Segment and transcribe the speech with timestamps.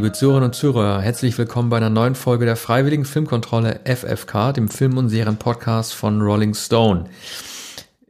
[0.00, 4.70] liebe Zuhörerinnen und Zuhörer, herzlich willkommen bei einer neuen Folge der Freiwilligen Filmkontrolle FFK, dem
[4.70, 7.04] Film- und Serienpodcast von Rolling Stone.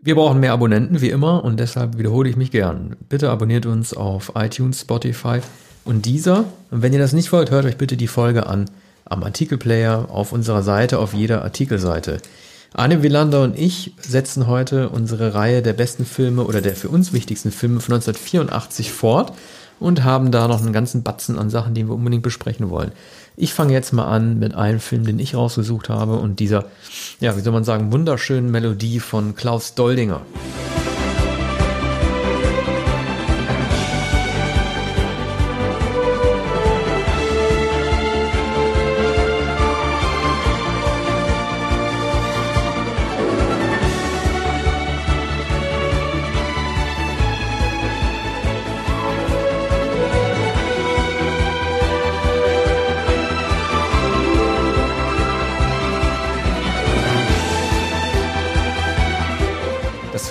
[0.00, 2.94] Wir brauchen mehr Abonnenten, wie immer, und deshalb wiederhole ich mich gern.
[3.08, 5.40] Bitte abonniert uns auf iTunes, Spotify
[5.84, 6.44] und dieser.
[6.70, 8.70] Und wenn ihr das nicht wollt, hört euch bitte die Folge an
[9.04, 12.18] am Artikelplayer auf unserer Seite, auf jeder Artikelseite.
[12.72, 17.12] Arne Wielander und ich setzen heute unsere Reihe der besten Filme oder der für uns
[17.12, 19.32] wichtigsten Filme von 1984 fort
[19.80, 22.92] und haben da noch einen ganzen Batzen an Sachen, die wir unbedingt besprechen wollen.
[23.36, 26.66] Ich fange jetzt mal an mit einem Film, den ich rausgesucht habe und dieser,
[27.18, 30.20] ja, wie soll man sagen, wunderschönen Melodie von Klaus Doldinger.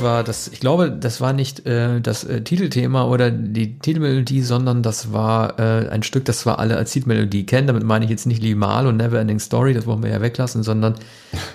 [0.10, 4.82] War das, ich glaube, das war nicht äh, das äh, Titelthema oder die Titelmelodie, sondern
[4.84, 7.68] das war äh, ein Stück, das wir alle als Titelmelodie kennen.
[7.68, 10.64] Damit meine ich jetzt nicht Limal und Never Ending Story, das wollen wir ja weglassen,
[10.64, 10.96] sondern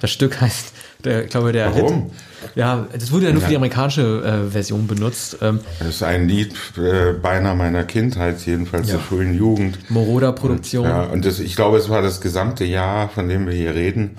[0.01, 0.73] das Stück heißt,
[1.05, 2.05] der, ich glaube, der Warum?
[2.05, 2.13] Hit.
[2.55, 5.39] Ja, das wurde ja nur für die amerikanische äh, Version benutzt.
[5.43, 8.95] Ähm, Das ist ein Lied äh, beinahe meiner Kindheit, jedenfalls Ja.
[8.95, 9.79] der frühen Jugend.
[9.91, 10.85] Moroder Produktion.
[10.87, 14.17] Ja, und das, ich glaube, es war das gesamte Jahr, von dem wir hier reden,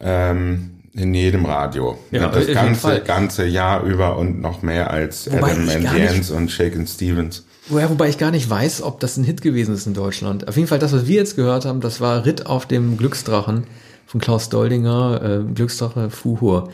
[0.00, 1.98] ähm, in jedem Radio.
[2.10, 6.50] Ja, das ganze, ganze Jahr über und noch mehr als Wobei Adam and Ants und
[6.50, 7.44] Shaken Stevens.
[7.68, 10.48] Woher, wobei ich gar nicht weiß, ob das ein Hit gewesen ist in Deutschland.
[10.48, 13.64] Auf jeden Fall, das, was wir jetzt gehört haben, das war Ritt auf dem Glücksdrachen
[14.06, 16.70] von Klaus Doldinger, äh, Glücksdrache Fuhur.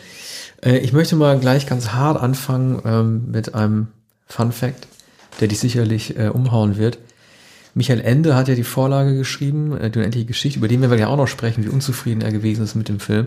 [0.62, 3.89] Äh, ich möchte mal gleich ganz hart anfangen ähm, mit einem
[4.27, 4.87] Fun Fact,
[5.41, 6.99] der dich sicherlich äh, umhauen wird.
[7.75, 11.09] Michael Ende hat ja die Vorlage geschrieben, äh, die unendliche Geschichte, über den wir ja
[11.09, 13.27] auch noch sprechen, wie unzufrieden er gewesen ist mit dem Film.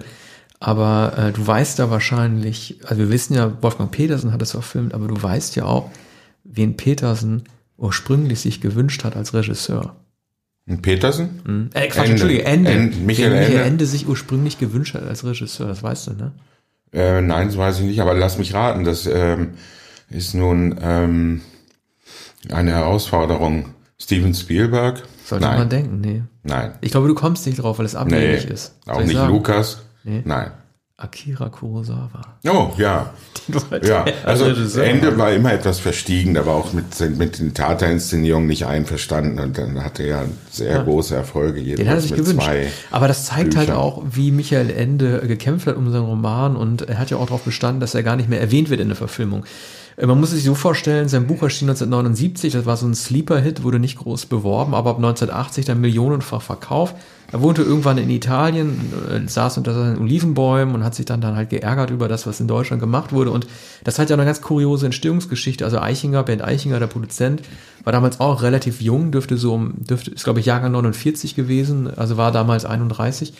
[0.59, 4.93] Aber äh, du weißt ja wahrscheinlich, also wir wissen ja, Wolfgang Petersen hat es verfilmt,
[4.93, 5.91] aber du weißt ja auch,
[6.43, 7.43] wen Petersen
[7.77, 9.95] ursprünglich sich gewünscht hat als Regisseur.
[10.67, 11.41] Und Petersen?
[11.45, 11.69] Hm?
[11.73, 12.11] Äh, Quatsch, Ende.
[12.11, 12.71] Entschuldige, Ende.
[12.71, 12.97] Ende.
[12.97, 13.63] Michael wen Michael Ende.
[13.63, 16.31] Ende sich ursprünglich gewünscht hat als Regisseur, das weißt du, ne?
[16.93, 19.55] Äh, nein, das weiß ich nicht, aber lass mich raten, das ähm,
[20.09, 21.41] ist nun ähm,
[22.49, 23.69] eine Herausforderung.
[23.97, 25.03] Steven Spielberg?
[25.25, 26.23] Sollte nein, man denken, nee.
[26.43, 26.73] nein.
[26.81, 28.75] Ich glaube, du kommst nicht drauf, weil es Nee, abwegig ist.
[28.85, 29.33] Soll auch ich nicht sagen?
[29.33, 29.81] Lukas.
[30.05, 30.21] Nee.
[30.23, 30.51] Nein.
[30.97, 32.37] Akira Kurosawa.
[32.47, 33.13] Oh, ja.
[33.83, 34.85] Ja, also Regisseur.
[34.85, 39.57] Ende war immer etwas verstiegen, der war auch mit, mit den Tatarinszenierungen nicht einverstanden und
[39.57, 42.49] dann hatte er sehr große Erfolge, Den hat er sich gewünscht.
[42.91, 43.81] Aber das zeigt halt Büchern.
[43.81, 47.43] auch, wie Michael Ende gekämpft hat um seinen Roman und er hat ja auch darauf
[47.43, 49.45] bestanden, dass er gar nicht mehr erwähnt wird in der Verfilmung.
[49.97, 53.63] Äh, Man muss sich so vorstellen, sein Buch erschien 1979, das war so ein Sleeper-Hit,
[53.63, 56.95] wurde nicht groß beworben, aber ab 1980 dann millionenfach verkauft.
[57.31, 58.79] Er wohnte irgendwann in Italien,
[59.09, 62.39] äh, saß unter seinen Olivenbäumen und hat sich dann, dann halt geärgert über das, was
[62.39, 63.31] in Deutschland gemacht wurde.
[63.31, 63.47] Und
[63.83, 65.65] das hat ja eine ganz kuriose Entstehungsgeschichte.
[65.65, 67.41] Also Eichinger, Bernd Eichinger, der Produzent,
[67.83, 71.89] war damals auch relativ jung, dürfte so, um- dürfte, ist glaube ich Jahrgang 49 gewesen,
[71.95, 73.33] also war damals 31.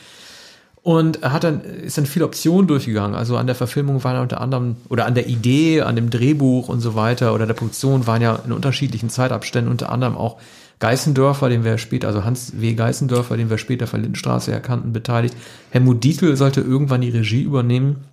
[0.86, 3.16] Und er hat dann, ist dann viele Optionen durchgegangen.
[3.16, 6.70] Also an der Verfilmung waren ja unter anderem, oder an der Idee, an dem Drehbuch
[6.70, 10.38] und so weiter, oder der Produktion waren ja in unterschiedlichen Zeitabständen unter anderem auch
[10.78, 12.76] Geißendörfer, den wir später, also Hans W.
[12.76, 15.36] Geißendörfer, den wir später von Lindenstraße erkannten, beteiligt.
[15.72, 18.04] Helmut Dietl sollte irgendwann die Regie übernehmen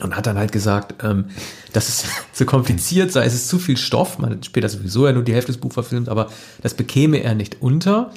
[0.00, 1.24] und hat dann halt gesagt, ähm,
[1.72, 2.04] dass es
[2.34, 4.18] zu kompliziert sei, es ist zu viel Stoff.
[4.18, 6.28] Man hat später sowieso ja nur die Hälfte des Buchs verfilmt, aber
[6.60, 8.12] das bekäme er nicht unter.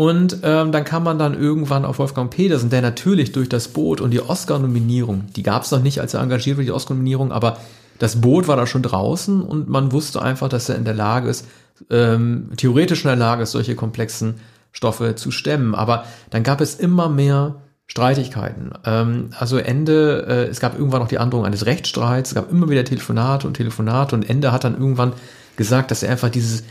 [0.00, 4.00] Und ähm, dann kam man dann irgendwann auf Wolfgang Petersen, der natürlich durch das Boot
[4.00, 7.58] und die Oscar-Nominierung, die gab es noch nicht, als er engagiert wurde, die Oscar-Nominierung, aber
[7.98, 11.28] das Boot war da schon draußen und man wusste einfach, dass er in der Lage
[11.28, 11.46] ist,
[11.90, 14.36] ähm, theoretisch in der Lage ist, solche komplexen
[14.72, 15.74] Stoffe zu stemmen.
[15.74, 17.56] Aber dann gab es immer mehr
[17.86, 18.70] Streitigkeiten.
[18.86, 22.70] Ähm, also Ende, äh, es gab irgendwann noch die Androhung eines Rechtsstreits, es gab immer
[22.70, 25.12] wieder Telefonate und Telefonate und Ende hat dann irgendwann
[25.56, 26.62] gesagt, dass er einfach dieses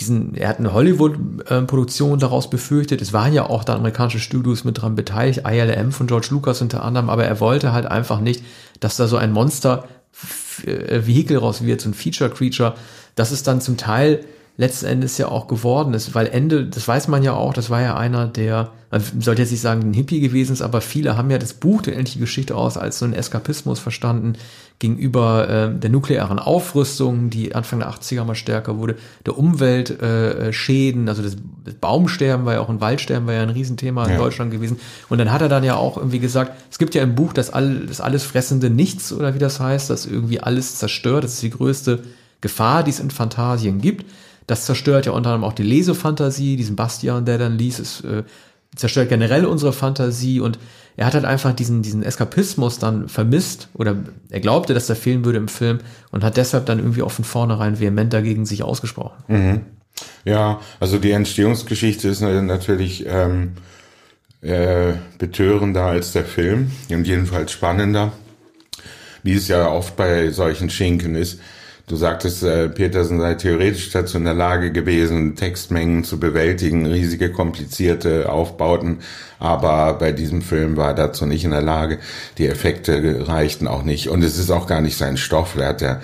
[0.00, 3.02] diesen, er hat eine Hollywood-Produktion daraus befürchtet.
[3.02, 6.84] Es waren ja auch da amerikanische Studios mit dran beteiligt, ILM von George Lucas unter
[6.84, 8.44] anderem, aber er wollte halt einfach nicht,
[8.80, 12.74] dass da so ein Monster-Vehikel raus wird, so ein Feature-Creature,
[13.16, 14.24] das ist dann zum Teil
[14.56, 17.80] letzten Endes ja auch geworden ist, weil Ende, das weiß man ja auch, das war
[17.80, 21.30] ja einer der, man sollte jetzt nicht sagen, ein Hippie gewesen ist, aber viele haben
[21.30, 24.32] ja das Buch, die endliche Geschichte aus, als so ein Eskapismus verstanden
[24.78, 28.96] gegenüber äh, der nuklearen Aufrüstung, die Anfang der 80er mal stärker wurde,
[29.26, 33.42] der Umweltschäden, äh, Schäden, also das, das Baumsterben war ja auch ein Waldsterben, war ja
[33.42, 34.18] ein Riesenthema in Ja.
[34.18, 34.78] Deutschland gewesen.
[35.08, 37.50] Und dann hat er dann ja auch irgendwie gesagt, es gibt ja im Buch das,
[37.50, 41.42] all, das alles fressende Nichts oder wie das heißt, das irgendwie alles zerstört, das ist
[41.42, 42.04] die größte
[42.40, 44.06] Gefahr, die es in Fantasien gibt.
[44.46, 48.22] Das zerstört ja unter anderem auch die Lesefantasie, diesen Bastian, der dann liest, es äh,
[48.78, 50.58] zerstört generell unsere Fantasie und
[50.96, 53.96] er hat halt einfach diesen, diesen Eskapismus dann vermisst oder
[54.30, 55.78] er glaubte, dass der fehlen würde im Film
[56.10, 59.22] und hat deshalb dann irgendwie auch von vornherein vehement dagegen sich ausgesprochen.
[59.28, 59.60] Mhm.
[60.24, 63.52] Ja, also die Entstehungsgeschichte ist natürlich ähm,
[64.42, 68.12] äh, betörender als der Film und jedenfalls spannender,
[69.22, 71.40] wie es ja oft bei solchen Schinken ist.
[71.88, 77.32] Du sagtest, äh, Petersen sei theoretisch dazu in der Lage gewesen, Textmengen zu bewältigen, riesige,
[77.32, 78.98] komplizierte Aufbauten,
[79.38, 81.98] aber bei diesem Film war er dazu nicht in der Lage.
[82.36, 85.56] Die Effekte reichten auch nicht und es ist auch gar nicht sein Stoff.
[85.56, 86.00] Er hat ja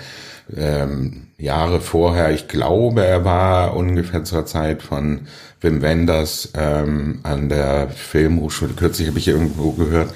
[0.57, 5.27] ähm, Jahre vorher, ich glaube, er war ungefähr zur Zeit von
[5.61, 10.11] Wim Wenders ähm, an der Filmhochschule, kürzlich habe ich irgendwo gehört,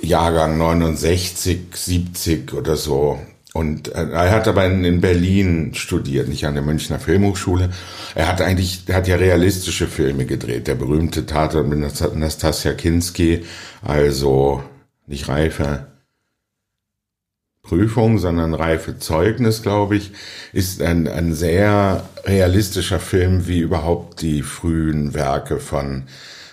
[0.00, 3.18] Jahrgang 69, 70 oder so.
[3.52, 7.70] Und äh, er hat aber in, Berlin studiert, nicht an der Münchner Filmhochschule.
[8.14, 10.68] Er hat eigentlich, er hat ja realistische Filme gedreht.
[10.68, 11.80] Der berühmte Tatort mit
[12.14, 13.44] Nastasia Kinski,
[13.82, 14.62] also
[15.06, 15.86] nicht reife
[17.62, 20.12] Prüfung, sondern reife Zeugnis, glaube ich,
[20.52, 26.04] ist ein, ein sehr realistischer Film, wie überhaupt die frühen Werke von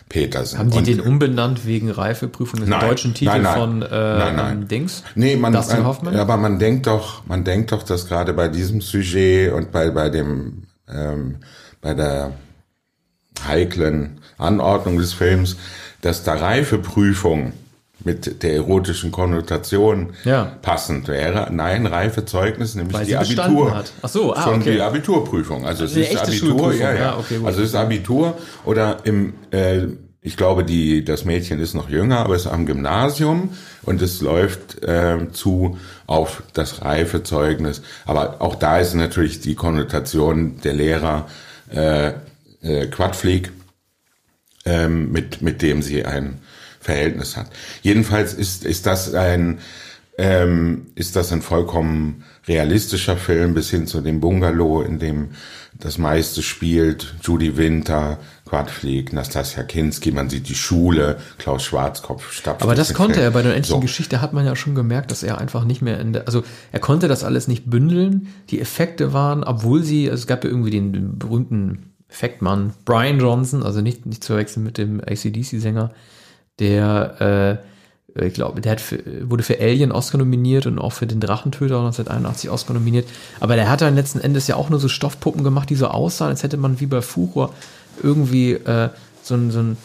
[0.09, 0.59] Petersen.
[0.59, 4.35] Haben die und, den umbenannt wegen Reifeprüfung des deutschen Titel nein, nein, von äh, nein,
[4.35, 4.67] nein.
[4.67, 5.03] Dings?
[5.15, 6.15] Nee, man, Dustin Hoffman?
[6.15, 10.09] aber man denkt doch, man denkt doch, dass gerade bei diesem Sujet und bei, bei
[10.09, 11.37] dem, ähm,
[11.81, 12.31] bei der
[13.45, 15.57] heiklen Anordnung des Films,
[16.01, 17.53] dass da Reifeprüfung
[18.03, 20.57] mit der erotischen Konnotation ja.
[20.61, 21.49] passend wäre.
[21.51, 23.75] Nein, Reifezeugnis, nämlich Weil die Abitur.
[23.75, 23.91] Hat.
[24.01, 24.73] Ach so, ah, schon okay.
[24.73, 25.65] die Abiturprüfung.
[25.65, 26.99] Also, es ist Abitur, ja, ja.
[26.99, 29.87] ja okay, also es ist Abitur oder im äh,
[30.27, 33.51] ich glaube, die, das Mädchen ist noch jünger, aber ist am Gymnasium
[33.83, 37.81] und es läuft äh, zu auf das Reifezeugnis.
[38.05, 41.27] Aber auch da ist natürlich die Konnotation der Lehrer
[41.73, 42.11] äh,
[42.61, 43.53] äh, Quadflieg,
[44.65, 46.41] äh, mit, mit dem sie ein
[46.87, 47.47] Verhältnis hat.
[47.81, 49.59] Jedenfalls ist, ist das ein,
[50.17, 55.31] ähm, ist das ein vollkommen realistischer Film bis hin zu dem Bungalow, in dem
[55.77, 57.13] das meiste spielt.
[57.21, 62.63] Judy Winter, Quadflieg, Nastasia Kinski, man sieht die Schule, Klaus Schwarzkopf, Stab.
[62.63, 63.79] Aber das konnte er bei der endlichen so.
[63.81, 66.79] Geschichte hat man ja schon gemerkt, dass er einfach nicht mehr in der, also er
[66.79, 68.29] konnte das alles nicht bündeln.
[68.49, 73.19] Die Effekte waren, obwohl sie, also es gab ja irgendwie den, den berühmten Effektmann Brian
[73.19, 75.91] Johnson, also nicht, nicht zu wechseln mit dem ACDC-Sänger,
[76.59, 77.61] der,
[78.15, 78.99] äh, ich glaube, der hat für,
[79.29, 83.07] wurde für Alien Oscar nominiert und auch für den Drachentöter 1981 Oscar nominiert.
[83.39, 86.29] Aber der hat dann letzten Endes ja auch nur so Stoffpuppen gemacht, die so aussahen,
[86.29, 87.53] als hätte man wie bei Fuchur
[88.01, 88.89] irgendwie äh,
[89.21, 89.77] so ein, so ein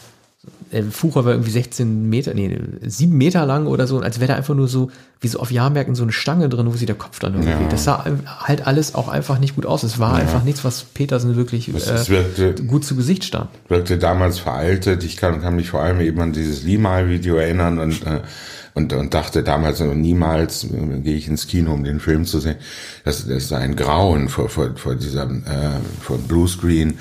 [0.90, 4.54] Fucher war irgendwie 16 Meter, nee, 7 Meter lang oder so, als wäre da einfach
[4.54, 4.90] nur so,
[5.20, 7.62] wie so auf Jahrmärkten so eine Stange drin, wo sich der Kopf dann irgendwie.
[7.62, 7.68] Ja.
[7.68, 8.04] Das sah
[8.40, 9.84] halt alles auch einfach nicht gut aus.
[9.84, 10.22] Es war ja.
[10.22, 13.50] einfach nichts, was Petersen wirklich äh, wirkte, gut zu Gesicht stand.
[13.68, 15.04] Wirkte damals veraltet.
[15.04, 18.20] Ich kann, kann mich vor allem eben an dieses Limal-Video erinnern und, äh,
[18.74, 22.56] und, und dachte damals niemals äh, gehe ich ins Kino, um den Film zu sehen.
[23.04, 26.94] Das, das ist ein Grauen vor, vor, vor dieser, äh, vor Bluescreen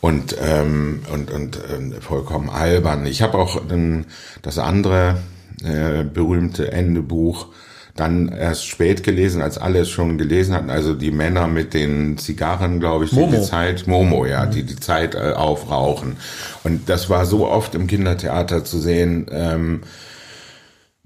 [0.00, 3.06] und ähm, und und äh, vollkommen albern.
[3.06, 4.04] Ich habe auch ähm,
[4.42, 5.16] das andere
[5.64, 7.48] äh, berühmte Endebuch
[7.96, 10.70] dann erst spät gelesen, als alle es schon gelesen hatten.
[10.70, 14.76] Also die Männer mit den Zigarren, glaube ich, die die Zeit Momo, ja, die die
[14.76, 16.16] Zeit äh, aufrauchen.
[16.62, 19.26] Und das war so oft im Kindertheater zu sehen.
[19.30, 19.82] Ähm,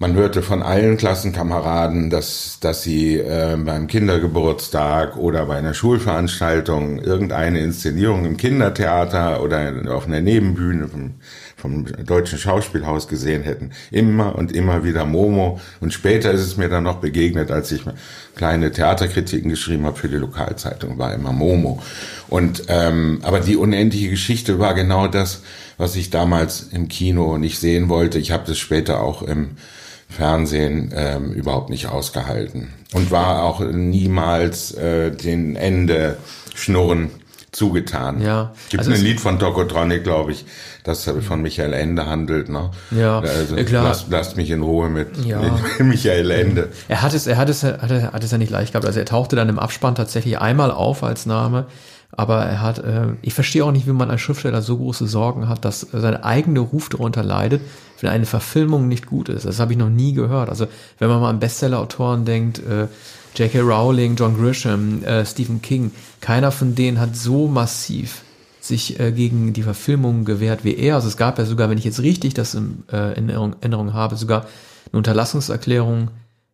[0.01, 7.01] man hörte von allen Klassenkameraden, dass, dass sie äh, beim Kindergeburtstag oder bei einer Schulveranstaltung
[7.01, 11.11] irgendeine Inszenierung im Kindertheater oder auf einer Nebenbühne vom,
[11.55, 13.73] vom Deutschen Schauspielhaus gesehen hätten.
[13.91, 15.61] Immer und immer wieder Momo.
[15.81, 17.83] Und später ist es mir dann noch begegnet, als ich
[18.37, 21.83] kleine Theaterkritiken geschrieben habe für die Lokalzeitung, war immer Momo.
[22.31, 25.43] Und ähm, aber die unendliche Geschichte war genau das,
[25.77, 28.19] was ich damals im Kino nicht sehen wollte.
[28.19, 29.57] Ich habe das später auch im
[30.11, 36.19] Fernsehen ähm, überhaupt nicht ausgehalten und war auch niemals äh, den Ende
[36.55, 37.11] Schnurren
[37.53, 38.21] zugetan.
[38.21, 38.53] Ja.
[38.69, 40.45] Gibt also ein Lied von Tokotronic, glaube ich,
[40.85, 42.49] das von Michael Ende handelt.
[42.49, 42.71] Ne?
[42.91, 43.85] Ja, also, klar.
[43.85, 45.41] Lasst, lasst mich in Ruhe mit ja.
[45.79, 46.69] Michael Ende.
[46.89, 48.87] Er hat es, er hat es, er hat es, hat es ja nicht leicht gehabt.
[48.87, 51.67] Also er tauchte dann im Abspann tatsächlich einmal auf als Name.
[52.13, 55.49] Aber er hat, äh, ich verstehe auch nicht, wie man als Schriftsteller so große Sorgen
[55.49, 57.63] hat, dass sein eigener Ruf darunter leidet,
[58.01, 59.45] wenn eine Verfilmung nicht gut ist.
[59.45, 60.49] Das habe ich noch nie gehört.
[60.49, 60.67] Also
[60.99, 62.89] wenn man mal an Bestseller-Autoren denkt, äh,
[63.37, 63.61] J.K.
[63.61, 68.23] Rowling, John Grisham, äh, Stephen King, keiner von denen hat so massiv
[68.61, 70.97] sich äh, gegen die Verfilmung gewehrt wie er.
[70.97, 74.17] Also es gab ja sogar, wenn ich jetzt richtig das in, äh, in Erinnerung habe,
[74.17, 74.47] sogar
[74.91, 76.09] eine Unterlassungserklärung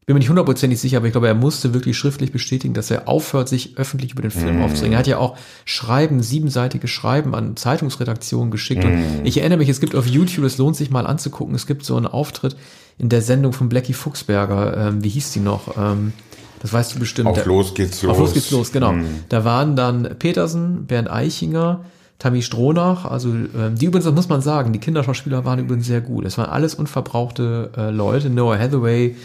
[0.06, 3.08] bin mir nicht hundertprozentig sicher, aber ich glaube, er musste wirklich schriftlich bestätigen, dass er
[3.08, 4.62] aufhört, sich öffentlich über den Film mm.
[4.62, 4.92] aufzuregen.
[4.92, 8.84] Er hat ja auch Schreiben, siebenseitige Schreiben an Zeitungsredaktionen geschickt.
[8.84, 9.18] Mm.
[9.18, 11.84] Und ich erinnere mich, es gibt auf YouTube, es lohnt sich mal anzugucken, es gibt
[11.84, 12.56] so einen Auftritt
[12.98, 15.76] in der Sendung von Blackie Fuchsberger, ähm, wie hieß die noch?
[15.76, 16.12] Ähm,
[16.60, 17.26] das weißt du bestimmt.
[17.26, 18.12] Auf Los geht's los.
[18.12, 18.92] Auf Los geht's los, genau.
[18.92, 19.06] Mm.
[19.28, 21.84] Da waren dann Petersen, Bernd Eichinger,
[22.20, 26.00] Tammy Stronach, also ähm, die übrigens, das muss man sagen, die Kinderschauspieler waren übrigens sehr
[26.00, 26.24] gut.
[26.24, 29.16] Es waren alles unverbrauchte äh, Leute, Noah Hathaway,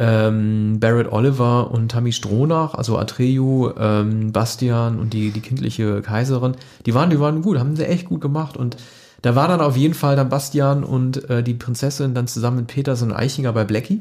[0.00, 6.56] ähm, Barrett Oliver und Tammy Stronach, also Atreyu, ähm, Bastian und die, die kindliche Kaiserin,
[6.86, 8.78] die waren, die waren gut, haben sie echt gut gemacht und
[9.22, 12.68] da war dann auf jeden Fall dann Bastian und äh, die Prinzessin dann zusammen mit
[12.68, 14.00] Petersen und Eichinger bei Blackie.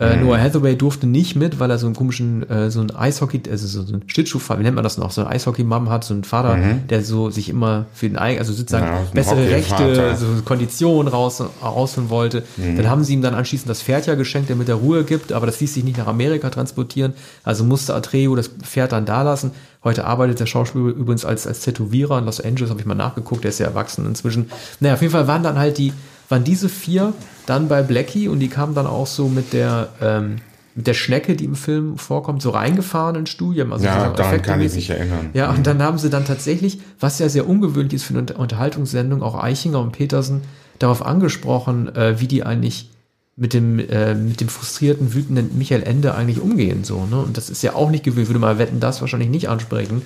[0.00, 0.24] Äh, mhm.
[0.24, 3.66] Noah Hathaway durfte nicht mit, weil er so einen komischen, äh, so ein Eishockey, also
[3.66, 6.56] so ein Schlittschuhfahrer, wie nennt man das noch, so ein Eishockey-Mom hat, so ein Vater,
[6.56, 6.86] mhm.
[6.88, 11.42] der so sich immer für den eigenen, also sozusagen ja, bessere Rechte, so Konditionen raus,
[11.62, 12.44] rausholen wollte.
[12.56, 12.78] Mhm.
[12.78, 15.32] Dann haben sie ihm dann anschließend das Pferd ja geschenkt, der mit der Ruhe gibt,
[15.32, 17.12] aber das ließ sich nicht nach Amerika transportieren,
[17.44, 19.50] also musste Atreo das Pferd dann da lassen.
[19.84, 23.44] Heute arbeitet der Schauspieler übrigens als, als Tätowierer in Los Angeles, habe ich mal nachgeguckt,
[23.44, 24.50] der ist ja erwachsen inzwischen.
[24.80, 25.92] Naja, auf jeden Fall waren dann halt die,
[26.30, 27.12] waren diese vier
[27.46, 30.36] dann bei Blackie und die kamen dann auch so mit der, ähm,
[30.74, 33.72] mit der Schnecke, die im Film vorkommt, so reingefahren ins Studium.
[33.72, 35.30] Also ja, daran kann ich mich erinnern.
[35.34, 35.62] Ja, und mhm.
[35.64, 39.80] dann haben sie dann tatsächlich, was ja sehr ungewöhnlich ist für eine Unterhaltungssendung, auch Eichinger
[39.80, 40.42] und Petersen
[40.78, 42.90] darauf angesprochen, äh, wie die eigentlich
[43.36, 47.16] mit dem, äh, mit dem frustrierten, wütenden Michael Ende eigentlich umgehen, so, ne?
[47.16, 50.02] Und das ist ja auch nicht gewöhnt, würde mal wetten, das wahrscheinlich nicht ansprechen.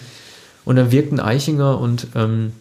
[0.64, 2.52] Und dann wirkten Eichinger und ähm,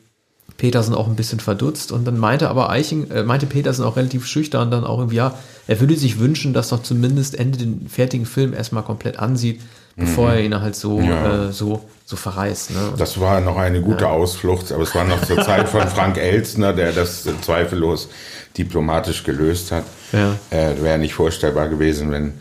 [0.58, 4.26] Petersen auch ein bisschen verdutzt und dann meinte aber Eiching, äh, meinte Petersen auch relativ
[4.26, 5.34] schüchtern dann auch irgendwie, ja,
[5.68, 9.62] er würde sich wünschen, dass doch zumindest Ende den fertigen Film erstmal komplett ansieht,
[9.96, 10.34] bevor mhm.
[10.34, 11.48] er ihn halt so, ja.
[11.48, 12.72] äh, so, so verreißt.
[12.72, 12.94] Ne?
[12.98, 14.12] das war noch eine gute ja.
[14.12, 18.10] Ausflucht, aber es war noch zur Zeit von Frank Elstner, der das zweifellos
[18.58, 19.84] diplomatisch gelöst hat.
[20.12, 20.36] Ja.
[20.50, 22.34] Äh, Wäre nicht vorstellbar gewesen, wenn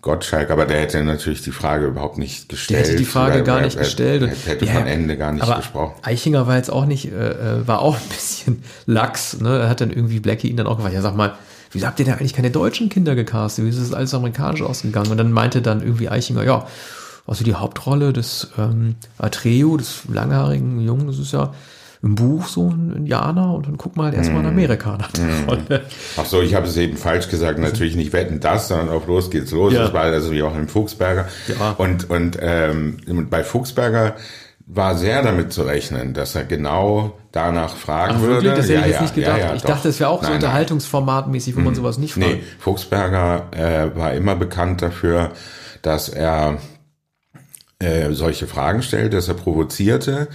[0.00, 2.80] Gottschalk, aber der hätte natürlich die Frage überhaupt nicht gestellt.
[2.80, 4.22] Der hätte die Frage gar nicht gestellt.
[4.22, 5.94] Er, hätte ja, von Ende gar nicht gesprochen.
[6.02, 9.40] Eichinger war jetzt auch nicht, äh, äh, war auch ein bisschen lax.
[9.40, 9.58] Ne?
[9.58, 11.34] Er hat dann irgendwie Blackie ihn dann auch gefragt, ja sag mal,
[11.72, 13.64] wieso habt ihr denn eigentlich keine deutschen Kinder gecastet?
[13.64, 15.10] Wieso ist das alles amerikanisch ausgegangen?
[15.10, 16.66] Und dann meinte dann irgendwie Eichinger, ja,
[17.26, 21.52] also die Hauptrolle des ähm, Atreo, des langhaarigen Jungen, das ist ja
[22.02, 24.52] im Buch so ein Indianer und dann guck mal erstmal in mhm.
[24.52, 25.48] Amerika nach der mm.
[25.48, 25.82] Rolle.
[26.16, 27.58] Ach so, ich habe es eben falsch gesagt.
[27.58, 29.72] Natürlich nicht wetten das, sondern auf los geht's los.
[29.72, 29.82] Ja.
[29.82, 31.26] Das war also wie auch im Fuchsberger.
[31.48, 31.74] Ja.
[31.76, 34.14] Und, und ähm, bei Fuchsberger
[34.70, 38.50] war sehr damit zu rechnen, dass er genau danach fragen Ach, würde.
[38.50, 39.38] Das hätte ja, ich jetzt nicht gedacht.
[39.38, 39.70] Ja, ich doch.
[39.70, 41.76] dachte, es wäre auch nein, so unterhaltungsformatmäßig, wo man mhm.
[41.76, 42.26] sowas nicht fragt.
[42.26, 45.32] Nee, Fuchsberger äh, war immer bekannt dafür,
[45.82, 46.58] dass er
[47.78, 50.28] äh, solche Fragen stellt, dass er provozierte,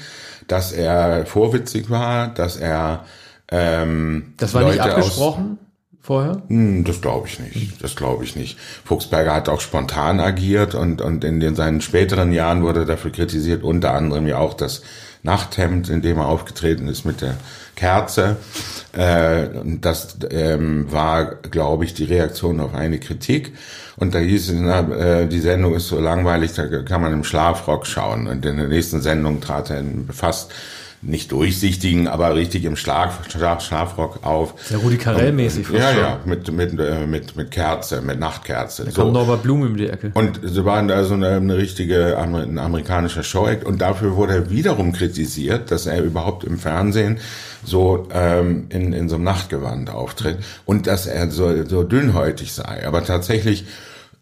[0.47, 3.05] dass er vorwitzig war, dass er
[3.51, 5.59] ähm, Das war Leute nicht abgesprochen
[6.03, 6.43] vorher?
[6.47, 7.81] Hm, das glaube ich nicht.
[7.81, 8.59] Das glaube ich nicht.
[8.83, 13.63] Fuchsberger hat auch spontan agiert und, und in den, seinen späteren Jahren wurde dafür kritisiert,
[13.63, 14.83] unter anderem ja auch das
[15.23, 17.37] Nachthemd, in dem er aufgetreten ist mit der
[17.77, 18.35] Kerze.
[18.91, 19.47] Äh,
[19.79, 23.53] das ähm, war, glaube ich, die Reaktion auf eine Kritik.
[23.95, 27.23] Und da hieß es, na, äh, die Sendung ist so langweilig, da kann man im
[27.23, 28.27] Schlafrock schauen.
[28.27, 30.51] Und in der nächsten Sendung trat er in fast
[31.05, 34.55] nicht durchsichtigen, aber richtig im Schlaf, Schlaf, Schlafrock auf.
[34.63, 35.69] Sehr Rudi Carell-mäßig.
[35.71, 38.85] Ja, ja, mit, mit, äh, mit, mit Kerze, mit Nachtkerze.
[38.85, 39.01] Da so.
[39.01, 40.11] kommt Norbert Blum um die Ecke.
[40.13, 44.49] Und sie waren da so eine, eine richtige, ein amerikanischer Show-Act und dafür wurde er
[44.49, 47.17] wiederum kritisiert, dass er überhaupt im Fernsehen
[47.65, 52.85] so ähm, in, in so einem Nachtgewand auftritt und dass er so, so dünnhäutig sei.
[52.87, 53.65] Aber tatsächlich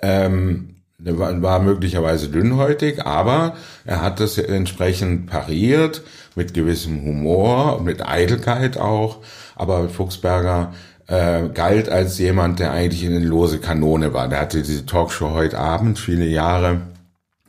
[0.01, 6.01] ähm, war, war möglicherweise dünnhäutig, aber er hat das entsprechend pariert
[6.35, 9.17] mit gewissem Humor mit Eitelkeit auch.
[9.55, 10.73] Aber Fuchsberger
[11.07, 14.27] äh, galt als jemand, der eigentlich eine lose Kanone war.
[14.27, 16.81] Der hatte diese Talkshow heute Abend viele Jahre,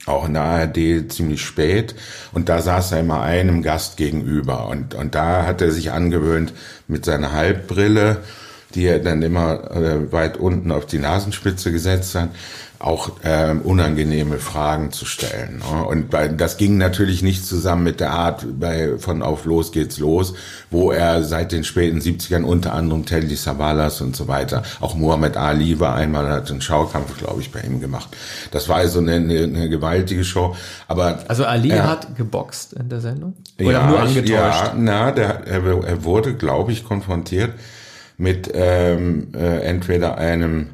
[0.07, 1.95] auch in der ARD ziemlich spät.
[2.33, 4.67] Und da saß er immer einem Gast gegenüber.
[4.67, 6.53] Und, und da hat er sich angewöhnt
[6.89, 8.19] mit seiner Halbbrille,
[8.75, 12.31] die er dann immer äh, weit unten auf die Nasenspitze gesetzt hat,
[12.83, 15.59] auch äh, unangenehme Fragen zu stellen.
[15.59, 15.85] Ne?
[15.85, 19.99] Und bei, das ging natürlich nicht zusammen mit der Art bei, von Auf Los geht's
[19.99, 20.35] los,
[20.71, 25.37] wo er seit den späten 70ern unter anderem Telly Savalas und so weiter, auch Muhammad
[25.37, 28.09] Ali war einmal, hat einen Schaukampf, glaube ich, bei ihm gemacht.
[28.51, 30.57] Das war also eine, eine, eine gewaltige Show.
[30.89, 33.35] Aber Also Ali er, hat geboxt in der Sendung?
[33.61, 34.29] Oder ja, nur angetäuscht?
[34.33, 37.53] Ja, na, der, er, er wurde, glaube ich, konfrontiert
[38.23, 40.69] mit ähm, äh, entweder einem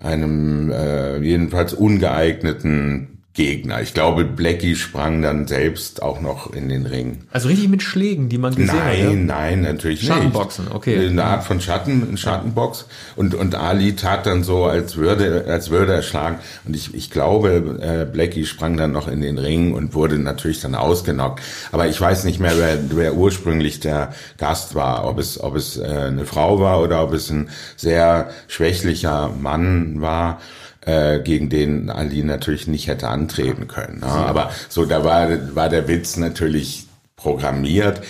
[0.00, 3.80] einem äh, jedenfalls ungeeigneten Gegner.
[3.80, 7.20] Ich glaube, Blackie sprang dann selbst auch noch in den Ring.
[7.30, 9.12] Also richtig mit Schlägen, die man gesehen nein, hat.
[9.12, 9.14] Ja?
[9.14, 10.74] Nein, natürlich Schattenboxen, nicht.
[10.74, 11.06] okay.
[11.06, 12.86] Eine Art von Schatten, Schattenbox.
[13.14, 16.40] Und, und Ali tat dann so, als würde, als würde er schlagen.
[16.64, 20.60] Und ich, ich glaube, äh, Blackie sprang dann noch in den Ring und wurde natürlich
[20.60, 21.40] dann ausgenockt.
[21.70, 25.06] Aber ich weiß nicht mehr, wer, wer ursprünglich der Gast war.
[25.06, 30.00] Ob es, ob es äh, eine Frau war oder ob es ein sehr schwächlicher Mann
[30.00, 30.40] war
[30.82, 34.00] äh, gegen den Ali natürlich nicht hätte antreten können.
[34.00, 34.06] Ne?
[34.06, 38.00] Aber so, da war, war der Witz natürlich programmiert.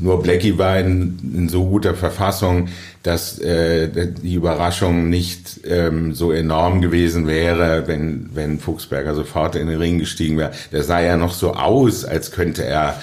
[0.00, 2.68] Nur Blackie war in, in so guter Verfassung,
[3.04, 9.68] dass äh, die Überraschung nicht ähm, so enorm gewesen wäre, wenn, wenn Fuchsberger sofort in
[9.68, 10.52] den Ring gestiegen wäre.
[10.72, 13.00] Der sah ja noch so aus, als könnte er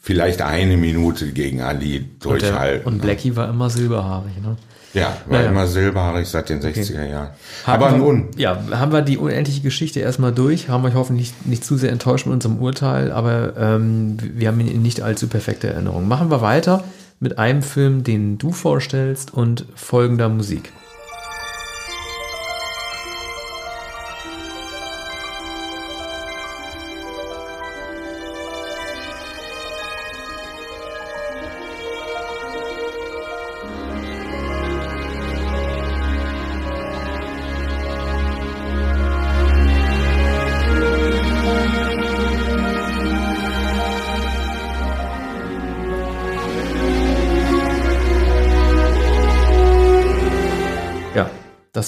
[0.00, 2.84] vielleicht eine Minute gegen Ali durchhalten.
[2.84, 4.56] Und, der, und Blackie war immer silberhaarig, ne?
[4.96, 5.50] Ja, war Naja.
[5.50, 7.28] immer silberhaarig seit den 60er Jahren.
[7.66, 11.64] Haben Aber nun, Ja, haben wir die unendliche Geschichte erstmal durch, haben euch hoffentlich nicht,
[11.64, 15.68] zu sehr enttäuscht mit unserem Urteil, aber ähm, wir haben ihn in nicht allzu perfekte
[15.68, 16.08] Erinnerung.
[16.08, 16.82] Machen wir weiter
[17.20, 20.72] mit einem Film, den du vorstellst und folgender Musik.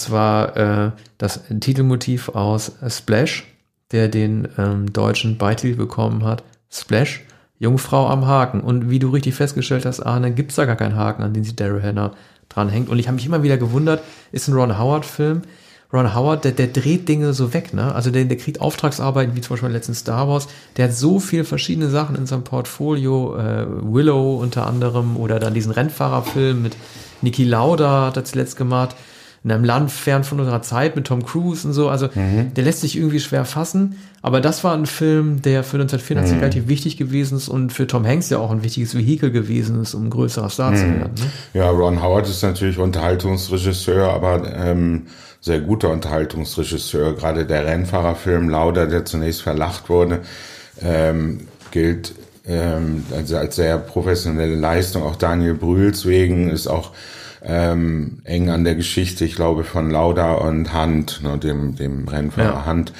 [0.08, 3.44] Das war äh, das Titelmotiv aus Splash,
[3.92, 6.42] der den ähm, deutschen Beititel bekommen hat.
[6.70, 7.24] Splash,
[7.58, 8.60] Jungfrau am Haken.
[8.60, 11.56] Und wie du richtig festgestellt hast, Arne, gibt's da gar keinen Haken, an den sich
[11.56, 12.12] Daryl Hannah
[12.48, 12.88] dranhängt.
[12.88, 15.42] Und ich habe mich immer wieder gewundert, ist ein Ron Howard-Film.
[15.92, 17.94] Ron Howard, der, der dreht Dinge so weg, ne?
[17.94, 20.48] Also der, der kriegt Auftragsarbeiten, wie zum Beispiel letzten Star Wars.
[20.76, 23.36] Der hat so viele verschiedene Sachen in seinem Portfolio.
[23.36, 26.76] Äh, Willow unter anderem oder dann diesen Rennfahrerfilm mit
[27.20, 28.96] Niki Lauda hat er zuletzt gemacht.
[29.44, 31.88] In einem Land fern von unserer Zeit mit Tom Cruise und so.
[31.88, 32.08] Also
[32.56, 33.96] der lässt sich irgendwie schwer fassen.
[34.20, 38.04] Aber das war ein Film, der für 1984 relativ wichtig gewesen ist und für Tom
[38.04, 41.14] Hanks ja auch ein wichtiges Vehikel gewesen ist, um ein größerer Star zu werden.
[41.14, 41.30] Ne?
[41.54, 45.06] ja, Ron Howard ist natürlich Unterhaltungsregisseur, aber ähm,
[45.40, 47.14] sehr guter Unterhaltungsregisseur.
[47.14, 50.22] Gerade der Rennfahrerfilm Lauda, der zunächst verlacht wurde,
[50.82, 52.14] ähm, gilt
[52.46, 55.04] ähm, als, als sehr professionelle Leistung.
[55.04, 56.92] Auch Daniel Brühls wegen ist auch
[57.42, 62.48] ähm, eng an der Geschichte, ich glaube, von Lauda und Hunt, ne, dem, dem Rennfahrer
[62.48, 62.66] Ja.
[62.66, 62.92] Hunt.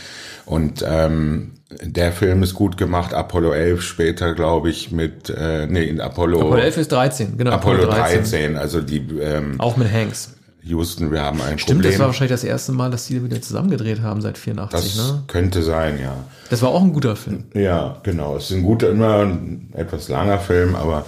[0.46, 3.12] Und ähm, der Film ist gut gemacht.
[3.12, 7.50] Apollo 11 später, glaube ich, mit, äh, nee, in Apollo, Apollo 11 ist 13, genau.
[7.52, 8.56] Apollo 13.
[8.56, 10.34] also die ähm, Auch mit Hanks.
[10.62, 11.92] Houston, wir haben ein Stimmt, Problem.
[11.92, 15.22] das war wahrscheinlich das erste Mal, dass die wieder zusammengedreht haben seit 84, das ne?
[15.26, 16.14] könnte sein, ja.
[16.50, 17.44] Das war auch ein guter Film.
[17.54, 18.36] Ja, genau.
[18.36, 21.06] Es ist ein guter, immer ein etwas langer Film, aber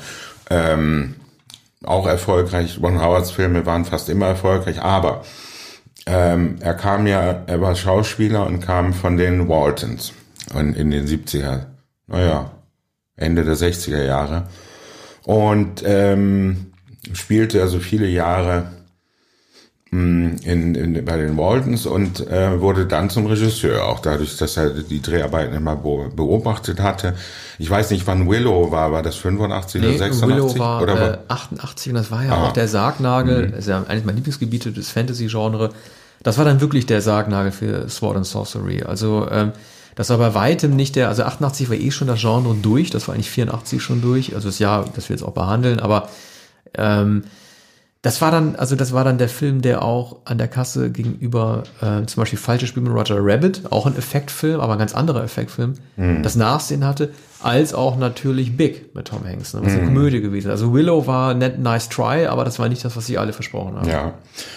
[0.48, 1.14] ähm,
[1.84, 2.78] auch erfolgreich.
[2.82, 5.24] Ron Howards Filme waren fast immer erfolgreich, aber
[6.06, 10.12] ähm, er kam ja, er war Schauspieler und kam von den Waltons
[10.54, 11.66] in, in den 70er,
[12.06, 12.50] naja,
[13.16, 14.48] Ende der 60er Jahre.
[15.24, 16.72] Und ähm,
[17.12, 18.70] spielte also viele Jahre
[19.92, 20.38] in,
[20.76, 25.02] in, bei den Waltons und äh, wurde dann zum Regisseur, auch dadurch, dass er die
[25.02, 27.14] Dreharbeiten immer be- beobachtet hatte.
[27.58, 30.28] Ich weiß nicht, wann Willow war, war das 85 oder Nee, 86?
[30.36, 32.46] Willow war oder äh, 88 und das war ja Ah.
[32.46, 35.70] auch der Sargnagel, das ist ja eines meiner Lieblingsgebiete des Fantasy-Genre.
[36.22, 38.82] Das war dann wirklich der Sargnagel für Sword and Sorcery.
[38.84, 39.50] Also ähm,
[39.96, 43.08] das war bei weitem nicht der, also 88 war eh schon das Genre durch, das
[43.08, 46.08] war eigentlich 84 schon durch, also das Jahr, das wir jetzt auch behandeln, aber
[46.78, 47.24] ähm,
[48.02, 51.64] das war dann, also das war dann der Film, der auch an der Kasse gegenüber
[51.82, 55.22] äh, zum Beispiel Falsches Spiel mit Roger Rabbit, auch ein Effektfilm, aber ein ganz anderer
[55.22, 55.74] Effektfilm,
[56.22, 57.10] das Nachsehen hatte,
[57.42, 60.50] als auch natürlich Big mit Tom Hanks, ne, was eine Komödie gewesen.
[60.50, 63.76] Also Willow war net nice try, aber das war nicht das, was sie alle versprochen
[63.76, 63.88] haben.
[63.88, 64.14] Ja,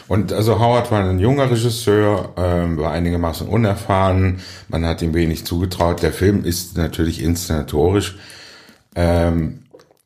[0.07, 5.45] und also Howard war ein junger Regisseur, ähm, war einigermaßen unerfahren, man hat ihm wenig
[5.45, 6.01] zugetraut.
[6.01, 8.17] Der Film ist natürlich inszenatorisch
[8.95, 9.59] ähm,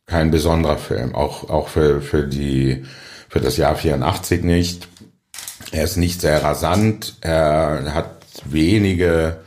[0.07, 2.83] kein besonderer Film, auch auch für für die
[3.37, 4.87] für das Jahr 84 nicht.
[5.71, 9.41] Er ist nicht sehr rasant, er hat wenige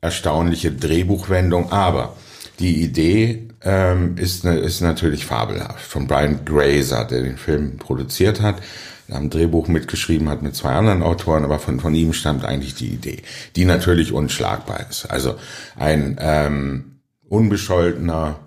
[0.00, 2.16] erstaunliche Drehbuchwendung, aber
[2.58, 5.84] die Idee ähm, ist, ne, ist natürlich fabelhaft.
[5.84, 8.62] Von Brian Grazer, der den Film produziert hat,
[9.10, 12.88] am Drehbuch mitgeschrieben hat mit zwei anderen Autoren, aber von, von ihm stammt eigentlich die
[12.88, 13.22] Idee,
[13.56, 15.04] die natürlich unschlagbar ist.
[15.04, 15.34] Also
[15.76, 18.38] ein ähm, unbescholtener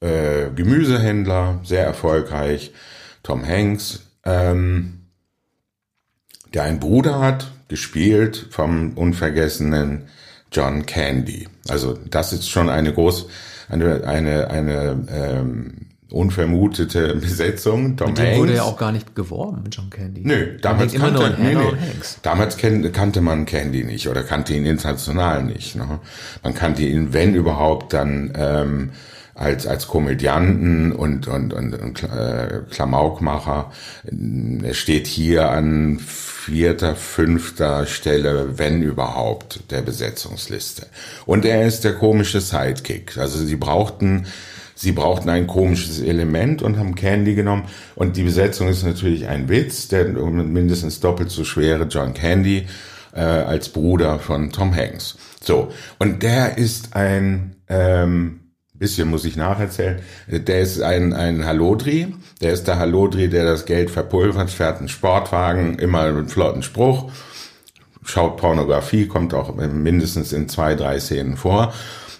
[0.00, 2.72] äh, Gemüsehändler, sehr erfolgreich,
[3.22, 5.06] Tom Hanks, ähm,
[6.54, 10.08] der einen Bruder hat, gespielt vom unvergessenen
[10.50, 11.46] John Candy.
[11.68, 13.26] Also das ist schon eine groß,
[13.68, 17.96] eine, eine, eine ähm, unvermutete Besetzung.
[17.96, 18.38] Tom mit dem Hanks.
[18.38, 20.22] wurde ja auch gar nicht geworben, John Candy.
[20.24, 21.72] Nö, damals kannte, nee, nee.
[22.22, 25.76] damals kannte man Candy nicht oder kannte ihn international nicht.
[25.76, 26.00] Ne?
[26.42, 28.90] Man kannte ihn, wenn überhaupt, dann ähm,
[29.38, 33.70] als als Komödianten und und und, und äh, Klamaukmacher.
[34.62, 40.86] Er steht hier an vierter, fünfter Stelle, wenn überhaupt, der Besetzungsliste.
[41.24, 43.16] Und er ist der komische Sidekick.
[43.16, 44.26] Also sie brauchten
[44.74, 47.64] sie brauchten ein komisches Element und haben Candy genommen.
[47.94, 52.66] Und die Besetzung ist natürlich ein Witz, der mindestens doppelt so schwere John Candy
[53.14, 55.16] äh, als Bruder von Tom Hanks.
[55.42, 58.40] So, und der ist ein ähm,
[58.78, 60.00] bisschen muss ich nacherzählen.
[60.28, 62.14] Der ist ein, ein Hallodri.
[62.40, 67.10] Der ist der Hallodri, der das Geld verpulvert, fährt einen Sportwagen, immer einen flotten Spruch,
[68.04, 71.72] schaut Pornografie, kommt auch mindestens in zwei, drei Szenen vor.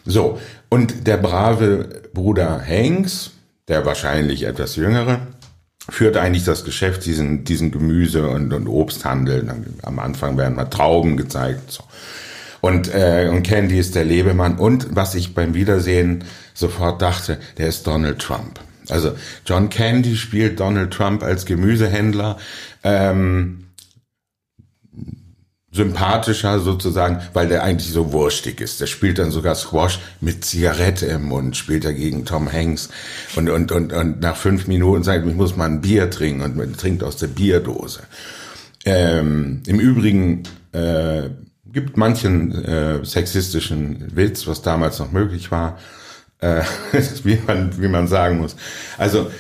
[0.05, 0.39] So.
[0.69, 3.31] Und der brave Bruder Hanks,
[3.69, 5.21] der wahrscheinlich etwas jüngere,
[5.89, 9.49] führt eigentlich das Geschäft, diesen, diesen Gemüse- und, und Obsthandel.
[9.83, 11.73] Am Anfang werden mal Trauben gezeigt.
[11.73, 11.85] So.
[12.69, 14.59] Und, äh, und Candy ist der Lebemann.
[14.59, 18.61] Und was ich beim Wiedersehen sofort dachte, der ist Donald Trump.
[18.91, 19.13] Also
[19.47, 22.37] John Candy spielt Donald Trump als Gemüsehändler.
[22.85, 23.65] Ähm,
[25.73, 28.83] sympathischer sozusagen, weil der eigentlich so wurstig ist.
[28.83, 32.91] Der spielt dann sogar Squash mit Zigarette im Mund, spielt er gegen Tom Hanks
[33.35, 36.57] und, und, und, und nach fünf Minuten sagt, ich muss mal ein Bier trinken und
[36.57, 38.03] man trinkt aus der Bierdose.
[38.85, 41.31] Ähm, Im Übrigen äh,
[41.73, 45.79] gibt manchen äh, sexistischen Witz, was damals noch möglich war,
[46.41, 46.63] äh,
[47.25, 48.57] wie, man, wie man sagen muss.
[48.97, 49.31] Also,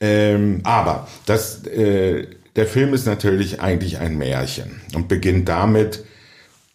[0.00, 6.04] ähm, aber das, äh, der Film ist natürlich eigentlich ein Märchen und beginnt damit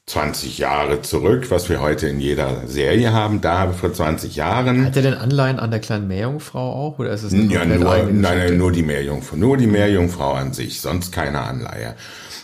[0.06, 4.86] 20 Jahre zurück, was wir heute in jeder Serie haben, da vor 20 Jahren.
[4.86, 8.20] Hat er denn Anleihen an der kleinen Meerjungfrau auch oder ist es ja, nur, nein,
[8.20, 11.96] nein, nur die Meerjungfrau, nur die Meerjungfrau an sich, sonst keine Anleihe.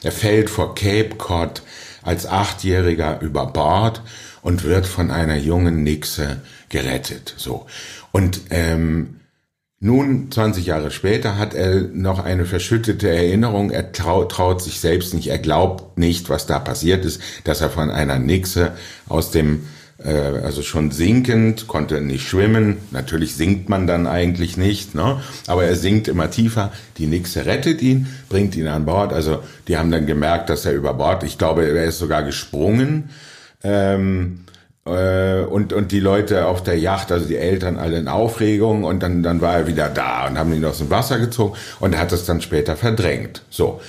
[0.03, 1.61] Er fällt vor Cape Cod
[2.01, 4.01] als Achtjähriger über Bord
[4.41, 7.33] und wird von einer jungen Nixe gerettet.
[7.37, 7.65] So.
[8.11, 9.19] Und ähm,
[9.81, 13.71] nun, 20 Jahre später, hat er noch eine verschüttete Erinnerung.
[13.71, 15.27] Er traut, traut sich selbst nicht.
[15.27, 18.73] Er glaubt nicht, was da passiert ist, dass er von einer Nixe
[19.07, 19.67] aus dem
[20.07, 22.77] also schon sinkend, konnte nicht schwimmen.
[22.91, 25.19] Natürlich sinkt man dann eigentlich nicht, ne?
[25.47, 26.71] aber er sinkt immer tiefer.
[26.97, 29.11] Die Nixe rettet ihn, bringt ihn an Bord.
[29.11, 33.09] Also die haben dann gemerkt, dass er über Bord, ich glaube, er ist sogar gesprungen.
[33.61, 34.45] Ähm,
[34.85, 39.03] äh, und, und die Leute auf der Yacht, also die Eltern alle in Aufregung und
[39.03, 42.11] dann, dann war er wieder da und haben ihn aus dem Wasser gezogen und hat
[42.11, 43.43] es dann später verdrängt.
[43.49, 43.81] So.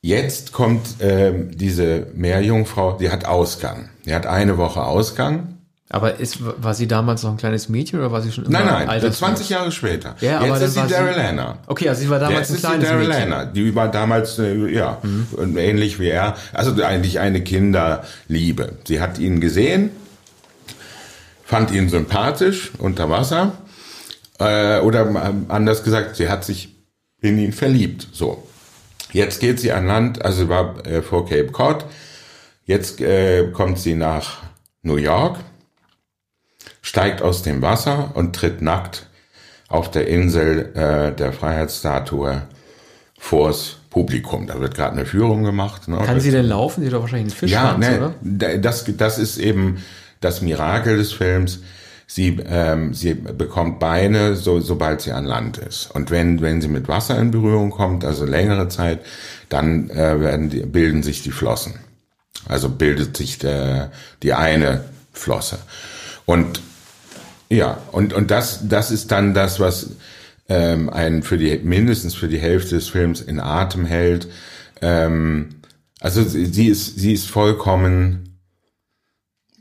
[0.00, 3.90] Jetzt kommt ähm, diese Meerjungfrau, die hat Ausgang.
[4.08, 5.58] Die hat eine Woche Ausgang.
[5.90, 8.66] Aber ist, war sie damals noch ein kleines Mädchen oder war sie schon immer Nein,
[8.66, 10.16] nein, Alters 20 Jahre später.
[10.20, 11.58] Ja, Jetzt aber ist sie Daryl Hannah.
[11.66, 13.22] Okay, also sie war damals Jetzt ein kleines ist sie Daryl Mädchen.
[13.32, 13.44] Hannah.
[13.46, 15.56] Die war damals, äh, ja, mhm.
[15.56, 16.36] ähnlich wie er.
[16.52, 18.72] Also eigentlich eine Kinderliebe.
[18.84, 19.90] Sie hat ihn gesehen,
[21.44, 23.52] fand ihn sympathisch unter Wasser.
[24.38, 26.76] Äh, oder anders gesagt, sie hat sich
[27.20, 28.08] in ihn verliebt.
[28.12, 28.46] So.
[29.12, 31.86] Jetzt geht sie an Land, also war äh, vor Cape Cod.
[32.68, 34.42] Jetzt äh, kommt sie nach
[34.82, 35.38] New York,
[36.82, 39.06] steigt aus dem Wasser und tritt nackt
[39.68, 42.42] auf der Insel äh, der Freiheitsstatue
[43.18, 44.46] vors Publikum.
[44.46, 45.88] Da wird gerade eine Führung gemacht.
[45.88, 45.96] Ne?
[46.04, 46.82] Kann sie denn laufen?
[46.82, 48.58] Sie hat doch wahrscheinlich einen Fischschwanz, ja, ne, oder?
[48.58, 49.82] Das, das ist eben
[50.20, 51.60] das Mirakel des Films.
[52.06, 55.90] Sie, ähm, sie bekommt Beine, so, sobald sie an Land ist.
[55.94, 59.00] Und wenn, wenn sie mit Wasser in Berührung kommt, also längere Zeit,
[59.48, 61.87] dann äh, werden die, bilden sich die Flossen.
[62.46, 65.58] Also bildet sich der, die eine Flosse.
[66.24, 66.60] Und
[67.48, 69.90] ja, und, und das, das ist dann das, was
[70.48, 74.28] ähm, einen für die, mindestens für die Hälfte des Films in Atem hält.
[74.80, 75.60] Ähm,
[76.00, 78.38] also sie, sie ist, sie ist vollkommen,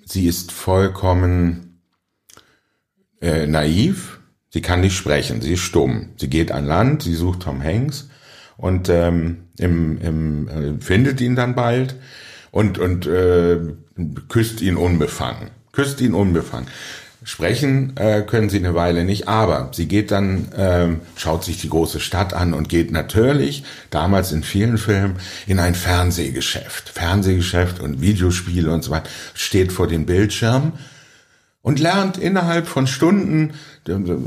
[0.06, 1.82] sie ist vollkommen
[3.22, 4.20] äh, naiv.
[4.50, 6.10] Sie kann nicht sprechen, sie ist stumm.
[6.18, 8.10] Sie geht an Land, sie sucht Tom Hanks
[8.56, 11.96] und ähm, im, im, äh, findet ihn dann bald
[12.52, 13.58] und, und äh,
[14.30, 15.50] küsst ihn unbefangen.
[15.72, 16.68] Küsst ihn unbefangen.
[17.28, 21.68] Sprechen äh, können sie eine Weile nicht, aber sie geht dann, ähm, schaut sich die
[21.68, 26.88] große Stadt an und geht natürlich, damals in vielen Filmen, in ein Fernsehgeschäft.
[26.88, 30.74] Fernsehgeschäft und Videospiele und so weiter, steht vor dem Bildschirm
[31.62, 33.56] und lernt innerhalb von Stunden,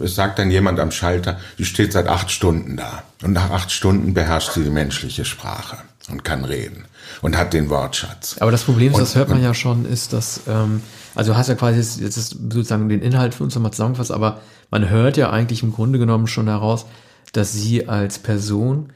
[0.05, 3.05] es sagt dann jemand am Schalter, die steht seit acht Stunden da.
[3.23, 5.79] Und nach acht Stunden beherrscht sie die menschliche Sprache
[6.09, 6.85] und kann reden
[7.23, 8.37] und hat den Wortschatz.
[8.41, 10.83] Aber das Problem ist, das hört man ja schon, ist, dass, ähm,
[11.15, 14.11] also du hast ja quasi jetzt, jetzt ist sozusagen den Inhalt für uns nochmal zusammengefasst,
[14.11, 16.87] aber man hört ja eigentlich im Grunde genommen schon heraus,
[17.33, 18.93] dass sie als Person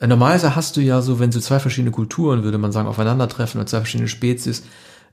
[0.00, 3.60] äh, Normalerweise hast du ja so, wenn so zwei verschiedene Kulturen, würde man sagen, aufeinandertreffen
[3.60, 4.64] oder zwei verschiedene Spezies,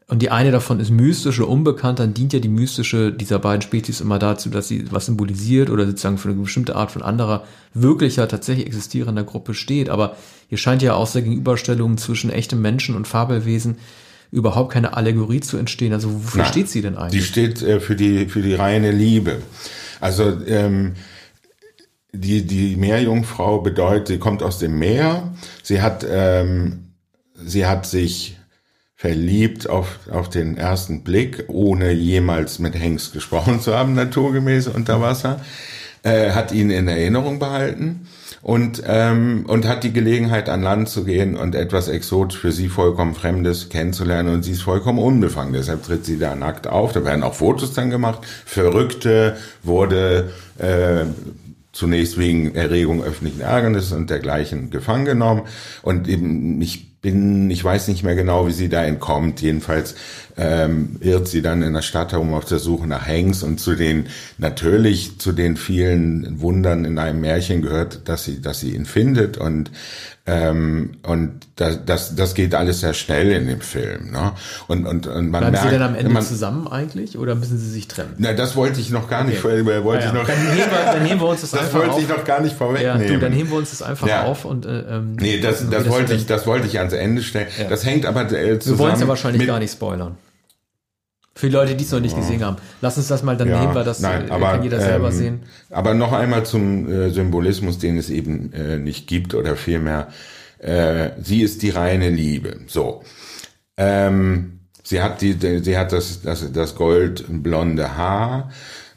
[0.08, 3.62] und die eine davon ist mystisch oder unbekannt, dann dient ja die mystische dieser beiden
[3.62, 7.46] Spezies immer dazu, dass sie was symbolisiert oder sozusagen für eine bestimmte Art von anderer
[7.74, 9.90] wirklicher, tatsächlich existierender Gruppe steht.
[9.90, 10.18] Aber
[10.50, 13.78] hier scheint ja aus der Gegenüberstellung zwischen echtem Menschen und Fabelwesen
[14.32, 15.94] überhaupt keine Allegorie zu entstehen.
[15.94, 17.22] Also wofür Nein, steht sie denn eigentlich?
[17.22, 19.38] Die steht äh, für die für die reine Liebe.
[20.02, 20.96] Also ähm,
[22.12, 25.34] die die Meerjungfrau bedeutet, sie kommt aus dem Meer.
[25.64, 26.92] Sie hat ähm,
[27.36, 28.38] sie hat sich
[29.02, 35.02] verliebt auf, auf den ersten Blick, ohne jemals mit Hengst gesprochen zu haben, naturgemäß unter
[35.02, 35.42] Wasser,
[36.04, 38.08] äh, hat ihn in Erinnerung behalten
[38.44, 42.70] und, ähm, und hat die Gelegenheit an Land zu gehen und etwas exotisch für sie
[42.70, 45.54] vollkommen Fremdes kennenzulernen und sie ist vollkommen unbefangen.
[45.54, 46.92] Deshalb tritt sie da nackt auf.
[46.92, 48.20] Da werden auch Fotos dann gemacht.
[48.46, 51.06] Verrückte wurde äh,
[51.72, 55.42] zunächst wegen Erregung öffentlichen Ärgernisses und dergleichen gefangen genommen
[55.82, 59.42] und eben ich bin, ich weiß nicht mehr genau, wie sie da entkommt.
[59.42, 59.96] Jedenfalls
[60.44, 63.76] ähm, irrt sie dann in der Stadt herum auf der Suche nach Hanks und zu
[63.76, 64.08] den
[64.40, 69.38] natürlich zu den vielen Wundern in einem Märchen gehört, dass sie, dass sie ihn findet
[69.38, 69.70] und
[70.28, 74.12] ähm, und das, das, das geht alles sehr schnell in dem Film.
[74.12, 74.34] Ne?
[74.68, 77.58] Und, und, und man Bleiben merkt, sie denn am Ende man, zusammen eigentlich oder müssen
[77.58, 78.14] sie sich trennen?
[78.20, 79.64] na, das wollte ich noch gar nicht, Okay.
[79.64, 80.22] vor- wollte Ah, ja.
[80.22, 82.02] ich noch, dann, heben wir, dann heben wir uns das, das einfach wollte auf.
[82.04, 83.08] ich noch gar nicht ja, vorwegnehmen.
[83.08, 84.24] du, dann heben wir uns das einfach Ja.
[84.26, 87.24] auf und äh, ähm, Nee, das, wie das wollte ich, das wollte ich ans Ende
[87.24, 87.48] stellen.
[87.60, 87.68] Ja.
[87.68, 88.80] Das hängt aber äh, Wir zusammen.
[88.80, 90.18] wollen es ja wahrscheinlich mit, gar nicht spoilern.
[91.42, 92.58] Für die Leute, die es noch nicht gesehen haben.
[92.82, 95.12] Lass uns das mal, dann nehmen wir das, nein, äh, aber, kann jeder selber ähm,
[95.16, 95.40] sehen.
[95.72, 100.10] Aber noch einmal zum äh, Symbolismus, den es eben äh, nicht gibt oder vielmehr,
[100.60, 102.58] äh, sie ist die reine Liebe.
[102.68, 103.02] So.
[103.76, 108.52] Ähm, sie hat die, die- sie hat das, das, das goldblonde Haar.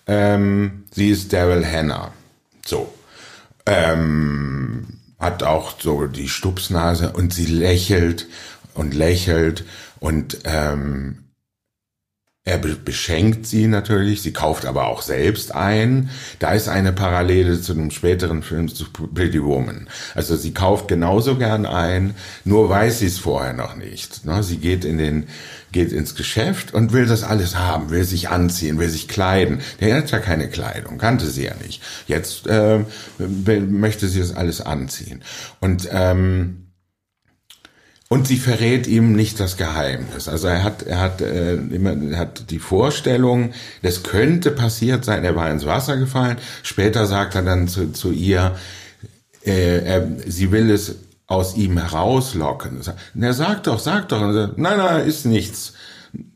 [0.07, 2.13] Ähm, sie ist Daryl Hannah.
[2.67, 2.93] So.
[3.65, 4.87] Ähm,
[5.19, 8.27] hat auch so die Stupsnase und sie lächelt
[8.75, 9.65] und lächelt
[9.99, 11.24] und ähm,
[12.47, 16.11] er be- beschenkt sie natürlich, sie kauft aber auch selbst ein.
[16.41, 19.89] Da ist eine Parallele zu einem späteren Film zu Pretty Woman.
[20.15, 24.27] Also sie kauft genauso gern ein, nur weiß sie es vorher noch nicht.
[24.27, 24.43] Ne?
[24.43, 25.27] Sie geht in den
[25.73, 29.61] geht ins Geschäft und will das alles haben, will sich anziehen, will sich kleiden.
[29.81, 31.83] Der hat ja keine Kleidung, kannte sie ja nicht.
[32.07, 32.85] Jetzt äh,
[33.19, 35.25] möchte sie das alles anziehen.
[35.61, 36.63] Und ähm,
[38.09, 40.29] und sie verrät ihm nicht das Geheimnis.
[40.29, 45.25] Also er hat, er hat äh, immer, er hat die Vorstellung, das könnte passiert sein.
[45.25, 46.37] Er war ins Wasser gefallen.
[46.62, 48.57] Später sagt er dann zu, zu ihr,
[49.45, 52.81] äh, er, sie will es aus ihm herauslocken.
[53.19, 54.21] Er sagt doch, sag doch.
[54.21, 55.73] Und er sagt, nein, nein, ist nichts.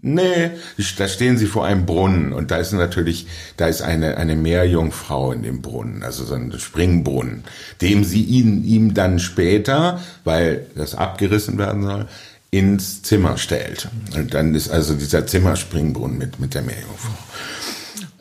[0.01, 0.51] Nee,
[0.97, 5.33] da stehen sie vor einem Brunnen und da ist natürlich, da ist eine, eine Meerjungfrau
[5.33, 7.45] in dem Brunnen, also so ein Springbrunnen,
[7.81, 12.09] dem sie ihn, ihm dann später, weil das abgerissen werden soll,
[12.51, 13.89] ins Zimmer stellt.
[14.17, 17.19] Und dann ist also dieser Zimmerspringbrunnen mit, mit der Meerjungfrau.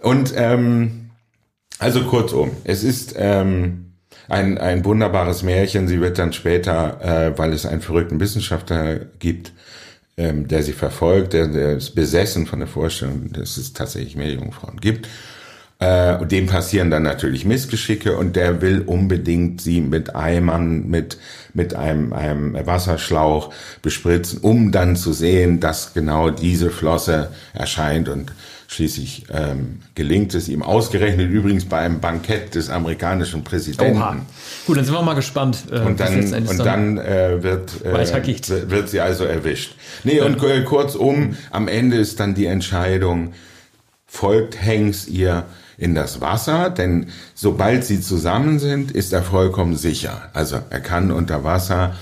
[0.02, 1.10] Und, ähm,
[1.80, 3.88] also kurzum, es ist, ähm,
[4.30, 5.88] ein, ein wunderbares Märchen.
[5.88, 9.54] Sie wird dann später, äh, weil es einen verrückten Wissenschaftler gibt,
[10.18, 14.82] ähm, der sie verfolgt, der, der ist besessen von der Vorstellung, dass es tatsächlich Meerjungfrauen
[14.82, 15.08] gibt.
[15.80, 21.20] Äh, und dem passieren dann natürlich Missgeschicke und der will unbedingt sie mit Eimern, mit,
[21.54, 23.54] mit einem, einem Wasserschlauch
[23.84, 28.32] bespritzen, um dann zu sehen, dass genau diese Flosse erscheint und
[28.68, 33.98] schließlich ähm, gelingt es ihm ausgerechnet übrigens bei einem Bankett des amerikanischen Präsidenten.
[33.98, 34.18] Oha.
[34.66, 35.64] Gut, dann sind wir mal gespannt.
[35.72, 39.76] Äh, Und dann, und dann äh, wird, äh, wird sie also erwischt.
[40.04, 43.34] Nee, und äh, kurzum, am Ende ist dann die Entscheidung,
[44.06, 45.46] folgt Hanks ihr
[45.78, 50.30] in das Wasser, denn sobald sie zusammen sind, ist er vollkommen sicher.
[50.34, 51.96] Also er kann unter Wasser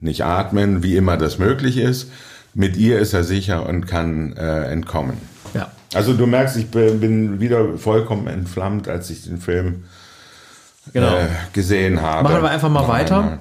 [0.00, 2.10] nicht atmen, wie immer das möglich ist.
[2.54, 5.18] Mit ihr ist er sicher und kann äh, entkommen.
[5.96, 9.84] Also du merkst, ich bin wieder vollkommen entflammt, als ich den Film
[10.92, 11.16] Genau.
[11.16, 12.22] äh, gesehen habe.
[12.28, 13.18] Machen wir einfach mal Noch weiter.
[13.18, 13.38] einmal.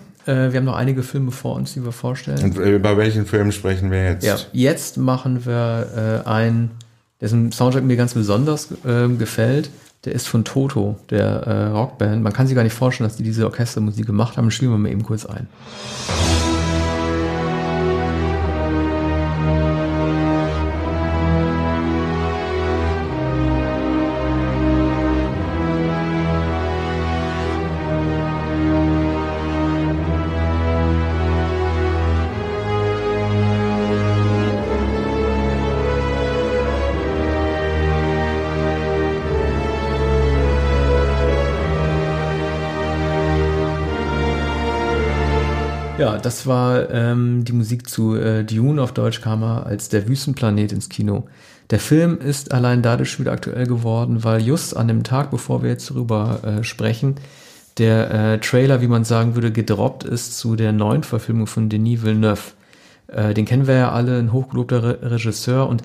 [0.47, 2.43] Äh, wir haben noch einige Filme vor uns, die wir vorstellen.
[2.43, 4.23] Und äh, über welchen Film sprechen wir jetzt?
[4.25, 6.71] Ja, jetzt machen wir äh, einen,
[7.21, 9.69] dessen Soundtrack mir ganz besonders äh, gefällt.
[10.05, 12.23] Der ist von Toto, der äh, Rockband.
[12.23, 14.49] Man kann sich gar nicht vorstellen, dass die diese Orchestermusik gemacht haben.
[14.51, 15.47] Spielen wir mal eben kurz ein.
[46.25, 50.71] Das war ähm, die Musik zu äh, Dune auf Deutsch kam er als der Wüstenplanet
[50.71, 51.27] ins Kino.
[51.69, 55.69] Der Film ist allein dadurch wieder aktuell geworden, weil just an dem Tag, bevor wir
[55.69, 57.15] jetzt darüber äh, sprechen,
[57.77, 62.03] der äh, Trailer, wie man sagen würde, gedroppt ist zu der neuen Verfilmung von Denis
[62.03, 62.53] Villeneuve.
[63.07, 65.83] Äh, den kennen wir ja alle, ein hochgelobter Re Regisseur und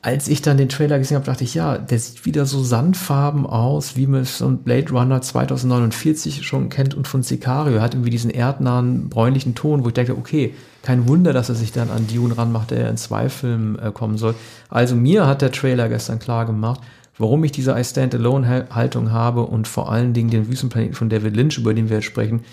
[0.00, 3.46] als ich dann den Trailer gesehen habe, dachte ich, ja, der sieht wieder so sandfarben
[3.46, 7.76] aus, wie man es von Blade Runner 2049 schon kennt und von Sicario.
[7.76, 11.56] Er hat irgendwie diesen erdnahen, bräunlichen Ton, wo ich dachte, okay, kein Wunder, dass er
[11.56, 14.36] sich dann an Dune ranmacht, der in zwei Filmen äh, kommen soll.
[14.68, 16.80] Also mir hat der Trailer gestern klar gemacht,
[17.18, 21.34] warum ich diese I Stand Alone-Haltung habe und vor allen Dingen den Wüstenplaneten von David
[21.34, 22.44] Lynch, über den wir jetzt sprechen,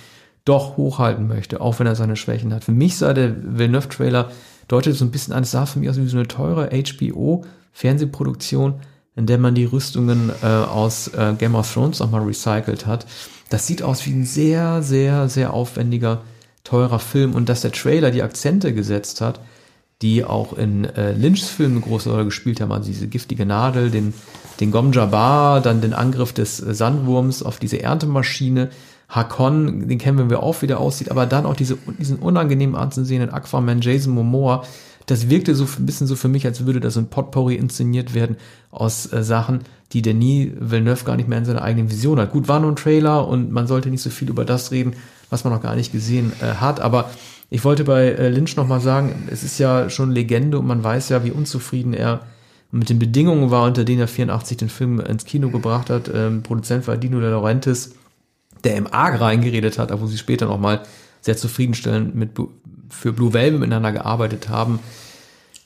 [0.46, 2.64] doch hochhalten möchte, auch wenn er seine Schwächen hat.
[2.64, 4.32] Für mich sah der Villeneuve-Trailer
[4.68, 8.76] deutet so ein bisschen an, es sah für mich aus wie so eine teure HBO-Fernsehproduktion,
[9.16, 13.06] in der man die Rüstungen äh, aus äh, Game of Thrones nochmal recycelt hat.
[13.50, 16.22] Das sieht aus wie ein sehr, sehr, sehr aufwendiger,
[16.64, 19.40] teurer Film und dass der Trailer die Akzente gesetzt hat,
[20.02, 23.92] die auch in äh, Lynchs Filmen eine große Rolle gespielt haben, also diese giftige Nadel,
[23.92, 24.14] den,
[24.60, 28.72] den Gom Jabbar, dann den Angriff des äh, Sandwurms auf diese Erntemaschine,
[29.16, 33.32] Hakon, den kennen wir auch, wie der aussieht, aber dann auch diese, diesen unangenehm anzusehenden
[33.32, 34.64] Aquaman Jason Momoa,
[35.06, 38.38] das wirkte so ein bisschen so für mich, als würde das ein Potpourri inszeniert werden
[38.72, 39.62] aus äh, Sachen,
[39.94, 42.32] die Denis Villeneuve gar nicht mehr in seiner eigenen Vision hat.
[42.32, 44.94] Gut, war nur ein Trailer und man sollte nicht so viel über das reden,
[45.30, 47.10] was man noch gar nicht gesehen äh, hat, aber
[47.50, 51.10] ich wollte bei äh, Lynch nochmal sagen, es ist ja schon Legende und man weiß
[51.10, 52.22] ja, wie unzufrieden er
[52.72, 56.12] mit den Bedingungen war, unter denen er 84 den Film ins Kino gebracht hat.
[56.14, 57.96] Ähm, Produzent war Dino De Laurentiis
[58.66, 60.82] der im Arg reingeredet hat, wo sie später nochmal
[61.22, 62.32] sehr zufriedenstellend mit,
[62.90, 64.80] für Blue Velvet miteinander gearbeitet haben.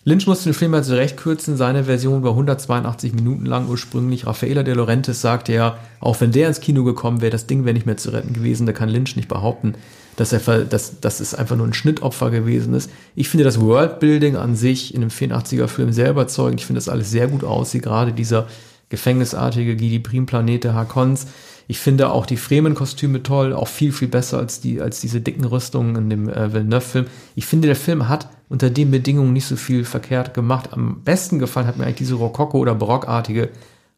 [0.06, 1.58] Lynch musste den Film also recht kürzen.
[1.58, 4.26] Seine Version war 182 Minuten lang ursprünglich.
[4.26, 7.74] Raffaella de Laurentiis sagte ja, auch wenn der ins Kino gekommen wäre, das Ding wäre
[7.74, 8.66] nicht mehr zu retten gewesen.
[8.66, 9.76] Da kann Lynch nicht behaupten,
[10.16, 12.90] dass, er, dass, dass es einfach nur ein Schnittopfer gewesen ist.
[13.16, 16.62] Ich finde das Worldbuilding an sich in einem 84er-Film sehr überzeugend.
[16.62, 17.84] Ich finde das alles sehr gut aussieht.
[17.84, 18.48] Gerade dieser
[18.88, 21.28] gefängnisartige Gidi Prim-Planet der Hakons.
[21.70, 25.46] Ich finde auch die Fremen-Kostüme toll, auch viel, viel besser als, die, als diese dicken
[25.46, 27.06] Rüstungen in dem äh, Villeneuve-Film.
[27.36, 30.74] Ich finde, der Film hat unter den Bedingungen nicht so viel verkehrt gemacht.
[30.74, 33.50] Am besten gefallen hat mir eigentlich diese Rokoko- oder Barockartige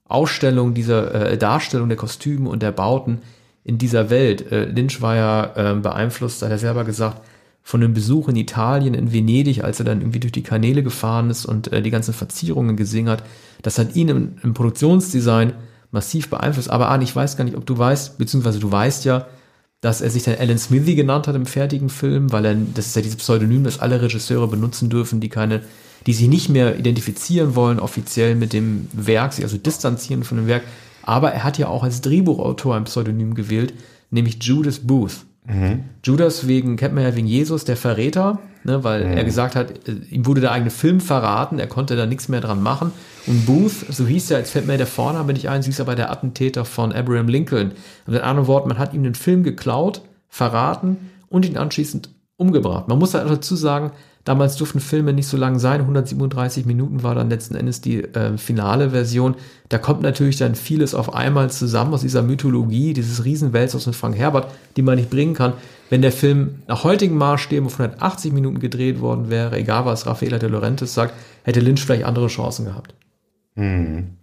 [0.03, 3.19] Ausstellung, dieser äh, Darstellung der Kostüme und der Bauten
[3.63, 4.51] in dieser Welt.
[4.51, 7.21] Äh, Lynch war ja äh, beeinflusst, hat er selber gesagt,
[7.63, 11.29] von einem Besuch in Italien, in Venedig, als er dann irgendwie durch die Kanäle gefahren
[11.29, 13.23] ist und äh, die ganzen Verzierungen gesehen hat.
[13.62, 15.53] Das hat ihn im, im Produktionsdesign
[15.91, 16.69] massiv beeinflusst.
[16.69, 19.27] Aber Arne, ich weiß gar nicht, ob du weißt, beziehungsweise du weißt ja,
[19.82, 22.95] dass er sich dann Alan Smithy genannt hat im fertigen Film, weil er, das ist
[22.95, 25.62] ja dieses Pseudonym, das alle Regisseure benutzen dürfen, die keine,
[26.06, 30.47] die sich nicht mehr identifizieren wollen, offiziell mit dem Werk, sich also distanzieren von dem
[30.47, 30.63] Werk.
[31.04, 33.73] Aber er hat ja auch als Drehbuchautor ein Pseudonym gewählt,
[34.12, 35.25] nämlich Judas Booth.
[35.45, 35.86] Mhm.
[36.04, 39.17] Judas wegen, kennt man ja wegen Jesus, der Verräter, ne, weil mhm.
[39.17, 42.41] er gesagt hat, äh, ihm wurde der eigene Film verraten, er konnte da nichts mehr
[42.41, 42.91] dran machen.
[43.27, 45.95] Und Booth, so hieß er, jetzt fällt mir der Vorname nicht ein, sie ist aber
[45.95, 47.71] der Attentäter von Abraham Lincoln.
[48.06, 52.88] Mit anderen Worten, man hat ihm den Film geklaut, verraten und ihn anschließend umgebracht.
[52.88, 53.91] Man muss halt dazu sagen,
[54.23, 55.81] Damals durften Filme nicht so lang sein.
[55.81, 59.36] 137 Minuten war dann letzten Endes die äh, finale Version.
[59.69, 64.15] Da kommt natürlich dann vieles auf einmal zusammen aus dieser Mythologie, dieses Riesenwälzers von Frank
[64.15, 65.53] Herbert, die man nicht bringen kann.
[65.89, 70.38] Wenn der Film nach heutigen Maßstäben auf 180 Minuten gedreht worden wäre, egal was Raffaella
[70.38, 72.93] de Laurentiis sagt, hätte Lynch vielleicht andere Chancen gehabt.
[73.55, 74.17] Mhm.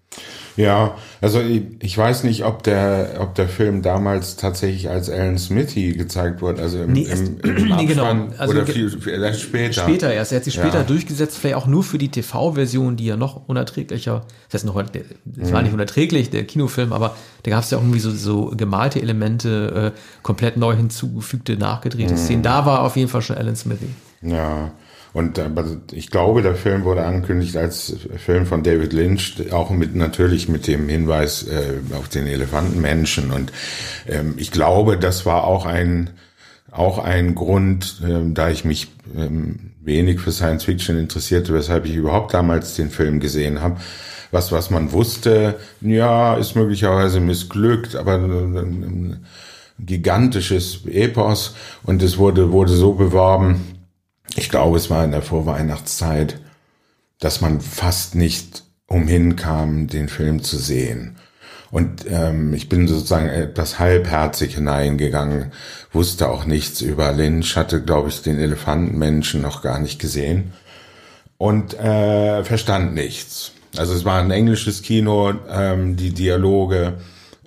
[0.58, 5.38] Ja, also ich, ich, weiß nicht, ob der, ob der Film damals tatsächlich als Alan
[5.38, 8.28] Smithy gezeigt wurde, also im, nee, im, im nee, genau.
[8.36, 9.82] also oder viel, viel später.
[9.82, 10.32] Später erst.
[10.32, 10.82] Er hat sich später ja.
[10.82, 15.52] durchgesetzt, vielleicht auch nur für die TV-Version, die ja noch unerträglicher, das heißt noch, mhm.
[15.52, 19.00] war nicht unerträglich, der Kinofilm, aber da gab es ja auch irgendwie so, so gemalte
[19.00, 22.18] Elemente, äh, komplett neu hinzugefügte, nachgedrehte mhm.
[22.18, 22.42] Szenen.
[22.42, 23.90] Da war auf jeden Fall schon Alan Smithy.
[24.22, 24.72] Ja.
[25.12, 25.48] Und äh,
[25.92, 30.66] ich glaube, der Film wurde angekündigt als Film von David Lynch, auch mit natürlich mit
[30.66, 33.30] dem Hinweis äh, auf den Elefantenmenschen.
[33.30, 33.52] Und
[34.06, 36.10] ähm, ich glaube, das war auch ein
[36.70, 41.94] auch ein Grund, äh, da ich mich ähm, wenig für Science Fiction interessierte, weshalb ich
[41.94, 43.78] überhaupt damals den Film gesehen habe.
[44.30, 49.24] Was, was man wusste, ja, ist möglicherweise missglückt, aber ein
[49.78, 53.77] gigantisches Epos und es wurde, wurde so beworben,
[54.36, 56.40] ich glaube, es war in der Vorweihnachtszeit,
[57.18, 61.16] dass man fast nicht umhin kam, den Film zu sehen.
[61.70, 65.52] Und ähm, ich bin sozusagen etwas halbherzig hineingegangen,
[65.92, 70.52] wusste auch nichts über Lynch, hatte, glaube ich, den Elefantenmenschen noch gar nicht gesehen
[71.36, 73.52] und äh, verstand nichts.
[73.76, 76.94] Also es war ein englisches Kino, ähm, die Dialoge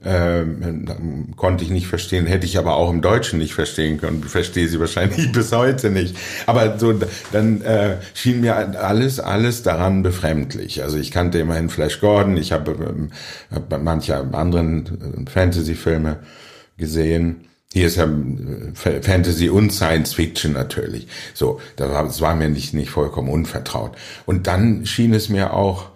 [0.03, 4.23] ähm, konnte ich nicht verstehen, hätte ich aber auch im Deutschen nicht verstehen können.
[4.23, 6.15] Verstehe sie wahrscheinlich bis heute nicht.
[6.47, 6.93] Aber so
[7.31, 10.81] dann äh, schien mir alles alles daran befremdlich.
[10.81, 13.11] Also ich kannte immerhin Flash Gordon, ich habe ähm,
[13.53, 16.17] hab manche anderen äh, Fantasy-Filme
[16.77, 17.47] gesehen.
[17.71, 21.07] Hier ist ja äh, Fantasy und Science Fiction natürlich.
[21.35, 23.95] So, das war mir nicht, nicht vollkommen unvertraut.
[24.25, 25.91] Und dann schien es mir auch,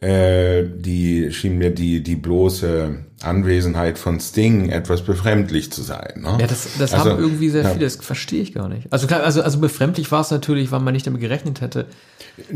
[0.00, 6.22] äh, die schien mir die die bloße Anwesenheit von Sting etwas befremdlich zu sein.
[6.22, 6.38] Ne?
[6.40, 8.90] Ja, das, das also, haben irgendwie sehr viele, das verstehe ich gar nicht.
[8.90, 11.86] Also klar, also, also befremdlich war es natürlich, weil man nicht damit gerechnet hätte.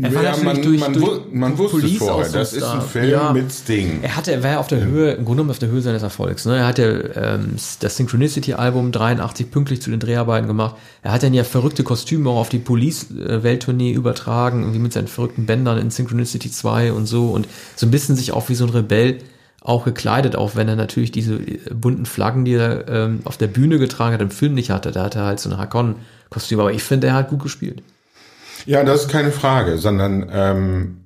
[0.01, 3.11] Er war ja, man, durch, man, durch man wusste Police vorher, das ist ein Film
[3.11, 3.99] ja, mit Sting.
[4.01, 6.01] Er hatte, er war ja auf der Höhe, im Grunde genommen auf der Höhe seines
[6.01, 6.45] Erfolgs.
[6.45, 6.57] Ne?
[6.57, 10.77] Er hat ja ähm, das Synchronicity-Album 83 pünktlich zu den Dreharbeiten gemacht.
[11.03, 15.45] Er hat dann ja verrückte Kostüme auch auf die Police-Welttournee übertragen, irgendwie mit seinen verrückten
[15.45, 18.71] Bändern in Synchronicity 2 und so und so ein bisschen sich auch wie so ein
[18.71, 19.19] Rebell
[19.65, 23.47] auch gekleidet, auch wenn er natürlich diese äh, bunten Flaggen, die er ähm, auf der
[23.47, 24.91] Bühne getragen hat, im Film nicht hatte.
[24.91, 26.59] Da hatte er halt so ein Hakon-Kostüm.
[26.59, 27.81] Aber ich finde, er hat gut gespielt.
[28.65, 30.97] Ja, das ist keine Frage, sondern ähm,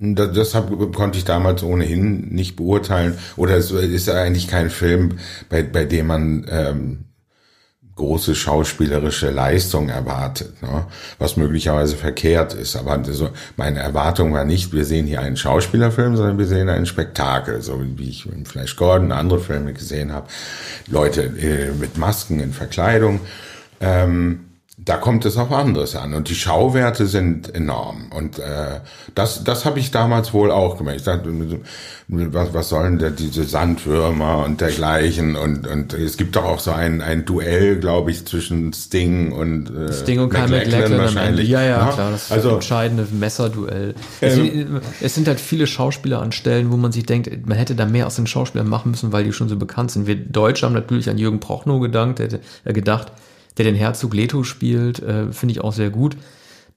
[0.00, 3.16] deshalb konnte ich damals ohnehin nicht beurteilen.
[3.36, 5.18] Oder es ist eigentlich kein Film,
[5.48, 7.04] bei, bei dem man ähm,
[7.98, 10.86] große schauspielerische Leistung erwartet, ne?
[11.18, 12.76] was möglicherweise verkehrt ist.
[12.76, 16.86] Aber so, meine Erwartung war nicht, wir sehen hier einen Schauspielerfilm, sondern wir sehen ein
[16.86, 20.28] Spektakel, so wie ich in Flash Gordon andere Filme gesehen habe.
[20.86, 23.20] Leute äh, mit Masken in Verkleidung.
[23.80, 24.47] Ähm,
[24.84, 28.80] da kommt es auf anderes an und die Schauwerte sind enorm und äh,
[29.14, 30.94] das das habe ich damals wohl auch gemacht.
[30.96, 31.30] Ich dachte,
[32.06, 36.70] was was sollen da diese Sandwürmer und dergleichen und und es gibt doch auch so
[36.70, 41.48] ein ein Duell, glaube ich, zwischen Sting und äh, Sting und Kyle McLachlan wahrscheinlich.
[41.48, 43.94] Ja, ja, ja, klar, das ist also, entscheidende Messerduell.
[44.22, 47.74] Ähm, es, es sind halt viele Schauspieler an Stellen, wo man sich denkt, man hätte
[47.74, 50.06] da mehr aus den Schauspielern machen müssen, weil die schon so bekannt sind.
[50.06, 53.12] Wir Deutsche haben natürlich an Jürgen Prochnow gedankt, hätte gedacht,
[53.58, 56.16] der den Herzog Leto spielt, äh, finde ich auch sehr gut.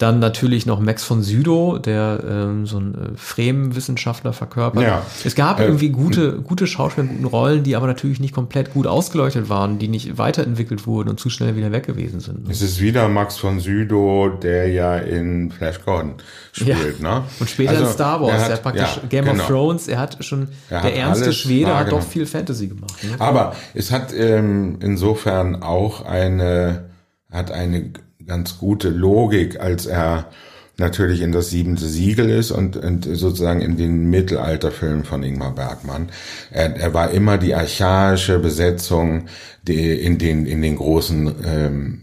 [0.01, 4.81] Dann natürlich noch Max von Sydow, der ähm, so ein äh, Fremen-Wissenschaftler verkörpert.
[4.81, 5.05] Ja.
[5.23, 8.87] Es gab äh, irgendwie gute, gute Schauspieler, guten Rollen, die aber natürlich nicht komplett gut
[8.87, 12.49] ausgeleuchtet waren, die nicht weiterentwickelt wurden und zu schnell wieder weg gewesen sind.
[12.49, 16.15] Es ist wieder Max von Sydow, der ja in Flash Gordon
[16.51, 17.19] spielt, ja.
[17.19, 17.23] ne?
[17.39, 19.43] Und später also, in Star Wars, er hat, der hat praktisch ja, Game genau.
[19.43, 23.03] of Thrones, er hat schon, er der ernste Schwede hat doch viel Fantasy gemacht.
[23.03, 23.09] Ne?
[23.19, 26.89] Aber es hat ähm, insofern auch eine,
[27.29, 27.91] hat eine
[28.25, 30.29] ganz gute Logik, als er
[30.77, 36.09] natürlich in das siebente Siegel ist und, und sozusagen in den Mittelalterfilmen von Ingmar Bergmann.
[36.49, 39.27] Er, er war immer die archaische Besetzung
[39.63, 42.01] die in den in den großen ähm,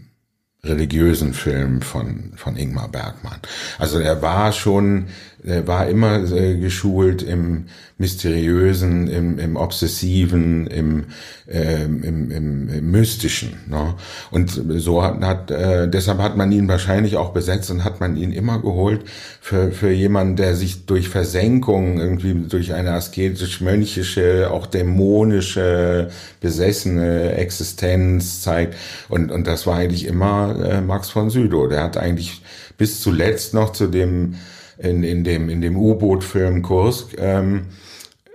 [0.63, 3.39] religiösen Filmen von von Ingmar Bergmann.
[3.77, 5.07] Also er war schon,
[5.43, 7.65] er war immer äh, geschult im
[7.97, 11.05] Mysteriösen, im, im Obsessiven, im,
[11.47, 13.57] ähm, im, im, im Mystischen.
[13.67, 13.95] Ne?
[14.31, 18.17] Und so hat, hat äh, deshalb hat man ihn wahrscheinlich auch besetzt und hat man
[18.17, 19.05] ihn immer geholt
[19.41, 26.09] für, für jemanden, der sich durch Versenkung, irgendwie durch eine asketisch-mönchische, auch dämonische,
[26.41, 28.75] besessene Existenz zeigt.
[29.07, 31.67] Und, und das war eigentlich immer äh, Max von Sydow.
[31.67, 32.41] Der hat eigentlich
[32.77, 34.35] bis zuletzt noch zu dem
[34.79, 37.65] in, in dem in dem U-Boot-Film Kursk ähm,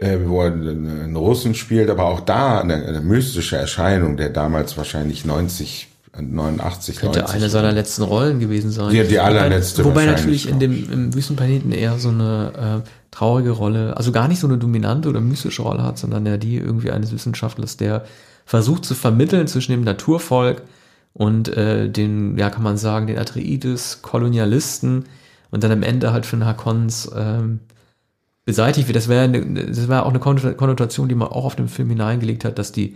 [0.00, 4.76] äh, wo er einen Russen spielt, aber auch da eine, eine mystische Erscheinung, der damals
[4.76, 7.36] wahrscheinlich 90 89, Könnte 90.
[7.36, 8.90] eine seiner letzten Rollen gewesen sein.
[8.90, 9.84] Die, die allerletzte.
[9.84, 14.28] Wobei, wobei natürlich in dem im Wüstenplaneten eher so eine äh, traurige Rolle, also gar
[14.28, 18.04] nicht so eine dominante oder mystische Rolle hat, sondern ja die irgendwie eines Wissenschaftlers, der
[18.46, 20.62] versucht zu vermitteln zwischen dem Naturvolk
[21.14, 25.06] und äh, den, ja kann man sagen, den Atreides, Kolonialisten
[25.54, 27.60] und dann am Ende halt für den Hakons ähm,
[28.44, 28.96] beseitigt wird.
[28.96, 32.58] Das wäre das wäre auch eine Konnotation, die man auch auf den Film hineingelegt hat,
[32.58, 32.94] dass die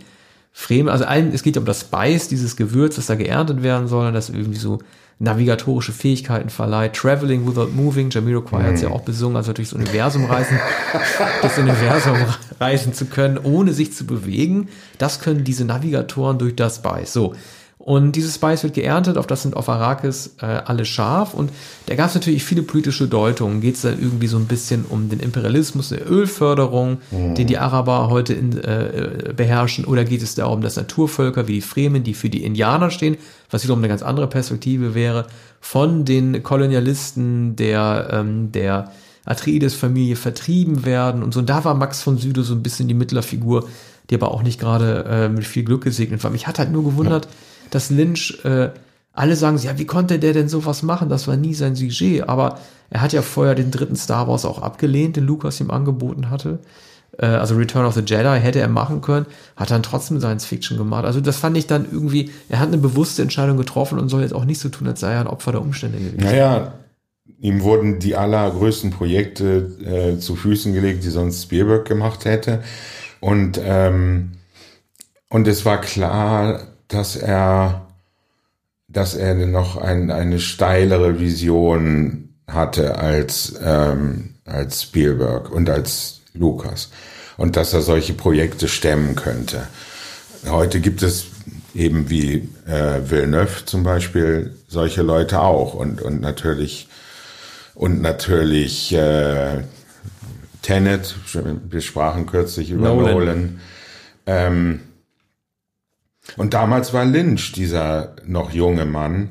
[0.51, 4.11] Fremen, also ein, es geht um das Spice, dieses Gewürz, das da geerntet werden soll,
[4.11, 4.79] das irgendwie so
[5.19, 8.65] navigatorische Fähigkeiten verleiht, Traveling without moving, Jamiroquai mm.
[8.65, 10.59] hat es ja auch besungen, also durch das Universum reisen,
[11.41, 12.17] das Universum
[12.59, 17.13] reisen zu können, ohne sich zu bewegen, das können diese Navigatoren durch das Spice.
[17.13, 17.35] So,
[17.79, 21.33] und dieses Spice wird geerntet, auf das sind auf Arrakis äh, alle scharf.
[21.33, 21.49] Und
[21.85, 23.61] da gab es natürlich viele politische Deutungen.
[23.61, 27.35] Geht es da irgendwie so ein bisschen um den Imperialismus der Ölförderung, mhm.
[27.35, 29.85] den die Araber heute in, äh, beherrschen?
[29.85, 33.15] Oder geht es darum, dass Naturvölker wie die Fremen, die für die Indianer stehen,
[33.49, 35.27] was wiederum eine ganz andere Perspektive wäre,
[35.61, 38.91] von den Kolonialisten der, ähm, der
[39.23, 41.39] Atreides-Familie vertrieben werden und so.
[41.39, 43.69] Und da war Max von Süde so ein bisschen die Mittlerfigur,
[44.09, 46.31] die aber auch nicht gerade äh, mit viel Glück gesegnet war.
[46.31, 47.31] Mich hat halt nur gewundert, ja
[47.71, 48.69] dass Lynch, äh,
[49.13, 51.09] alle sagen, ja, wie konnte der denn sowas machen?
[51.09, 52.29] Das war nie sein Sujet.
[52.29, 52.59] Aber
[52.89, 56.59] er hat ja vorher den dritten Star Wars auch abgelehnt, den Lucas ihm angeboten hatte.
[57.17, 60.77] äh, also Return of the Jedi hätte er machen können, hat dann trotzdem Science Fiction
[60.77, 61.05] gemacht.
[61.05, 64.33] Also das fand ich dann irgendwie, er hat eine bewusste Entscheidung getroffen und soll jetzt
[64.33, 66.23] auch nicht so tun, als sei er ein Opfer der Umstände gewesen.
[66.23, 66.73] Naja,
[67.39, 72.63] ihm wurden die allergrößten Projekte äh, zu Füßen gelegt, die sonst Spielberg gemacht hätte.
[73.19, 74.31] Und, ähm,
[75.29, 77.87] und es war klar, dass er,
[78.89, 86.89] dass er noch ein, eine steilere Vision hatte als, ähm, als Spielberg und als Lukas.
[87.37, 89.67] Und dass er solche Projekte stemmen könnte.
[90.49, 91.27] Heute gibt es
[91.73, 96.89] eben wie äh, Villeneuve zum Beispiel solche Leute auch und, und natürlich
[97.75, 99.63] und natürlich äh,
[100.61, 101.15] Tenet,
[101.69, 103.13] wir sprachen kürzlich über Nolan.
[103.13, 103.59] Nolan.
[104.25, 104.79] Ähm,
[106.37, 109.29] und damals war Lynch dieser noch junge Mann,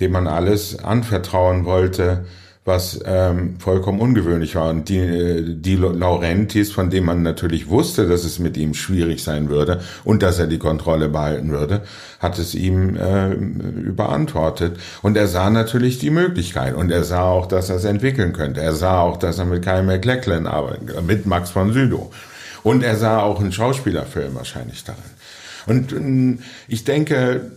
[0.00, 2.24] dem man alles anvertrauen wollte,
[2.64, 4.70] was ähm, vollkommen ungewöhnlich war.
[4.70, 9.24] Und die, äh, die Laurentis, von dem man natürlich wusste, dass es mit ihm schwierig
[9.24, 11.82] sein würde und dass er die Kontrolle behalten würde,
[12.20, 14.78] hat es ihm äh, überantwortet.
[15.02, 18.60] Und er sah natürlich die Möglichkeit und er sah auch, dass er es entwickeln könnte.
[18.60, 22.12] Er sah auch, dass er mit Kyle MacLachlan arbeitet, mit Max von Sydow.
[22.62, 25.02] Und er sah auch einen Schauspielerfilm wahrscheinlich darin.
[25.66, 27.52] Und äh, ich denke,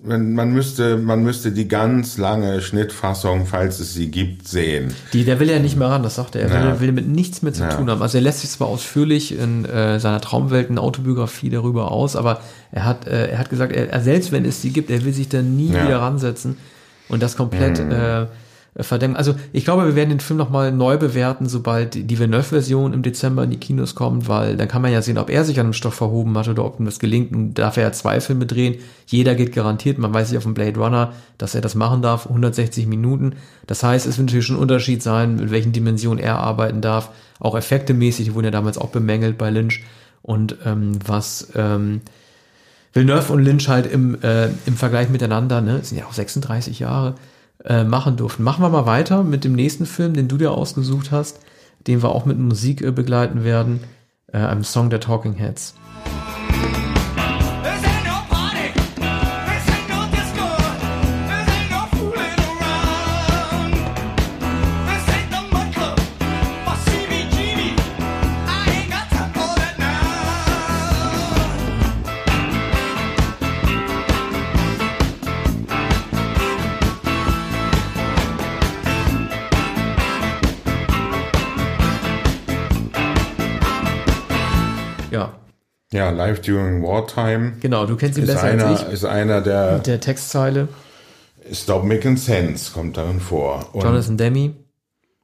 [0.00, 4.94] man müsste, man müsste die ganz lange Schnittfassung, falls es sie gibt, sehen.
[5.12, 6.42] Die, der will ja nicht mehr ran, das sagt er.
[6.42, 6.72] Er ja.
[6.74, 7.70] will, will mit nichts mehr zu ja.
[7.70, 8.00] tun haben.
[8.00, 12.40] Also er lässt sich zwar ausführlich in äh, seiner Traumwelt Autobiografie darüber aus, aber
[12.70, 15.28] er hat, äh, er hat gesagt, er, selbst wenn es sie gibt, er will sich
[15.28, 15.84] da nie ja.
[15.84, 16.56] wieder ransetzen
[17.08, 17.90] und das komplett mhm.
[17.90, 18.26] äh,
[18.84, 19.16] verdämmen.
[19.16, 23.44] Also ich glaube, wir werden den Film nochmal neu bewerten, sobald die Villeneuve-Version im Dezember
[23.44, 25.72] in die Kinos kommt, weil dann kann man ja sehen, ob er sich an dem
[25.72, 27.32] Stoff verhoben hat oder ob ihm das gelingt.
[27.32, 28.76] Und darf er ja zwei Filme drehen.
[29.06, 32.26] Jeder geht garantiert, man weiß nicht auf dem Blade Runner, dass er das machen darf,
[32.26, 33.34] 160 Minuten.
[33.66, 37.10] Das heißt, es wird natürlich schon ein Unterschied sein, mit welchen Dimensionen er arbeiten darf.
[37.40, 39.82] Auch effektemäßig, die wurden ja damals auch bemängelt bei Lynch.
[40.22, 42.00] Und ähm, was ähm,
[42.92, 47.14] Villeneuve und Lynch halt im, äh, im Vergleich miteinander, ne, sind ja auch 36 Jahre,
[47.64, 48.42] äh, machen durften.
[48.42, 51.40] Machen wir mal weiter mit dem nächsten Film, den du dir ausgesucht hast,
[51.86, 53.80] den wir auch mit Musik äh, begleiten werden,
[54.32, 55.74] äh, einem Song der Talking Heads.
[85.92, 87.54] Ja, Live During Wartime.
[87.60, 88.88] Genau, du kennst ihn besser einer, als ich.
[88.88, 89.78] Ist einer der...
[89.78, 90.68] Der Textzeile.
[91.50, 93.70] Stop Making Sense kommt darin vor.
[93.72, 94.54] Und Jonathan Demi.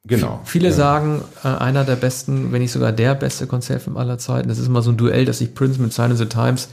[0.07, 0.41] Genau.
[0.45, 0.75] Viele ja.
[0.75, 4.49] sagen, äh, einer der besten, wenn nicht sogar der beste Konzertfilm aller Zeiten.
[4.49, 6.69] Das ist immer so ein Duell, das sich Prince mit Sign of the Times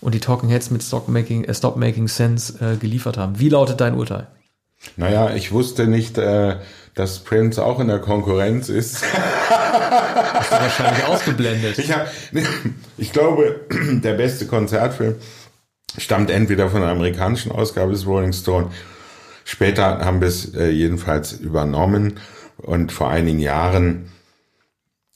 [0.00, 3.38] und die Talking Heads mit Stop Making, äh, Stop Making Sense äh, geliefert haben.
[3.38, 4.26] Wie lautet dein Urteil?
[4.96, 6.56] Naja, ich wusste nicht, äh,
[6.96, 9.04] dass Prince auch in der Konkurrenz ist.
[9.48, 11.78] Hast du wahrscheinlich ausgeblendet.
[11.78, 12.08] Ich, hab,
[12.96, 15.14] ich glaube, der beste Konzertfilm
[15.98, 18.70] stammt entweder von der amerikanischen Ausgabe des Rolling Stone.
[19.44, 22.18] Später haben wir es äh, jedenfalls übernommen
[22.56, 24.10] und vor einigen Jahren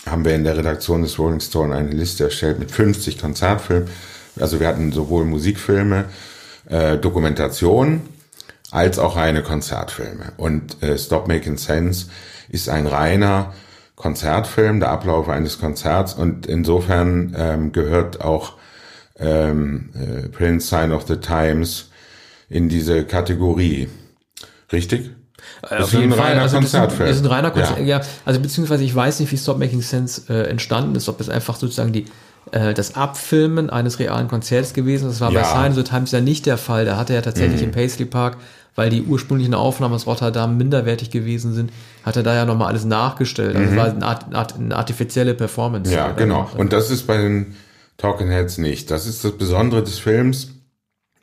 [0.06, 3.88] haben wir in der Redaktion des Rolling Stone eine Liste erstellt mit 50 Konzertfilmen.
[4.38, 6.04] Also wir hatten sowohl Musikfilme,
[6.68, 8.02] äh, Dokumentationen,
[8.70, 10.32] als auch reine Konzertfilme.
[10.36, 12.06] Und äh, Stop Making Sense
[12.48, 13.52] ist ein reiner
[13.96, 18.54] Konzertfilm, der Ablauf eines Konzerts und insofern ähm, gehört auch
[19.18, 21.90] ähm, äh, Prince Sign of the Times
[22.48, 23.88] in diese Kategorie.
[24.72, 25.10] Richtig?
[25.62, 26.38] Äh, das Auf jeden Fall.
[26.38, 27.08] Also Konzertfilm.
[27.08, 27.78] Das ist ein reiner Konzert.
[27.80, 27.98] Ja.
[27.98, 28.00] ja.
[28.24, 31.56] also beziehungsweise ich weiß nicht, wie Stop Making Sense äh, entstanden ist, ob es einfach
[31.56, 32.06] sozusagen die
[32.52, 35.08] äh, das Abfilmen eines realen Konzerts gewesen.
[35.08, 35.42] Das war ja.
[35.42, 36.84] bei Sign of the Times ja nicht der Fall.
[36.84, 37.68] Da hatte er tatsächlich mhm.
[37.68, 38.38] im Paisley Park
[38.74, 41.72] weil die ursprünglichen Aufnahmen aus Rotterdam minderwertig gewesen sind,
[42.04, 43.56] hat er da ja nochmal alles nachgestellt.
[43.56, 43.76] Also mhm.
[43.76, 45.92] war eine, Art, Art, eine artifizielle Performance.
[45.92, 46.48] Ja, genau.
[46.56, 47.54] Und das ist bei den
[47.96, 48.90] Talking Heads nicht.
[48.90, 50.48] Das ist das Besondere des Films,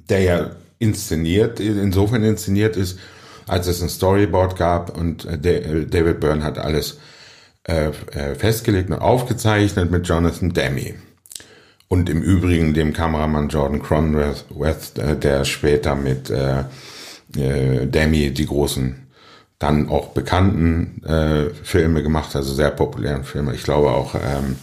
[0.09, 2.99] der ja inszeniert, insofern inszeniert ist,
[3.47, 6.99] als es ein Storyboard gab und äh, äh, David Byrne hat alles
[7.63, 7.91] äh,
[8.35, 10.95] festgelegt und aufgezeichnet mit Jonathan Demme.
[11.89, 14.43] Und im Übrigen dem Kameramann Jordan Cronworth,
[15.23, 16.65] der später mit äh,
[17.36, 19.07] äh, Demi die großen,
[19.59, 23.55] dann auch bekannten äh, Filme gemacht, also sehr populären Filme.
[23.55, 24.55] Ich glaube auch ähm,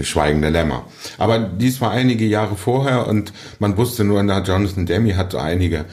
[0.00, 0.86] Schweigende Lämmer.
[1.18, 5.84] Aber dies war einige Jahre vorher und man wusste nur, na, Jonathan Demi hat einige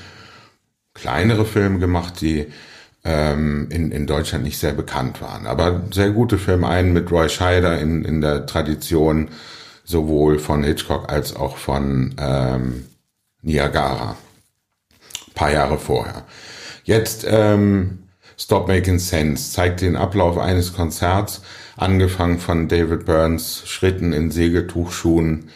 [0.94, 2.48] kleinere Filme gemacht, die
[3.04, 5.46] ähm, in, in Deutschland nicht sehr bekannt waren.
[5.46, 9.30] Aber sehr gute Filme, einen mit Roy Scheider in, in der Tradition
[9.84, 12.86] sowohl von Hitchcock als auch von ähm,
[13.42, 14.16] Niagara.
[15.40, 16.26] Paar Jahre vorher.
[16.84, 18.00] Jetzt ähm,
[18.38, 21.42] Stop Making Sense zeigt den Ablauf eines Konzerts,
[21.78, 25.48] angefangen von David Burns Schritten in Segeltuchschuhen,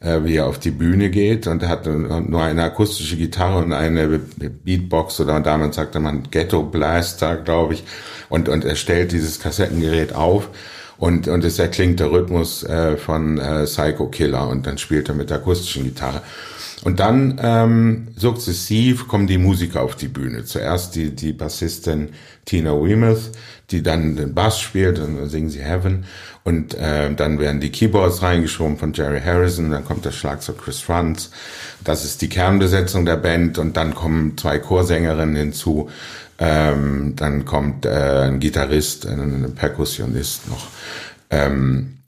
[0.00, 3.72] äh, wie er auf die Bühne geht und er hat nur eine akustische Gitarre und
[3.72, 7.84] eine Beatbox oder damals sagte man Ghetto Blaster, glaube ich,
[8.28, 10.50] und, und er stellt dieses Kassettengerät auf
[10.98, 15.14] und, und es erklingt der Rhythmus äh, von äh, Psycho Killer und dann spielt er
[15.14, 16.20] mit der akustischen Gitarre.
[16.84, 20.44] Und dann ähm, sukzessiv kommen die Musiker auf die Bühne.
[20.44, 22.08] Zuerst die, die Bassistin
[22.44, 23.30] Tina Weymouth,
[23.70, 26.04] die dann den Bass spielt, dann singen sie Heaven.
[26.42, 30.80] Und äh, dann werden die Keyboards reingeschoben von Jerry Harrison, dann kommt der Schlagzeug Chris
[30.80, 31.30] Franz.
[31.84, 35.88] Das ist die Kernbesetzung der Band und dann kommen zwei Chorsängerinnen hinzu.
[36.38, 40.66] Ähm, dann kommt äh, ein Gitarrist, ein Perkussionist noch.
[41.30, 41.98] Ähm,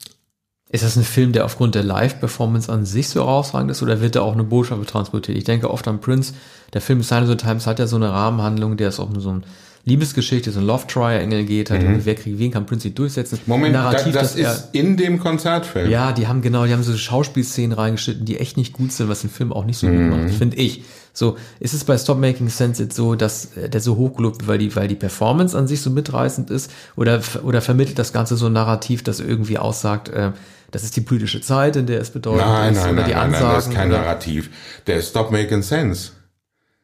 [0.75, 4.15] ist das ein Film, der aufgrund der Live-Performance an sich so herausragend ist oder wird
[4.15, 5.37] da auch eine Botschaft transportiert?
[5.37, 6.33] Ich denke oft an Prince.
[6.73, 9.43] Der Film Silence of Times hat ja so eine Rahmenhandlung, der ist auch so ein
[9.85, 12.01] Liebesgeschichte, so ein Love Triangle geht, halt, mhm.
[12.03, 13.39] wer kriegt wen, kann Prince durchsetzen.
[13.45, 15.89] Moment, Narrativ, das, das ist in dem Konzertfilm.
[15.89, 19.21] Ja, die haben genau, die haben so Schauspielszenen reingeschnitten, die echt nicht gut sind, was
[19.21, 20.09] den Film auch nicht so mhm.
[20.09, 20.83] gut macht, finde ich.
[21.13, 24.47] So, ist es bei Stop Making Sense jetzt so, dass äh, der so hochgelobt wird,
[24.49, 28.35] weil die, weil die Performance an sich so mitreißend ist, oder, oder vermittelt das Ganze
[28.35, 30.31] so ein Narrativ, das irgendwie aussagt, äh,
[30.71, 33.15] das ist die politische Zeit, in der es bedeutet nein, ist, nein, oder nein, die
[33.15, 33.47] nein, Ansagen.
[33.47, 33.97] Nein, das ist kein oder?
[33.99, 34.49] Narrativ.
[34.87, 36.11] Der Stop Making Sense.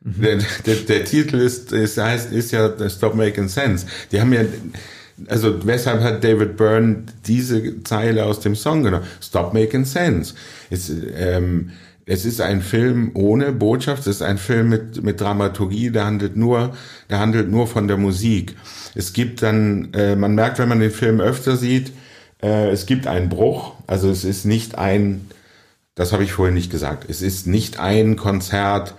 [0.02, 0.22] Mhm.
[0.22, 3.86] Der, der, der Titel ist, ist, heißt, ist ja Stop Making Sense.
[4.12, 4.42] Die haben ja,
[5.28, 9.06] also weshalb hat David Byrne diese Zeile aus dem Song genommen?
[9.22, 10.34] Stop Making Sense.
[10.70, 11.72] Es, ähm,
[12.06, 16.36] es ist ein Film ohne Botschaft, es ist ein Film mit, mit Dramaturgie, der handelt
[16.36, 16.76] nur,
[17.10, 18.56] der handelt nur von der Musik.
[18.96, 21.94] Es gibt dann, äh, man merkt, wenn man den Film öfter sieht,
[22.42, 25.30] äh, es gibt einen Bruch, also es ist nicht ein,
[25.96, 28.96] das habe ich vorhin nicht gesagt, es ist nicht ein Konzert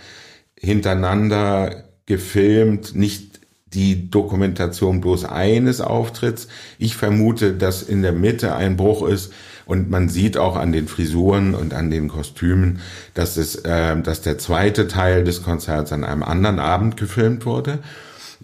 [0.58, 3.40] hintereinander gefilmt, nicht
[3.74, 6.48] die Dokumentation bloß eines Auftritts.
[6.78, 9.32] Ich vermute, dass in der Mitte ein Bruch ist
[9.64, 12.80] und man sieht auch an den Frisuren und an den Kostümen,
[13.14, 17.78] dass es, äh, dass der zweite Teil des Konzerts an einem anderen Abend gefilmt wurde.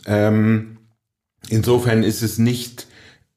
[0.07, 0.79] Ähm,
[1.49, 2.88] insofern ist es nicht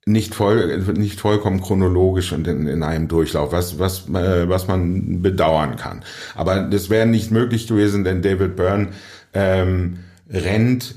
[0.05, 5.21] nicht voll, nicht vollkommen chronologisch und in, in einem Durchlauf, was, was, äh, was man
[5.21, 6.03] bedauern kann.
[6.35, 8.89] Aber das wäre nicht möglich gewesen, denn David Byrne
[9.33, 10.95] ähm, rennt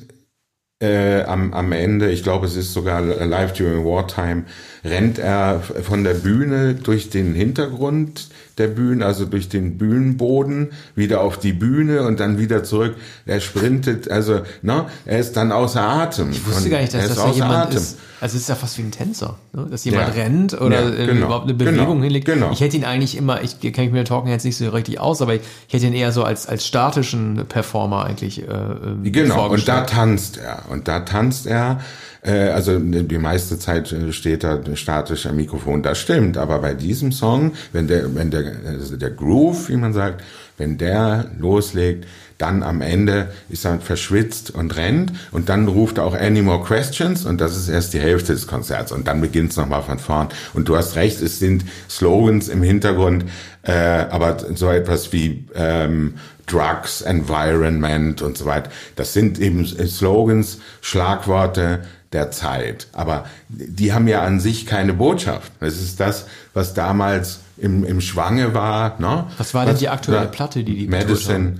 [0.81, 4.45] äh, am, am Ende, ich glaube, es ist sogar Live During Wartime,
[4.85, 8.29] rennt er von der Bühne durch den Hintergrund
[8.59, 12.95] der Bühne, also durch den Bühnenboden, wieder auf die Bühne und dann wieder zurück.
[13.27, 16.31] Er sprintet, also, ne, er ist dann außer Atem.
[16.31, 17.79] Ich wusste gar nicht, dass das so jemand Atem.
[17.79, 17.99] ist.
[18.21, 19.67] Also es ist ja fast wie ein Tänzer, ne?
[19.71, 20.23] dass jemand ja.
[20.23, 22.25] rennt oder ja, genau, überhaupt eine Bewegung genau, hinlegt.
[22.25, 22.53] Genau.
[22.53, 25.21] Ich hätte ihn eigentlich immer, ich kenne mich mit Talking jetzt nicht so richtig aus,
[25.21, 29.69] aber ich, hätte ihn eher so als als statischen Performer eigentlich äh, ähm, Genau, und
[29.69, 30.63] da tanzt er.
[30.71, 31.81] Und da tanzt er
[32.25, 35.83] äh, also die meiste Zeit äh, steht da statisch am Mikrofon.
[35.83, 39.93] Das stimmt, aber bei diesem Song, wenn der, wenn der, also der Groove, wie man
[39.93, 40.23] sagt,
[40.57, 42.07] wenn der loslegt,
[42.39, 46.65] dann am Ende ist er verschwitzt und rennt und dann ruft er auch Any More
[46.65, 49.99] Questions und das ist erst die Hälfte des Konzerts und dann beginnt es nochmal von
[49.99, 50.29] vorn.
[50.53, 53.25] Und du hast recht, es sind Slogans im Hintergrund,
[53.63, 56.15] äh, aber so etwas wie ähm,
[56.47, 61.81] Drugs, Environment und so weiter, das sind eben Slogans, Schlagworte,
[62.15, 62.87] der Zeit.
[62.93, 65.53] Aber die haben ja an sich keine Botschaft.
[65.61, 68.99] Das ist das, was damals im, im Schwange war.
[68.99, 69.27] Ne?
[69.37, 71.59] Was war denn die aktuelle Platte, die die Medicine?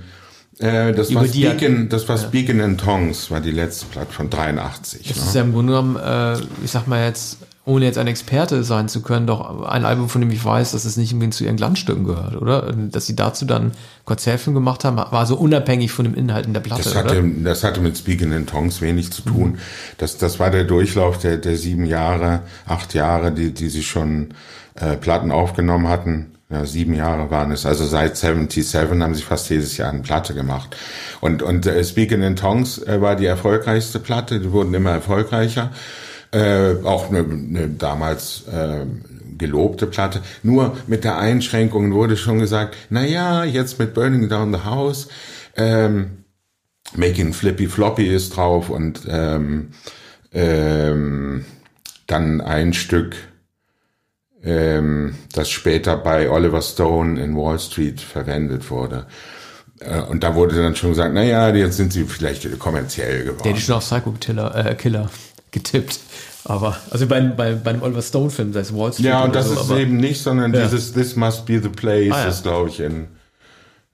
[0.57, 5.07] Äh, das, war Speaking, das war Speaking in Tongues, war die letzte Platte von 83.
[5.07, 5.23] Das ne?
[5.23, 8.87] ist ja im Grunde genommen, äh, ich sag mal jetzt, ohne jetzt ein Experte sein
[8.87, 11.55] zu können, doch ein Album, von dem ich weiß, dass es nicht irgendwie zu ihren
[11.55, 12.71] Glanzstücken gehört, oder?
[12.71, 13.71] Dass sie dazu dann
[14.05, 17.29] Konzertfilm gemacht haben, war so unabhängig von dem Inhalt in der Platte, das hatte, oder?
[17.43, 19.53] Das hatte mit Speaking in Tongues wenig zu tun.
[19.53, 19.57] Mhm.
[19.97, 24.35] Das, das war der Durchlauf der, der sieben Jahre, acht Jahre, die, die sie schon
[24.75, 26.35] äh, Platten aufgenommen hatten.
[26.51, 27.65] Ja, sieben Jahre waren es.
[27.65, 30.75] Also seit 77 haben sie fast jedes Jahr eine Platte gemacht.
[31.19, 34.39] Und, und äh, Speaking in Tongues äh, war die erfolgreichste Platte.
[34.39, 35.71] Die wurden immer erfolgreicher.
[36.35, 38.85] Äh, auch eine, eine damals äh,
[39.37, 40.21] gelobte Platte.
[40.43, 45.07] Nur mit der Einschränkung wurde schon gesagt, na ja, jetzt mit Burning Down the House,
[45.55, 46.25] ähm,
[46.93, 49.69] Making Flippy Floppy ist drauf und ähm,
[50.33, 51.45] ähm,
[52.05, 53.15] dann ein Stück,
[54.43, 59.07] ähm, das später bei Oliver Stone in Wall Street verwendet wurde.
[59.79, 63.43] äh, und da wurde dann schon gesagt, naja, jetzt sind sie vielleicht kommerziell geworden.
[63.45, 65.09] Der schon auf Psycho Killer, äh, Killer
[65.55, 65.99] getippt.
[66.43, 69.07] Aber, also bei, bei, bei einem Oliver Stone-Film, das heißt Wall Street.
[69.07, 70.63] Ja, und das so, ist eben nicht, sondern Ja.
[70.65, 72.27] dieses This Must Be the Place Ah, ja.
[72.29, 73.07] ist, glaube ich, in,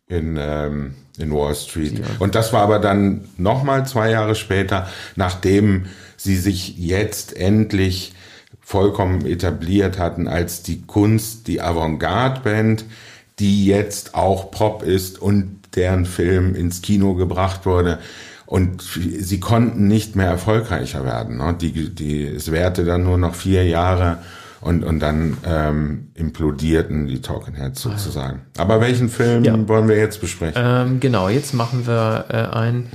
[0.07, 2.01] in, ähm, in Wall Street.
[2.20, 5.86] Und das war aber dann nochmal zwei Jahre später, nachdem
[6.18, 8.14] sie sich jetzt endlich
[8.59, 12.84] vollkommen etabliert hatten als die Kunst, die Avantgarde-Band,
[13.39, 17.99] die jetzt auch Pop ist und deren Film ins Kino gebracht wurde.
[18.51, 21.37] Und sie konnten nicht mehr erfolgreicher werden.
[21.37, 21.55] Ne?
[21.61, 24.17] Die, die, es währte dann nur noch vier Jahre
[24.59, 28.41] und, und dann ähm, implodierten die Talking Heads sozusagen.
[28.57, 29.55] Aber welchen Film Ja.
[29.69, 30.61] wollen wir jetzt besprechen?
[30.61, 32.91] Ähm, genau, jetzt machen wir äh, einen,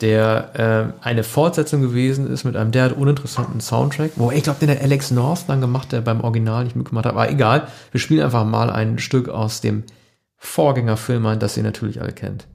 [0.00, 4.12] der äh, eine Fortsetzung gewesen ist mit einem derart uninteressanten Soundtrack.
[4.16, 7.12] Wo ich glaube, den hat Alex North dann gemacht, der beim Original nicht mitgemacht hat.
[7.12, 9.82] Aber egal, wir spielen einfach mal ein Stück aus dem
[10.38, 12.46] Vorgängerfilm ein, das ihr natürlich alle kennt.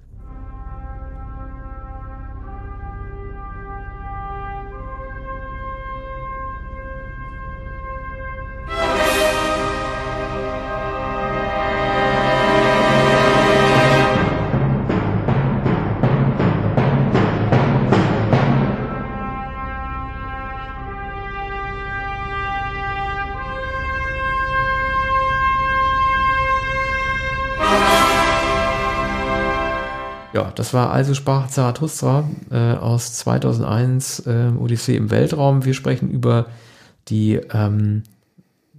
[30.59, 35.63] Das war also sprach Zarathustra äh, aus 2001, äh, Odyssee im Weltraum.
[35.63, 36.47] Wir sprechen über
[37.07, 38.03] die, ähm,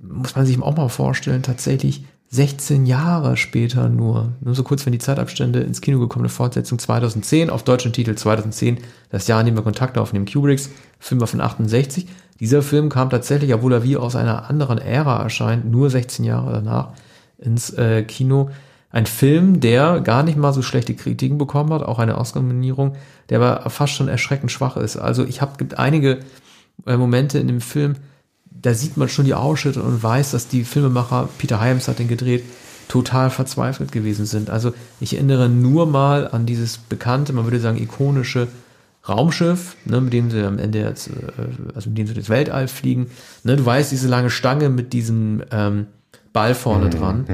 [0.03, 4.93] muss man sich auch mal vorstellen, tatsächlich 16 Jahre später nur, nur so kurz wenn
[4.93, 9.57] die Zeitabstände ins Kino gekommene Fortsetzung 2010, auf deutschen Titel 2010, das Jahr, in dem
[9.57, 10.69] wir Kontakt aufnehmen, Kubricks,
[10.99, 12.07] Film war von 68.
[12.41, 16.53] Dieser Film kam tatsächlich, obwohl er wie aus einer anderen Ära erscheint, nur 16 Jahre
[16.53, 16.91] danach
[17.39, 18.51] ins äh, Kino.
[18.91, 22.97] Ein Film, der gar nicht mal so schlechte Kritiken bekommen hat, auch eine Oscar-Nominierung,
[23.29, 24.97] der aber fast schon erschreckend schwach ist.
[24.97, 26.21] Also ich habe gibt einige
[26.87, 27.95] äh, Momente in dem Film,
[28.51, 32.09] da sieht man schon die Ausschnitte und weiß, dass die Filmemacher, Peter Hyams hat den
[32.09, 32.45] gedreht,
[32.89, 34.51] total verzweifelt gewesen sind.
[34.51, 38.49] Also ich erinnere nur mal an dieses bekannte, man würde sagen ikonische
[39.09, 41.13] Raumschiff, ne, mit dem sie am Ende jetzt, äh,
[41.75, 43.07] also mit dem sie durchs Weltall fliegen.
[43.45, 45.87] Ne, du weißt, diese lange Stange mit diesem ähm,
[46.33, 47.25] Ball vorne dran,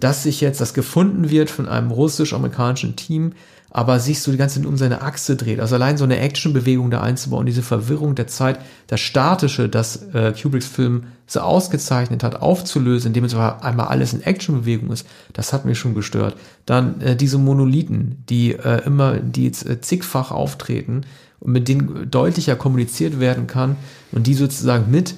[0.00, 3.32] dass sich jetzt das gefunden wird von einem russisch-amerikanischen Team,
[3.70, 5.60] aber sich so die ganze Zeit um seine Achse dreht.
[5.60, 10.32] Also allein so eine Actionbewegung da einzubauen, diese Verwirrung der Zeit, das Statische, das äh,
[10.32, 15.52] Kubricks Film so ausgezeichnet hat, aufzulösen, indem es aber einmal alles in Actionbewegung ist, das
[15.52, 16.36] hat mich schon gestört.
[16.64, 21.02] Dann äh, diese Monolithen, die äh, immer, die jetzt äh, zigfach auftreten
[21.40, 23.76] und mit denen deutlicher kommuniziert werden kann
[24.10, 25.16] und die sozusagen mit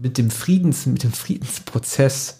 [0.00, 2.37] mit dem Friedens, mit dem Friedensprozess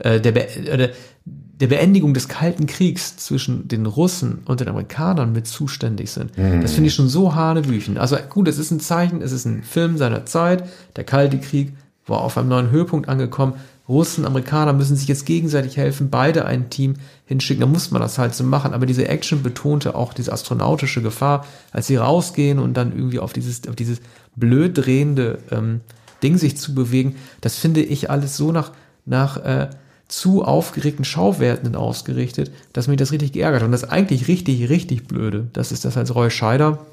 [0.00, 0.90] äh, der, Be oder
[1.24, 6.32] der Beendigung des Kalten Kriegs zwischen den Russen und den Amerikanern mit zuständig sind.
[6.62, 7.98] Das finde ich schon so hanebüchen.
[7.98, 10.64] Also gut, es ist ein Zeichen, es ist ein Film seiner Zeit.
[10.96, 11.74] Der Kalte Krieg
[12.06, 13.54] war auf einem neuen Höhepunkt angekommen.
[13.90, 16.94] Russen, Amerikaner müssen sich jetzt gegenseitig helfen, beide ein Team
[17.26, 17.60] hinschicken.
[17.60, 18.72] Da muss man das halt so machen.
[18.72, 23.32] Aber diese Action betonte auch diese astronautische Gefahr, als sie rausgehen und dann irgendwie auf
[23.32, 24.00] dieses, auf dieses
[24.36, 25.80] blöd drehende ähm,
[26.22, 27.16] Ding sich zu bewegen.
[27.40, 28.70] Das finde ich alles so nach,
[29.06, 29.70] nach äh,
[30.10, 33.66] zu aufgeregten Schauwerten ausgerichtet, dass mich das richtig geärgert hat.
[33.66, 36.84] Und das eigentlich richtig, richtig blöde, das ist das als Roy Scheider.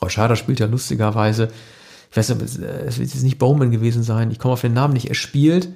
[0.00, 1.48] Roy Scheider spielt ja lustigerweise,
[2.10, 4.72] ich weiß nicht, es es wird jetzt nicht Bowman gewesen sein, ich komme auf den
[4.72, 5.68] Namen nicht, er spielt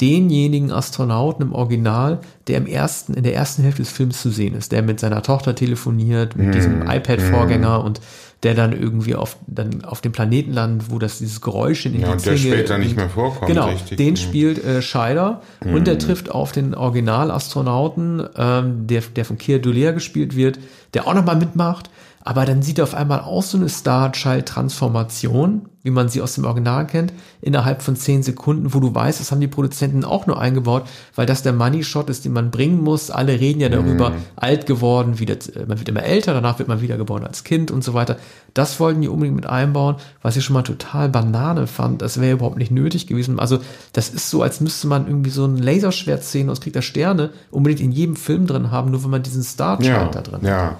[0.00, 4.54] denjenigen Astronauten im Original, der im ersten, in der ersten Hälfte des Films zu sehen
[4.54, 8.00] ist, der mit seiner Tochter telefoniert, mit diesem iPad-Vorgänger und
[8.42, 12.02] der dann irgendwie auf, dann auf dem Planeten landet, wo das dieses Geräusch in den
[12.02, 13.96] Ja, und der später nicht mehr vorkommt, Genau, richtig.
[13.96, 14.16] den Mhm.
[14.16, 19.92] spielt äh, Scheider und der trifft auf den Originalastronauten, ähm, der, der von Keir Dullea
[19.92, 20.58] gespielt wird,
[20.94, 21.88] der auch nochmal mitmacht,
[22.26, 26.44] aber dann sieht er auf einmal auch so eine Star-Child-Transformation, wie man sie aus dem
[26.44, 30.40] Original kennt, innerhalb von zehn Sekunden, wo du weißt, das haben die Produzenten auch nur
[30.40, 33.12] eingebaut, weil das der Money-Shot ist, den man bringen muss.
[33.12, 35.36] Alle reden ja darüber, alt geworden, wieder,
[35.68, 38.16] man wird immer älter, danach wird man wiedergeboren als Kind und so weiter.
[38.54, 42.02] Das wollten die unbedingt mit einbauen, was ich schon mal total Banane fand.
[42.02, 43.38] Das wäre überhaupt nicht nötig gewesen.
[43.38, 43.60] Also
[43.92, 47.30] das ist so, als müsste man irgendwie so ein Laserschwert sehen aus Krieg der Sterne
[47.52, 50.76] unbedingt in jedem Film drin haben, nur wenn man diesen Star-Child Ja, da drin hat.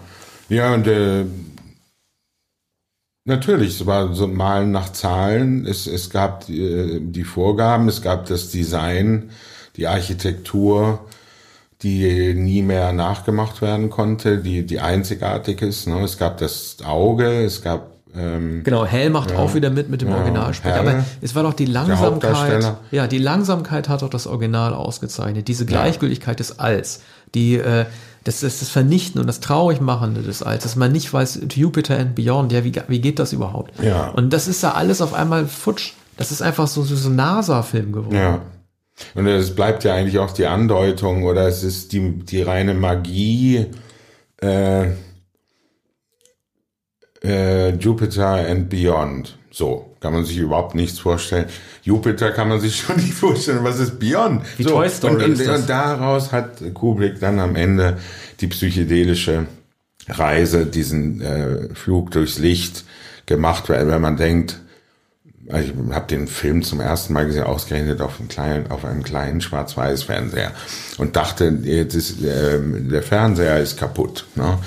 [0.49, 0.57] Ja.
[0.57, 1.25] Ja, und äh,
[3.25, 5.67] natürlich, es war so Malen nach Zahlen.
[5.67, 9.31] Es, es gab äh, die Vorgaben, es gab das Design,
[9.77, 11.07] die Architektur,
[11.83, 15.87] die nie mehr nachgemacht werden konnte, die, die einzigartig ist.
[15.87, 16.01] Ne?
[16.03, 20.01] Es gab das Auge, es gab Ähm, genau, Hell macht ja, auch wieder mit mit
[20.01, 20.81] dem ja, Originalsprecher.
[20.81, 22.77] Aber es war doch die Langsamkeit.
[22.91, 25.49] Ja, die Langsamkeit hat doch das Original ausgezeichnet.
[25.49, 27.03] Diese Gleichgültigkeit des Alls,
[27.35, 27.85] die äh,
[28.27, 32.17] das ist das Vernichten und das Traurigmachende des Alls, dass man nicht weiß, Jupiter and
[32.17, 33.81] Beyond, ja, wie, wie geht das überhaupt?
[33.81, 34.09] Ja.
[34.09, 35.93] Und das ist da alles auf einmal futsch.
[36.17, 38.17] Das ist einfach so, so, so ein NASA-Film geworden.
[38.17, 38.43] Ja.
[39.15, 43.67] Und es bleibt ja eigentlich auch die Andeutung oder es ist die, die reine Magie,
[44.43, 44.89] äh,
[47.23, 49.39] äh, Jupiter and Beyond.
[49.59, 51.47] So, kann man sich überhaupt nichts vorstellen.
[51.83, 53.61] Jupiter kann man sich schon nicht vorstellen.
[53.63, 54.43] Was ist Beyond?
[54.59, 57.97] Die so, Toy Story und, und, und daraus hat Kubrick dann am Ende
[58.41, 59.47] die psychedelische
[60.09, 62.85] Reise, diesen äh, Flug durchs Licht
[63.25, 64.61] gemacht, weil wenn man denkt,
[65.49, 69.05] also ich habe den Film zum ersten Mal gesehen, ausgerechnet auf einem kleinen, auf einem
[69.05, 70.53] kleinen Schwarz-Weiß-Fernseher
[70.99, 74.27] und dachte, jetzt ist, äh, der Fernseher ist kaputt.
[74.35, 74.59] Ne?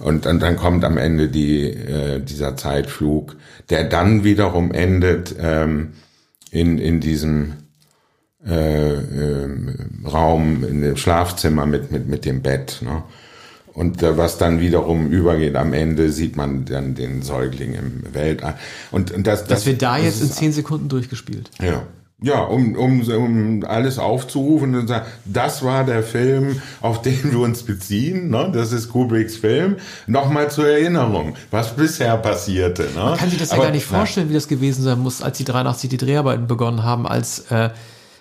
[0.00, 3.36] Und, und dann kommt am Ende die, äh, dieser Zeitflug,
[3.70, 5.92] der dann wiederum endet ähm,
[6.50, 7.54] in, in diesem
[8.46, 9.48] äh, äh,
[10.04, 12.80] Raum, in dem Schlafzimmer mit, mit, mit dem Bett.
[12.82, 13.02] Ne?
[13.74, 18.58] Und äh, was dann wiederum übergeht, am Ende sieht man dann den Säugling im Weltall.
[18.90, 21.50] Und, und das, das, das wird da das jetzt in zehn Sekunden durchgespielt.
[21.60, 21.84] Ja.
[22.22, 27.40] Ja, um, um, um alles aufzurufen und sagen, das war der Film, auf den wir
[27.40, 28.30] uns beziehen.
[28.30, 28.50] Ne?
[28.54, 29.76] Das ist Kubricks Film.
[30.06, 32.84] Nochmal zur Erinnerung, was bisher passierte.
[32.94, 33.00] Ne?
[33.02, 35.38] Man kann sich das Aber, ja gar nicht vorstellen, wie das gewesen sein muss, als
[35.38, 37.70] die 83 die Dreharbeiten begonnen haben, als äh,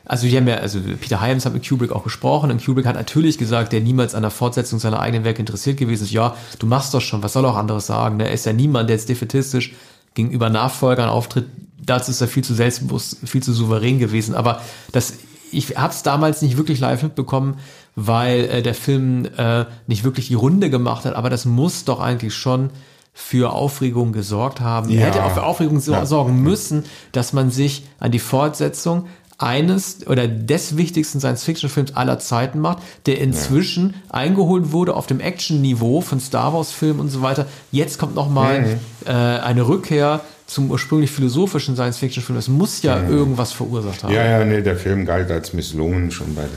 [0.06, 2.96] also die haben ja, also Peter Hyams hat mit Kubrick auch gesprochen und Kubrick hat
[2.96, 6.12] natürlich gesagt, der niemals an der Fortsetzung seiner eigenen Werke interessiert gewesen ist.
[6.12, 8.18] Ja, du machst doch schon, was soll auch anderes sagen?
[8.18, 8.26] Ne?
[8.26, 9.74] Er ist ja niemand, der jetzt defetistisch
[10.14, 11.46] gegenüber Nachfolgern auftritt,
[11.84, 14.36] dazu ist er viel zu selbstbewusst, viel zu souverän gewesen.
[14.36, 15.14] Aber das,
[15.52, 17.58] ich habe es damals nicht wirklich live mitbekommen,
[17.96, 21.16] weil äh, der Film äh, nicht wirklich die Runde gemacht hat.
[21.16, 22.70] Aber das muss doch eigentlich schon
[23.14, 24.90] für Aufregung gesorgt haben.
[24.90, 25.02] Ja.
[25.02, 26.06] Er hätte auch für Aufregung ja.
[26.06, 29.08] sorgen müssen, dass man sich an die Fortsetzung
[29.42, 34.14] eines oder des wichtigsten Science-Fiction-Films aller Zeiten macht, der inzwischen ja.
[34.16, 37.48] eingeholt wurde auf dem Action-Niveau von Star Wars-Filmen und so weiter.
[37.72, 38.80] Jetzt kommt nochmal mhm.
[39.06, 42.38] äh, eine Rückkehr zum ursprünglich philosophischen Science-Fiction-Film.
[42.38, 43.10] Es muss ja mhm.
[43.10, 44.14] irgendwas verursacht haben.
[44.14, 46.50] Ja, ja, nee, der Film galt als misslungen schon bei der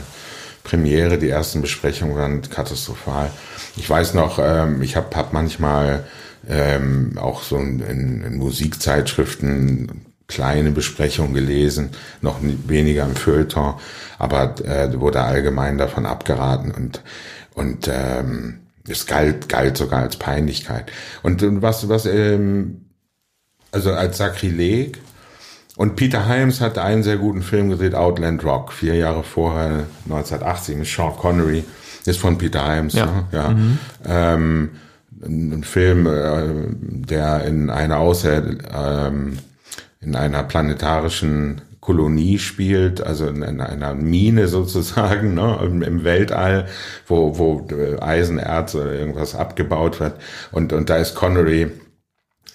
[0.63, 1.17] Premiere.
[1.17, 3.31] Die ersten Besprechungen waren katastrophal.
[3.77, 6.03] Ich weiß noch, ähm, ich habe hab manchmal
[6.47, 11.89] ähm, auch so in, in Musikzeitschriften kleine Besprechung gelesen,
[12.21, 13.75] noch weniger im Feuilleton,
[14.17, 17.01] aber äh, wurde allgemein davon abgeraten und
[17.53, 20.91] und ähm, es galt galt sogar als Peinlichkeit
[21.23, 22.85] und, und was was ähm,
[23.71, 24.99] also als Sakrileg
[25.77, 30.77] und Peter Hyams hat einen sehr guten Film gedreht, Outland Rock, vier Jahre vorher, 1980
[30.77, 31.65] mit Sean Connery,
[32.05, 33.05] ist von Peter Hyams, ja.
[33.05, 33.27] Ne?
[33.31, 33.49] ja.
[33.49, 33.79] Mhm.
[34.05, 34.69] Ähm,
[35.23, 36.43] ein Film, äh,
[37.07, 39.39] der in einer Außer ähm,
[40.05, 46.67] in einer planetarischen Kolonie spielt, also in, in einer Mine sozusagen, ne, im, im, Weltall,
[47.07, 47.67] wo, wo
[48.01, 50.15] Eisenerz oder irgendwas abgebaut wird.
[50.51, 51.71] Und, und da ist Connery,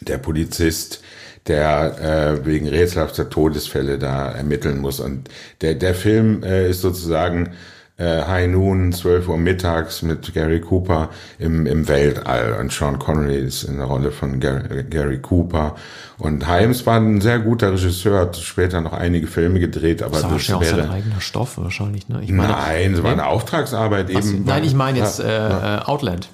[0.00, 1.02] der Polizist,
[1.46, 5.00] der äh, wegen rätselhafter Todesfälle da ermitteln muss.
[5.00, 5.28] Und
[5.60, 7.52] der, der Film äh, ist sozusagen
[8.00, 12.56] äh, High Noon, 12 Uhr mittags mit Gary Cooper im, im Weltall.
[12.58, 15.76] Und Sean Connery ist in der Rolle von Gary, Gary Cooper.
[16.18, 20.22] Und Himes war ein sehr guter Regisseur, hat später noch einige Filme gedreht, aber das,
[20.22, 22.08] das war ja auch sein eigener Stoff wahrscheinlich.
[22.08, 22.22] Ne?
[22.22, 24.22] Ich meine, nein, es war eine Auftragsarbeit eben.
[24.22, 25.78] So, nein, ich meine jetzt äh, ja.
[25.78, 26.28] Äh, Outland.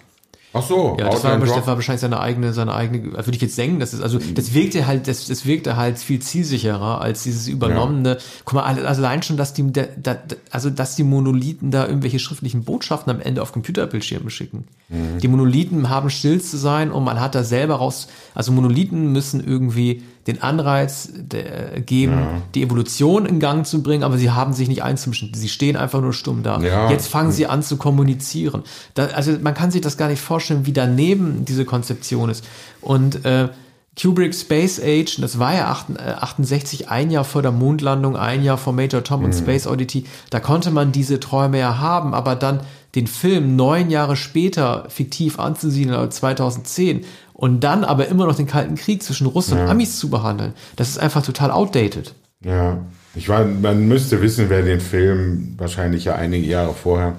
[0.57, 3.57] Ach so, ja, das war, das war, wahrscheinlich seine eigene, seine eigene, würde ich jetzt
[3.59, 7.49] denken, das ist, also, das wirkte halt, das, das wirkte halt viel zielsicherer als dieses
[7.49, 8.17] übernommene, ja.
[8.45, 10.17] guck mal, also allein schon, dass die, da, da,
[10.51, 14.65] also, dass die Monolithen da irgendwelche schriftlichen Botschaften am Ende auf Computerbildschirme schicken.
[14.89, 15.19] Mhm.
[15.21, 19.47] Die Monolithen haben still zu sein und man hat da selber raus, also Monolithen müssen
[19.47, 22.43] irgendwie den Anreiz der, geben, ja.
[22.55, 25.33] die Evolution in Gang zu bringen, aber sie haben sich nicht einzumischen.
[25.35, 26.61] Sie stehen einfach nur stumm da.
[26.61, 26.91] Ja.
[26.91, 28.63] Jetzt fangen sie an zu kommunizieren.
[28.95, 32.45] Da, also man kann sich das gar nicht vorstellen, wie daneben diese Konzeption ist.
[32.81, 33.49] Und äh,
[34.01, 38.59] Kubrick Space Age, das war ja 68, äh, ein Jahr vor der Mondlandung, ein Jahr
[38.59, 39.39] vor Major Tom und mhm.
[39.39, 42.61] Space Oddity, da konnte man diese Träume ja haben, aber dann
[42.95, 47.05] den Film neun Jahre später fiktiv anzusiedeln, also 2010,
[47.37, 49.65] und dann aber immer noch den Kalten Krieg zwischen Russen ja.
[49.65, 52.15] und Amis zu behandeln, das ist einfach total outdated.
[52.43, 52.79] Ja,
[53.15, 57.15] ich meine, man müsste wissen, wer den Film wahrscheinlich ja einige Jahre vorher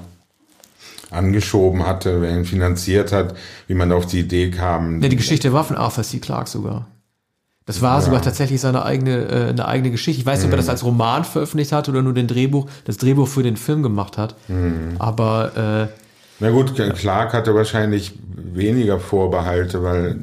[1.12, 3.36] angeschoben hatte, wer ihn finanziert hat,
[3.68, 5.02] wie man auf die Idee kam.
[5.02, 6.20] Ja, die Geschichte war von Arthur C.
[6.20, 6.88] Clarke sogar.
[7.66, 8.02] Das war ja.
[8.02, 10.22] sogar tatsächlich seine eigene, äh, eine eigene Geschichte.
[10.22, 10.72] Ich weiß nicht, ob er das mhm.
[10.72, 14.36] als Roman veröffentlicht hat oder nur den Drehbuch, das Drehbuch für den Film gemacht hat.
[14.48, 14.96] Mhm.
[15.00, 16.07] Aber äh,
[16.40, 18.14] na gut, Clark hatte wahrscheinlich
[18.54, 20.18] weniger Vorbehalte, weil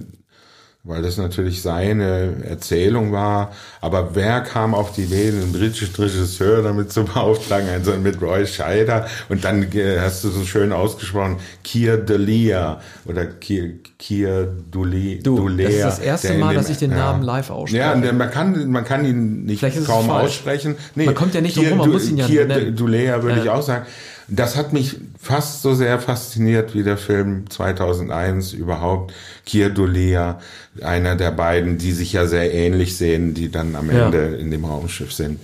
[0.87, 3.53] weil das natürlich seine Erzählung war.
[3.81, 8.47] Aber wer kam auf die Idee, einen britischen Regisseur damit zu beauftragen, also mit Roy
[8.47, 15.21] Scheider und dann äh, hast du so schön ausgesprochen, Kier Delia oder Kier, Kier Dule,
[15.23, 17.83] Du, Dulea, das ist das erste Mal, dem- dass ich den Namen live ausspreche.
[17.83, 20.77] Ja, man kann, man kann ihn nicht kaum aussprechen.
[20.97, 22.77] Nee, Man kommt ja nicht drum Kier rum, man muss ihn ja Kier benennen.
[22.77, 23.43] Dulea würde Ja.
[23.45, 23.87] ich auch sagen.
[24.29, 29.13] Das hat mich fast so sehr fasziniert wie der Film 2001 überhaupt.
[29.45, 30.41] Kier Dulea,
[30.83, 34.07] einer der beiden, die sich ja sehr ähnlich sehen, die dann am Ja.
[34.07, 35.41] Ende in dem Raumschiff sind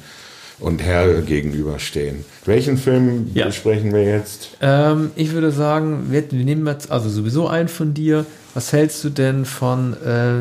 [0.59, 2.25] und Herr gegenüberstehen.
[2.45, 3.47] Welchen Film Ja.
[3.47, 4.51] besprechen wir jetzt?
[4.61, 8.25] Ähm, ich würde sagen, wir, wir nehmen jetzt also sowieso einen von dir.
[8.55, 10.41] Was hältst du denn von äh,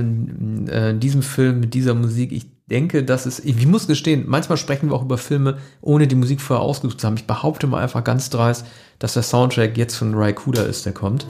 [0.89, 2.31] äh, diesem Film mit dieser Musik?
[2.31, 6.15] Ich denke, dass es, ich, muss gestehen, manchmal sprechen wir auch über Filme, ohne die
[6.15, 7.17] Musik vorher ausgesucht zu haben.
[7.17, 8.65] Ich behaupte mal einfach ganz dreist,
[8.99, 11.25] dass der Soundtrack jetzt von Ray Kuda ist, der kommt.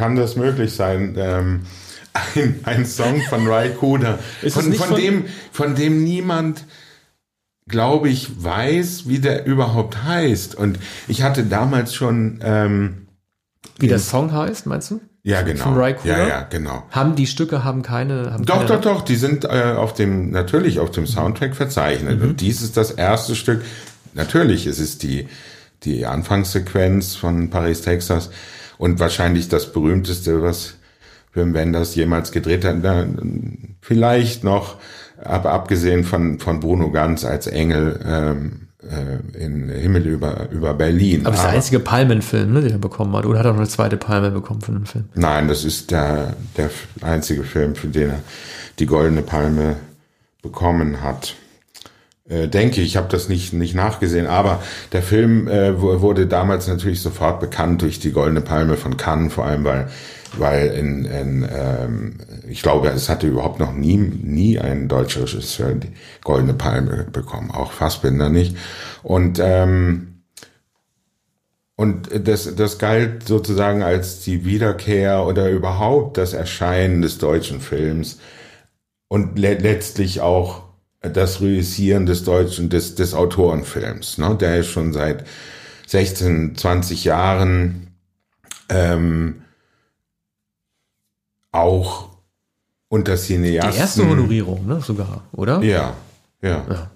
[0.00, 1.14] Kann das möglich sein?
[1.18, 1.60] Ähm,
[2.14, 6.64] ein, ein Song von Ray Kuda, von, von, dem, von dem niemand,
[7.68, 10.54] glaube ich, weiß, wie der überhaupt heißt.
[10.54, 13.08] Und ich hatte damals schon, ähm,
[13.78, 15.00] Wie der Song heißt, meinst du?
[15.22, 16.16] ja genau, Von Ray Kuda?
[16.16, 16.82] ja ja genau.
[16.90, 20.30] Haben die Stücke haben keine, haben Doch, keine, doch, doch, die sind äh, auf dem,
[20.30, 22.22] natürlich auf dem Soundtrack verzeichnet.
[22.22, 23.62] Und dies ist das erste Stück.
[24.14, 25.28] Natürlich, es ist die,
[25.82, 28.30] die Anfangssequenz von Paris, Texas
[28.80, 30.76] und wahrscheinlich das berühmteste, was
[31.34, 32.76] Wim Wenders jemals gedreht hat.
[33.82, 34.76] Vielleicht noch,
[35.22, 41.26] aber abgesehen von, von Bruno Ganz als Engel ähm, äh, in Himmel über, über Berlin.
[41.26, 43.26] Aber das ist der einzige Palmenfilm, ne, den er bekommen hat.
[43.26, 45.04] Oder hat er noch eine zweite Palme bekommen von dem Film?
[45.14, 46.70] Nein, das ist der, der
[47.02, 48.20] einzige Film, für den er
[48.78, 49.76] die Goldene Palme
[50.40, 51.36] bekommen hat.
[52.30, 54.62] Äh, denke ich, habe das nicht, nicht nachgesehen, aber
[54.92, 59.32] der Film äh, wu- wurde damals natürlich sofort bekannt durch die Goldene Palme von Cannes,
[59.34, 59.88] vor allem weil,
[60.38, 62.14] weil in, in ähm,
[62.48, 65.92] ich glaube, es hatte überhaupt noch nie, nie ein deutscher Regisseur die
[66.24, 68.56] Goldene Palme bekommen, auch Fassbinder nicht.
[69.02, 70.06] Und ähm,
[71.76, 78.18] und das, das galt sozusagen als die Wiederkehr oder überhaupt das Erscheinen des deutschen Films
[79.08, 80.64] und le letztlich auch
[81.00, 85.26] das Reüssieren des deutschen, des, des Autorenfilms, ne, der ist schon seit
[85.86, 87.88] 16, 20 Jahren
[88.68, 89.42] ähm,
[91.52, 92.10] auch
[92.88, 93.72] unter Cineasten.
[93.72, 95.62] Die erste Honorierung, ne, sogar, oder?
[95.62, 95.94] Ja,
[96.42, 96.64] ja.
[96.68, 96.90] Ja.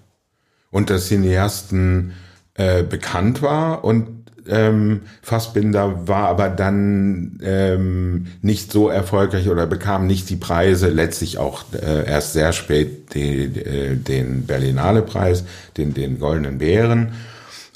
[0.71, 2.13] Unter Cineasten
[2.53, 4.14] äh, bekannt war und
[4.49, 11.37] ähm, Fassbinder war aber dann ähm, nicht so erfolgreich oder bekam nicht die Preise, letztlich
[11.37, 15.45] auch äh, erst sehr spät die, äh, den Berlinale Preis,
[15.77, 17.13] den, den Goldenen Bären.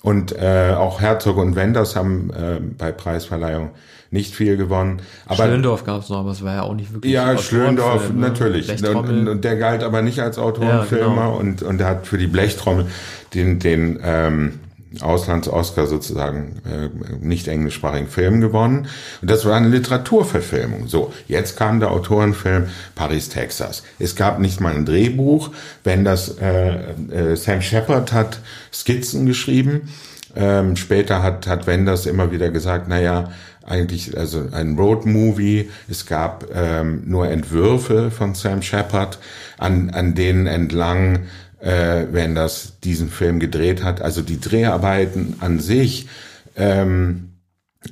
[0.01, 3.71] Und äh, auch Herzog und Wenders haben äh, bei Preisverleihung
[4.11, 5.01] nicht viel gewonnen.
[5.25, 7.13] Aber Schlöndorf gab es noch, aber es war ja auch nicht wirklich.
[7.13, 8.21] ja, Schlöndorf, ne?
[8.21, 8.69] natürlich.
[8.83, 11.37] Und, und der galt aber nicht als Autorenfilmer Ja, genau.
[11.37, 12.87] und, und er hat für die Blechtrommel
[13.33, 14.59] den, den ähm,
[15.01, 16.89] Auslands-Oscar sozusagen äh,
[17.23, 18.87] nicht englischsprachigen Film gewonnen.
[19.21, 20.87] Und das war eine Literaturverfilmung.
[20.87, 23.83] So, jetzt kam der Autorenfilm Paris, Texas.
[23.99, 25.51] Es gab nicht mal ein Drehbuch.
[25.83, 28.39] Wenn das äh, äh, Sam Shepard hat
[28.73, 29.89] Skizzen geschrieben.
[30.35, 33.31] Ähm, später hat, hat Wenders immer wieder gesagt, naja,
[33.65, 35.69] eigentlich also ein Road-Movie.
[35.87, 39.19] Es gab ähm, nur Entwürfe von Sam Shepard,
[39.57, 41.27] an, an denen entlang
[41.59, 44.01] äh, Wenders diesen Film gedreht hat.
[44.01, 46.07] Also die Dreharbeiten an sich
[46.55, 47.29] ähm,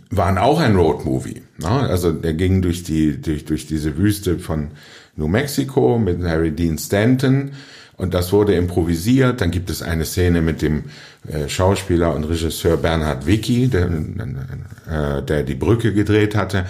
[0.10, 1.42] waren auch ein Road-Movie.
[1.58, 1.68] Ne?
[1.68, 4.70] Also der ging durch die durch durch diese Wüste von
[5.16, 7.52] New Mexico mit Harry Dean Stanton
[7.98, 9.42] und das wurde improvisiert.
[9.42, 10.86] Dann gibt es eine Szene mit dem
[11.28, 16.66] äh, Schauspieler und Regisseur Bernhard Wicki, der, äh, der die Brücke gedreht hatte,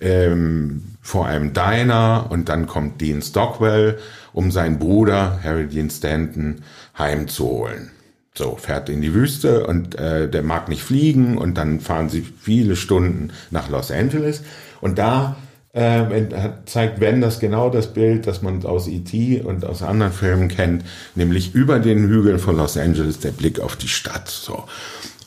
[0.00, 3.98] ähm, vor einem Diner und dann kommt Dean Stockwell,
[4.32, 6.62] um seinen Bruder Harry Dean Stanton
[6.96, 7.90] heimzuholen.
[8.34, 12.22] So, fährt in die Wüste und äh, der mag nicht fliegen und dann fahren sie
[12.22, 14.42] viele Stunden nach Los Angeles
[14.80, 15.36] und da
[15.74, 16.30] äh,
[16.66, 19.40] zeigt Wenders genau das Bild, das man aus E.T.
[19.42, 23.76] und aus anderen Filmen kennt, nämlich über den Hügeln von Los Angeles der Blick auf
[23.76, 24.28] die Stadt.
[24.28, 24.64] So.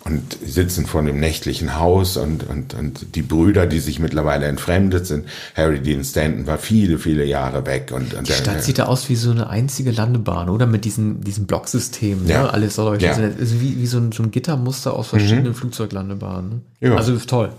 [0.08, 5.08] Und sitzen vor dem nächtlichen Haus und, und, und die Brüder, die sich mittlerweile entfremdet
[5.08, 5.26] sind.
[5.56, 7.91] Harry Dean Stanton war viele, viele Jahre weg.
[7.91, 10.68] Und, und die Stadt der, sieht da aus wie so eine einzige Landebahn, oder?
[10.68, 12.34] Mit diesem, diesem Blocksystem, ne?
[12.34, 12.45] ja.
[12.45, 13.14] Alles soll euch ja.
[13.14, 15.56] also wie, wie so ein, so ein Gittermuster aus verschiedenen mhm.
[15.56, 16.49] Flugzeuglandebahnen.
[16.51, 16.89] Ne?
[16.89, 16.95] Ja.
[16.95, 17.49] Also ist toll.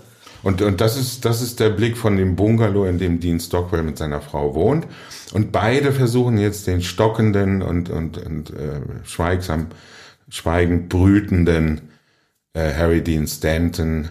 [0.41, 3.83] Und, und das ist, das ist der Blick von dem Bungalow, in dem Dean Stockwell
[3.83, 4.87] mit seiner Frau wohnt.
[5.33, 9.65] Und beide versuchen jetzt den stockenden und, und, und äh, schweigsam,
[10.29, 11.86] schweigend brütenden
[12.57, 14.09] äh, Harry Dean Stanton,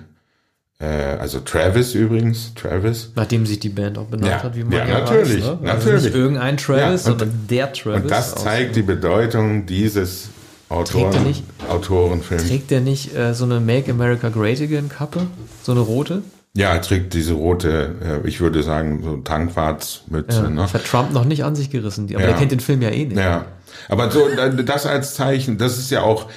[0.78, 3.10] äh, also Travis übrigens, Travis.
[3.16, 5.50] Nachdem sich die Band auch benannt ja, hat, wie man ja, ja natürlich, weiß, ne?
[5.50, 6.04] also natürlich.
[6.04, 8.02] Nicht irgendein Travis, ja, und, sondern der Travis.
[8.02, 10.28] Und das zeigt die Bedeutung dieses
[10.68, 12.46] Autoren, trägt nicht, Autorenfilms.
[12.46, 15.26] Trägt der nicht äh, so eine Make America Great Again Kappe?
[15.62, 16.22] So eine rote?
[16.54, 20.42] Ja, er trägt diese rote, äh, ich würde sagen, so Tankfahrtsmütze.
[20.42, 20.62] Ja, ne?
[20.62, 22.28] Das hat Trump noch nicht an sich gerissen, aber ja.
[22.28, 23.18] er kennt den Film ja eh nicht.
[23.18, 23.46] Ja,
[23.88, 24.26] aber so
[24.64, 26.28] das als Zeichen, das ist ja auch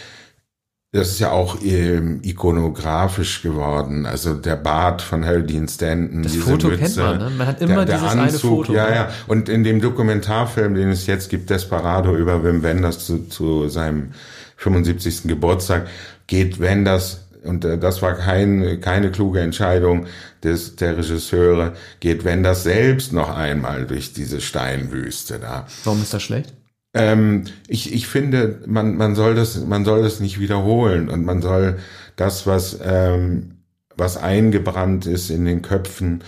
[0.91, 4.07] das ist ja auch ähm, ikonografisch geworden.
[4.07, 6.23] Also der Bart von Harry Dean Stanton.
[6.23, 7.29] Das Foto Mütze, kennt man, ne?
[7.37, 8.73] Man hat immer der, der dieses Anzug, eine Foto.
[8.73, 9.09] Ja, ja.
[9.27, 14.13] Und in dem Dokumentarfilm, den es jetzt gibt, Desperado über Wim Wenders zu, zu seinem
[14.57, 15.23] 75.
[15.23, 15.87] Geburtstag,
[16.25, 20.07] geht Wenders und äh, das war kein, keine kluge Entscheidung
[20.43, 25.67] des, der Regisseure, geht Wenders selbst noch einmal durch diese Steinwüste da.
[25.83, 26.53] Warum ist das schlecht?
[26.93, 31.41] Ähm, ich, ich finde, man, man, soll das, man soll das nicht wiederholen und man
[31.41, 31.79] soll
[32.15, 33.63] das, was, ähm,
[33.95, 36.23] was eingebrannt ist in den Köpfen,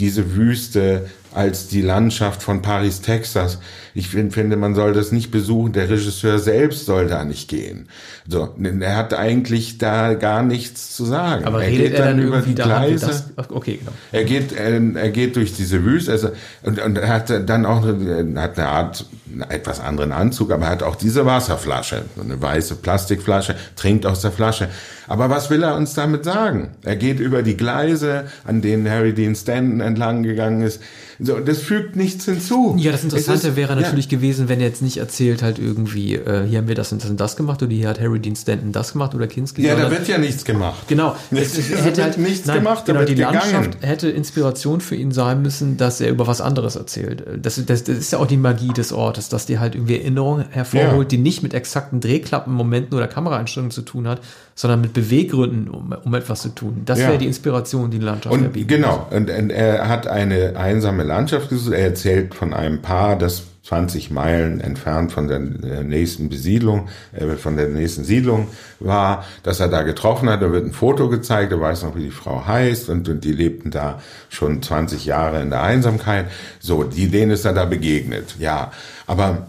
[0.00, 3.58] diese Wüste als die Landschaft von Paris, Texas.
[3.94, 5.72] Ich find, finde, man soll das nicht besuchen.
[5.72, 7.88] Der Regisseur selbst soll da nicht gehen.
[8.28, 11.44] So, er hat eigentlich da gar nichts zu sagen.
[11.44, 13.06] Aber er geht dann, dann über die Gleise.
[13.06, 13.92] Das, okay, genau.
[14.12, 16.30] Er geht, er, er, geht durch diese Wüste, also
[16.62, 20.66] und, und er hat dann auch eine, hat eine Art einen etwas anderen Anzug, aber
[20.66, 24.68] er hat auch diese Wasserflasche, eine weiße Plastikflasche, trinkt aus der Flasche.
[25.06, 26.70] Aber was will er uns damit sagen?
[26.84, 30.80] Er geht über die Gleise, an denen Harry Dean Stanton entlang gegangen ist.
[31.22, 32.74] So, das fügt nichts hinzu.
[32.78, 34.16] Ja, das Interessante ist, wäre natürlich ja.
[34.16, 37.10] gewesen, wenn er jetzt nicht erzählt halt irgendwie, äh, hier haben wir das und das
[37.10, 39.62] und das gemacht oder hier hat Harry Dean Stanton das gemacht oder Kinski.
[39.62, 40.88] Ja, da wird ja nichts gemacht.
[40.88, 41.16] Genau.
[41.40, 42.84] Es, es, es hätte halt nichts nein, gemacht.
[42.84, 43.34] Genau, die gegangen.
[43.34, 47.24] Landschaft hätte Inspiration für ihn sein müssen, dass er über was anderes erzählt.
[47.40, 50.46] Das, das, das ist ja auch die Magie des Ortes, dass die halt irgendwie Erinnerungen
[50.50, 51.16] hervorholt, ja.
[51.16, 54.20] die nicht mit exakten Drehklappenmomenten oder Kameraeinstellungen zu tun hat,
[54.54, 56.82] sondern mit Beweggründen, um, um etwas zu tun.
[56.84, 57.08] Das ja.
[57.08, 59.06] wäre die Inspiration, die Landschaft und, Genau.
[59.10, 61.74] Und, und er hat eine einsame Landschaft gesucht.
[61.74, 67.56] Er erzählt von einem Paar, das 20 Meilen entfernt von der nächsten Besiedlung, äh, von
[67.56, 68.48] der nächsten Siedlung
[68.80, 70.42] war, dass er da getroffen hat.
[70.42, 73.32] Da wird ein Foto gezeigt, er weiß noch, wie die Frau heißt und, und die
[73.32, 76.26] lebten da schon 20 Jahre in der Einsamkeit.
[76.58, 78.36] So, die, denen ist er da begegnet.
[78.38, 78.72] Ja,
[79.06, 79.46] aber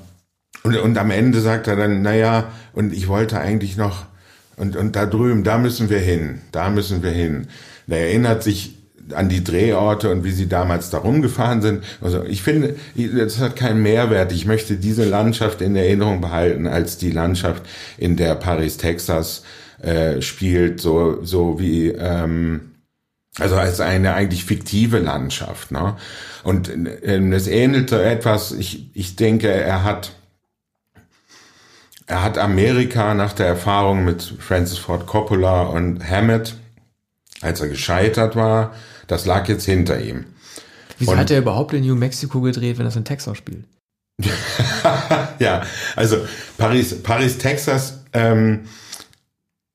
[0.64, 4.06] und, und am Ende sagt er dann, naja, und ich wollte eigentlich noch,
[4.58, 7.48] und, und da drüben, da müssen wir hin, da müssen wir hin.
[7.88, 8.81] Da erinnert sich
[9.14, 11.84] an die Drehorte und wie sie damals da rumgefahren sind.
[12.02, 14.32] Also ich finde, das hat keinen Mehrwert.
[14.32, 17.64] Ich möchte diese Landschaft in Erinnerung behalten als die Landschaft,
[17.98, 19.44] in der Paris, Texas
[19.82, 22.72] äh, spielt, so, so wie, ähm,
[23.40, 25.72] also als eine eigentlich fiktive Landschaft.
[25.72, 25.96] Ne?
[26.44, 30.14] Und äh, es ähnelte etwas, ich, ich denke, er hat
[32.12, 36.56] er hat Amerika nach der Erfahrung mit Francis Ford Coppola und Hammett,
[37.40, 38.76] als er gescheitert war,
[39.12, 40.26] das lag jetzt hinter ihm.
[40.98, 43.66] Wieso und, hat er überhaupt in New Mexico gedreht, wenn das in Texas spielt?
[45.40, 45.64] ja,
[45.98, 46.26] also
[46.58, 48.62] Paris, Paris, Texas ähm,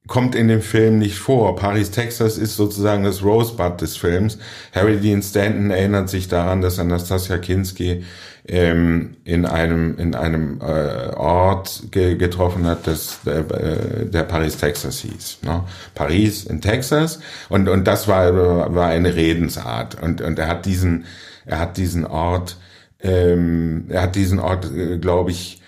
[0.07, 1.57] kommt in dem Film nicht vor.
[1.57, 4.39] Paris, Texas ist sozusagen das Rosebud des Films.
[4.75, 8.05] Harry Dean Stanton erinnert sich daran, dass Anastasia Kinski
[8.49, 14.57] ähm, in einem in einem äh, Ort ge getroffen hat, das der, äh, der Paris
[14.57, 15.39] Texas hieß.
[15.43, 15.65] Ne?
[15.95, 17.19] Paris in Texas
[17.49, 21.07] und und das war war eine Redensart und und er hat diesen
[21.45, 22.57] er hat diesen Ort
[23.03, 25.61] ähm, er hat diesen Ort äh, glaube ich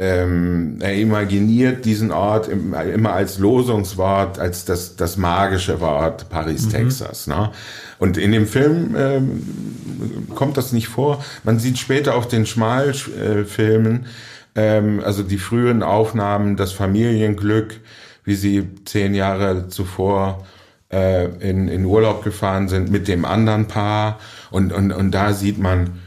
[0.00, 6.70] ähm, er imaginiert diesen Ort immer als Losungswort, als das, das magische Wort Paris, mhm.
[6.70, 7.26] Texas.
[7.26, 7.50] Ne?
[7.98, 11.24] Und in dem Film ähm, kommt das nicht vor.
[11.42, 14.06] Man sieht später auf den Schmalfilmen,
[14.54, 17.80] ähm, also die frühen Aufnahmen, das Familienglück,
[18.22, 20.46] wie sie zehn Jahre zuvor
[20.92, 24.20] äh, in, in Urlaub gefahren sind mit dem anderen Paar.
[24.52, 25.98] Und, und, und da sieht man,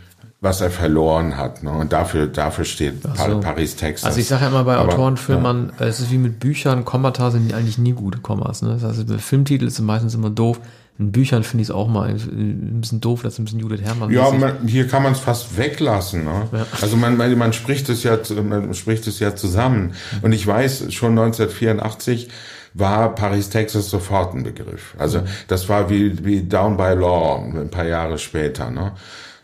[0.41, 1.61] was er verloren hat.
[1.61, 1.71] Ne?
[1.71, 3.39] Und dafür, dafür steht so.
[3.39, 4.05] Paris, Texas.
[4.05, 5.85] Also ich sage ja immer bei Autorenfilmern, ja.
[5.85, 8.63] es ist wie mit Büchern, Kommata sind eigentlich nie gute Kommas.
[8.63, 8.77] Ne?
[8.81, 10.59] Das heißt, bei Filmtitel ist es meistens immer doof.
[10.97, 14.11] In Büchern finde ich es auch mal ein bisschen doof, dass ein bisschen Judith Herrmann
[14.11, 16.23] Ja, man, hier kann man es fast weglassen.
[16.23, 16.47] Ne?
[16.51, 16.65] Ja.
[16.81, 19.93] Also man, man, man spricht es ja, man spricht es ja zusammen.
[20.23, 22.29] Und ich weiß, schon 1984
[22.73, 24.95] war Paris, Texas sofort ein Begriff.
[24.97, 28.71] Also das war wie, wie Down by Law ein paar Jahre später.
[28.71, 28.93] Ne?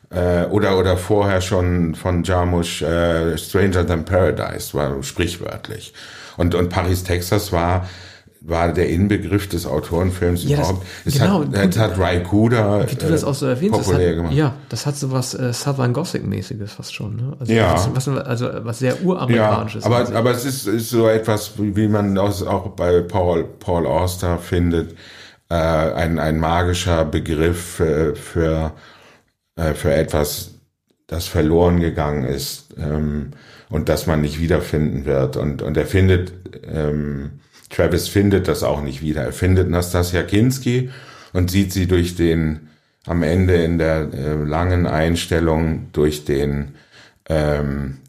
[0.10, 5.94] Äh, oder, oder vorher schon von Jarmusch äh, Stranger Than Paradise, war sprichwörtlich.
[6.38, 7.88] Und, und Paris, Texas war
[8.42, 10.88] war der Inbegriff des Autorenfilms Ja, das- überhaupt.
[11.04, 14.10] Es genau, hat, es hat Ray Kuda Wie du das auch so erwähnst, das populär
[14.12, 14.34] hat, gemacht.
[14.34, 17.16] ja, das hat so was äh, Southern Gothic-mäßiges fast schon.
[17.18, 17.34] Ne?
[17.40, 17.74] Also, Ja.
[17.74, 19.84] was, was, also was sehr Ja, uramerikanisches.
[19.84, 23.44] aber, Also, aber es ist, ist so etwas, wie wie man das auch bei Paul,
[23.60, 24.92] Paul Auster findet,
[25.50, 28.72] äh, ein, ein magischer Begriff äh, für,
[29.58, 30.52] äh, für etwas,
[31.08, 33.32] das verloren gegangen ist ähm,
[33.70, 35.36] und das man nicht wiederfinden wird.
[35.36, 36.32] Und, und er findet,
[36.66, 37.40] ähm,
[37.70, 39.24] Travis findet das auch nicht wieder.
[39.24, 40.90] Er findet Nastasia Kinski
[41.34, 42.70] und sieht sie durch den,
[43.06, 46.76] am Ende in der äh, langen Einstellung durch den
[47.28, 48.07] ähm, äh,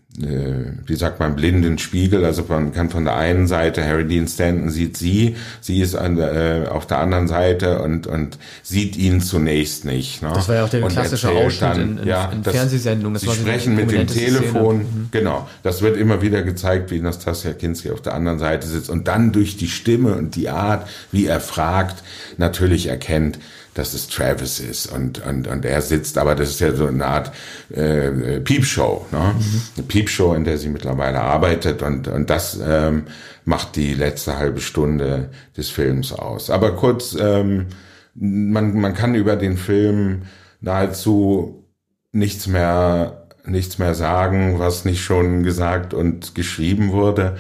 [0.87, 2.25] wie sagt man, blinden Spiegel.
[2.25, 6.19] Also man kann von der einen Seite Harry Dean Stanton sieht sie, sie ist an
[6.19, 10.23] äh, auf der anderen Seite und und sieht ihn zunächst nicht.
[10.23, 10.31] Ne?
[10.35, 13.15] Das war ja auch der Und klassische Ausschnitt in- in- in das- Fernsehsendungen.
[13.15, 14.07] Das sie sprechen mit dem.
[14.09, 15.09] Telefon, Mhm.
[15.11, 15.49] genau.
[15.63, 19.33] Das wird immer wieder gezeigt, wie Nastasia Kinski auf der anderen Seite sitzt und dann
[19.33, 22.03] durch die Stimme und die Art, wie er fragt,
[22.39, 23.39] natürlich erkennt,
[23.79, 27.07] dass es Travis ist und, und, und er sitzt, aber das ist ja so eine
[27.07, 27.33] Art
[27.71, 29.35] äh, Piepshow, ne?
[29.77, 33.05] Eine Piepshow, in der sie mittlerweile arbeitet und, und das ähm,
[33.45, 36.51] macht die letzte halbe Stunde des Films aus.
[36.51, 37.67] Aber kurz, ähm,
[38.15, 40.23] man, man kann über den Film
[40.61, 41.65] nahezu
[42.11, 47.37] nichts mehr, nichts mehr sagen, was nicht schon gesagt und geschrieben wurde.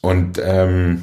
[0.00, 1.02] Und, ähm,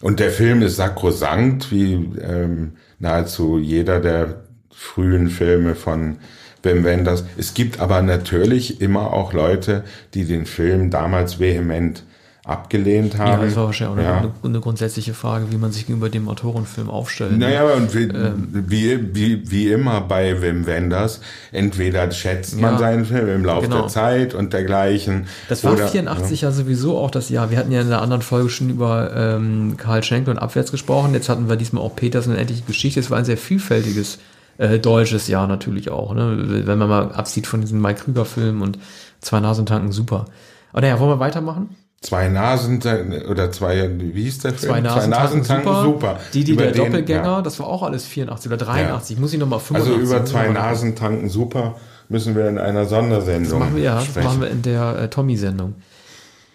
[0.00, 6.18] und der Film ist sakrosankt, wie ähm, nahezu jeder der frühen Filme von
[6.62, 7.24] Wim Wenders.
[7.36, 9.84] Es gibt aber natürlich immer auch Leute,
[10.14, 12.04] die den Film damals vehement
[12.48, 13.42] abgelehnt Ja, haben.
[13.42, 14.18] das war wahrscheinlich auch Ja.
[14.18, 17.32] eine, eine grundsätzliche Frage, wie man sich gegenüber dem Autorenfilm aufstellt.
[17.32, 17.38] ne?
[17.38, 18.48] Naja, und wie, Ähm.
[18.52, 21.20] wie, wie, wie immer bei Wim Wenders,
[21.52, 23.82] entweder schätzt man Ja, seinen Film im Laufe genau.
[23.82, 25.26] der Zeit und dergleichen.
[25.48, 26.50] Das war oder- 84 ja.
[26.50, 27.50] sowieso auch das Jahr.
[27.50, 31.12] Wir hatten ja in der anderen Folge schon über ähm, Karl Schenkel und Abwärts gesprochen.
[31.14, 33.00] Jetzt hatten wir diesmal auch Petersen und endliche Geschichte.
[33.00, 34.18] Es war ein sehr vielfältiges
[34.56, 36.14] äh, deutsches Jahr natürlich auch.
[36.14, 36.62] Ne?
[36.66, 38.78] Wenn man mal absieht von diesen Mike Krüger Filmen und
[39.20, 40.24] zwei Nasentanken, super.
[40.72, 41.76] Aber naja, wollen wir weitermachen?
[42.00, 42.80] Zwei Nasen
[43.28, 44.70] oder zwei, wie hieß der Film?
[44.72, 45.82] Zwei Nasentanken, super.
[45.82, 46.20] super.
[46.32, 47.42] Die, die Über der den- Doppelgänger, ja.
[47.42, 49.18] das war auch alles 84 oder 83.
[49.18, 50.02] Muss ich nochmal Also 85.
[50.04, 51.74] über muss ich zwei noch mal- Nasentanken super
[52.08, 54.26] müssen wir in einer Sondersendung Das machen wir, ja, das sprechen.
[54.26, 55.74] machen wir in der äh, Tommy-Sendung.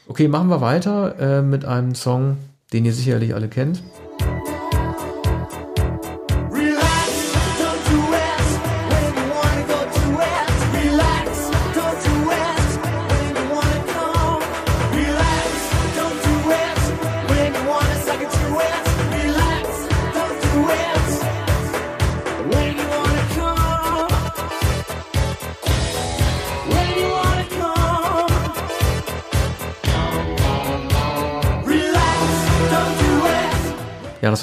[0.08, 2.38] Okay, machen wir weiter äh, mit einem Song,
[2.72, 3.84] den ihr sicherlich alle kennt.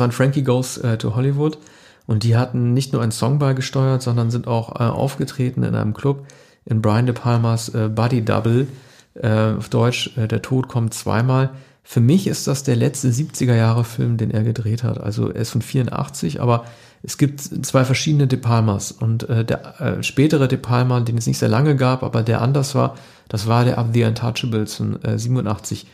[0.00, 1.58] Waren Frankie Goes äh, to Hollywood.
[2.06, 5.94] Und die hatten nicht nur einen Song beigesteuert, sondern sind auch äh, aufgetreten in einem
[5.94, 6.26] Club
[6.64, 8.66] in Brian De Palmas äh, Buddy Double.
[9.14, 11.50] Äh, auf Deutsch, äh, Der Tod kommt zweimal.
[11.82, 15.00] Für mich ist das der letzte 70er Jahre Film, den er gedreht hat.
[15.00, 16.64] Also er ist von 84, aber
[17.02, 18.92] es gibt zwei verschiedene De Palmas.
[18.92, 22.42] Und äh, der äh, spätere De Palma, den es nicht sehr lange gab, aber der
[22.42, 22.96] anders war,
[23.28, 25.86] das war der Up the Untouchables von äh, 87.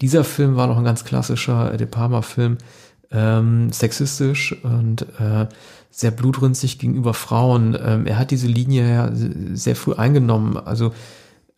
[0.00, 2.58] Dieser Film war noch ein ganz klassischer äh, De Palma-Film,
[3.10, 5.46] ähm, sexistisch und äh,
[5.90, 7.78] sehr blutrünstig gegenüber Frauen.
[7.80, 9.10] Ähm, er hat diese Linie ja
[9.54, 10.56] sehr früh eingenommen.
[10.56, 10.92] Also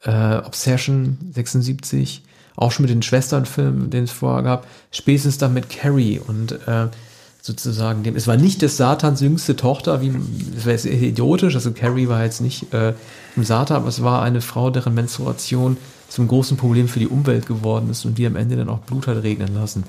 [0.02, 2.22] äh, Obsession 76,
[2.54, 6.88] auch schon mit den Schwesternfilmen, den es vorher gab, spätestens dann mit Carrie und äh,
[7.40, 10.12] sozusagen dem, es war nicht des Satans jüngste Tochter, wie,
[10.54, 12.92] das wäre jetzt idiotisch, also Carrie war jetzt nicht äh,
[13.36, 15.76] im Satan, aber es war eine Frau, deren Menstruation
[16.08, 19.06] zum großen Problem für die Umwelt geworden ist und die am Ende dann auch Blut
[19.06, 19.84] hat regnen lassen.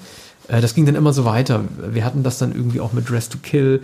[0.47, 1.63] Äh, das ging dann immer so weiter.
[1.91, 3.81] Wir hatten das dann irgendwie auch mit Dress to Kill,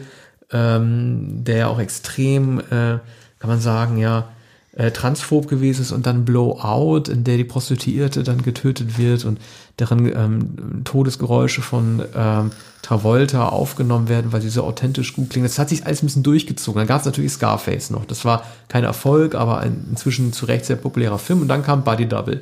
[0.52, 2.99] ähm, der ja auch extrem, äh,
[3.40, 4.30] kann man sagen, ja,
[4.76, 9.40] äh, transphob gewesen ist und dann Blowout, in der die Prostituierte dann getötet wird und
[9.77, 15.45] deren ähm, Todesgeräusche von ähm, Travolta aufgenommen werden, weil sie so authentisch gut klingen.
[15.45, 16.80] Das hat sich alles ein bisschen durchgezogen.
[16.80, 18.06] Dann gab es natürlich Scarface noch.
[18.06, 21.41] Das war kein Erfolg, aber ein inzwischen zu Recht sehr populärer Film.
[21.41, 22.41] Und dann kam Buddy Double,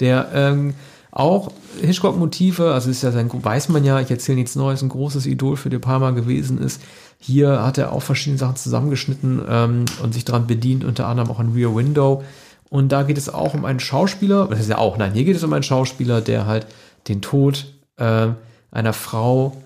[0.00, 0.74] der ähm,
[1.12, 1.50] auch
[1.80, 5.56] Hitchcock-Motive, also ist ja sein, weiß man ja, ich erzähle nichts Neues, ein großes Idol
[5.56, 6.80] für De Palma gewesen ist.
[7.18, 11.40] Hier hat er auch verschiedene Sachen zusammengeschnitten ähm, und sich daran bedient, unter anderem auch
[11.40, 12.22] an Rear Window.
[12.68, 15.36] Und da geht es auch um einen Schauspieler, das ist ja auch, nein, hier geht
[15.36, 16.66] es um einen Schauspieler, der halt
[17.08, 17.66] den Tod
[17.96, 18.28] äh,
[18.70, 19.56] einer Frau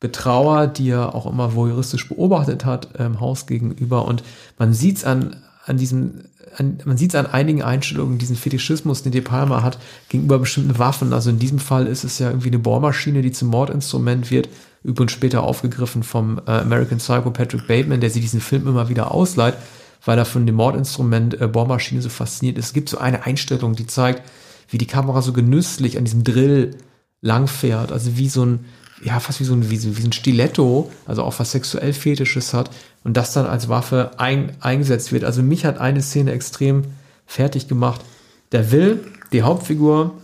[0.00, 4.06] betrauert, die er auch immer voyeuristisch beobachtet hat im Haus gegenüber.
[4.06, 4.22] Und
[4.58, 6.24] man sieht es an, an diesem,
[6.56, 9.78] an, man sieht es an einigen Einstellungen, diesen Fetischismus, den De Palma hat,
[10.08, 11.12] gegenüber bestimmten Waffen.
[11.12, 14.48] Also in diesem Fall ist es ja irgendwie eine Bohrmaschine, die zum Mordinstrument wird.
[14.82, 19.12] Übrigens später aufgegriffen vom äh, American Psycho Patrick Bateman, der sich diesen Film immer wieder
[19.12, 19.54] ausleiht,
[20.04, 22.66] weil er von dem Mordinstrument äh, Bohrmaschine so fasziniert ist.
[22.66, 24.22] Es gibt so eine Einstellung, die zeigt,
[24.68, 26.76] wie die Kamera so genüsslich an diesem Drill
[27.20, 27.92] langfährt.
[27.92, 28.64] Also wie so ein,
[29.04, 31.92] ja, fast wie so ein, wie so, wie so ein Stiletto, also auch was sexuell
[31.92, 32.70] Fetisches hat
[33.04, 35.24] und das dann als Waffe ein, eingesetzt wird.
[35.24, 36.84] Also mich hat eine Szene extrem
[37.26, 38.00] fertig gemacht.
[38.52, 39.00] Der will
[39.32, 40.14] die Hauptfigur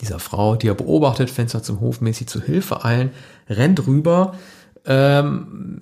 [0.00, 3.10] dieser Frau, die er beobachtet, Fenster zum Hof mäßig zu Hilfe eilen,
[3.48, 4.34] rennt rüber,
[4.84, 5.78] ähm,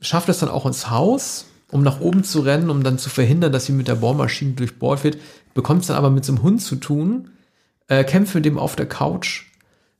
[0.00, 3.52] schafft es dann auch ins Haus, um nach oben zu rennen, um dann zu verhindern,
[3.52, 5.18] dass sie mit der Bohrmaschine durchbohrt wird,
[5.54, 7.30] bekommt es dann aber mit so einem Hund zu tun,
[7.88, 9.45] äh, kämpft mit dem auf der Couch,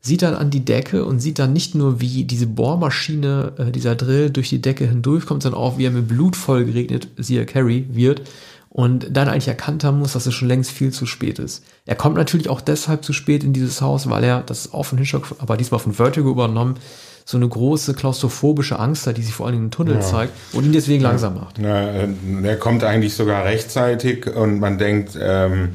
[0.06, 3.94] sieht dann an die Decke und sieht dann nicht nur, wie diese Bohrmaschine, äh, dieser
[3.94, 7.86] Drill durch die Decke hindurchkommt, sondern auch, wie er mit Blut voll geregnet, siehe Carrie,
[7.90, 8.22] wird
[8.70, 11.64] und dann eigentlich erkannt haben muss, dass es schon längst viel zu spät ist.
[11.86, 14.84] Er kommt natürlich auch deshalb zu spät in dieses Haus, weil er, das ist auch
[14.84, 16.76] von Hitchcock, aber diesmal von Vertigo übernommen,
[17.24, 20.64] so eine große klaustrophobische Angst hat, die sich vor allen Dingen im Tunnel zeigt und
[20.64, 21.56] ihn deswegen langsam macht.
[21.58, 22.08] Na, äh,
[22.44, 25.70] er kommt eigentlich sogar rechtzeitig und man denkt, ähm,